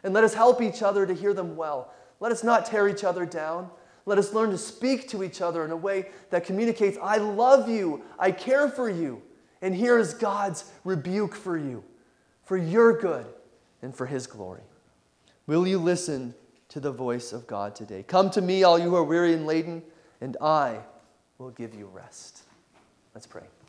And 0.04 0.14
let 0.14 0.24
us 0.24 0.34
help 0.34 0.64
each 0.64 0.82
other 0.82 1.06
to 1.06 1.14
hear 1.14 1.34
them 1.34 1.56
well. 1.56 1.94
Let 2.20 2.32
us 2.32 2.44
not 2.44 2.66
tear 2.66 2.88
each 2.88 3.04
other 3.04 3.26
down. 3.26 3.70
Let 4.08 4.18
us 4.18 4.34
learn 4.34 4.50
to 4.50 4.58
speak 4.58 5.08
to 5.10 5.24
each 5.24 5.42
other 5.42 5.64
in 5.64 5.70
a 5.70 5.78
way 5.78 6.10
that 6.32 6.46
communicates, 6.46 6.98
I 7.02 7.18
love 7.18 7.70
you, 7.70 8.04
I 8.18 8.32
care 8.32 8.68
for 8.68 8.90
you. 8.90 9.22
And 9.62 9.76
here 9.76 10.00
is 10.00 10.16
God's 10.16 10.72
rebuke 10.84 11.36
for 11.36 11.58
you, 11.58 11.84
for 12.44 12.58
your 12.58 13.00
good 13.00 13.28
and 13.82 13.96
for 13.96 14.08
his 14.08 14.26
glory. 14.26 14.62
Will 15.48 15.68
you 15.68 15.78
listen 15.78 16.34
to 16.70 16.80
the 16.80 16.92
voice 16.92 17.34
of 17.34 17.48
God 17.48 17.76
today? 17.76 18.04
Come 18.04 18.30
to 18.32 18.42
me, 18.42 18.64
all 18.64 18.80
you 18.80 18.90
who 18.90 18.96
are 18.96 19.04
weary 19.04 19.34
and 19.34 19.46
laden, 19.46 19.84
and 20.22 20.38
I 20.42 20.80
will 21.38 21.52
give 21.52 21.76
you 21.76 21.88
rest. 21.88 22.44
Let's 23.14 23.28
pray. 23.28 23.44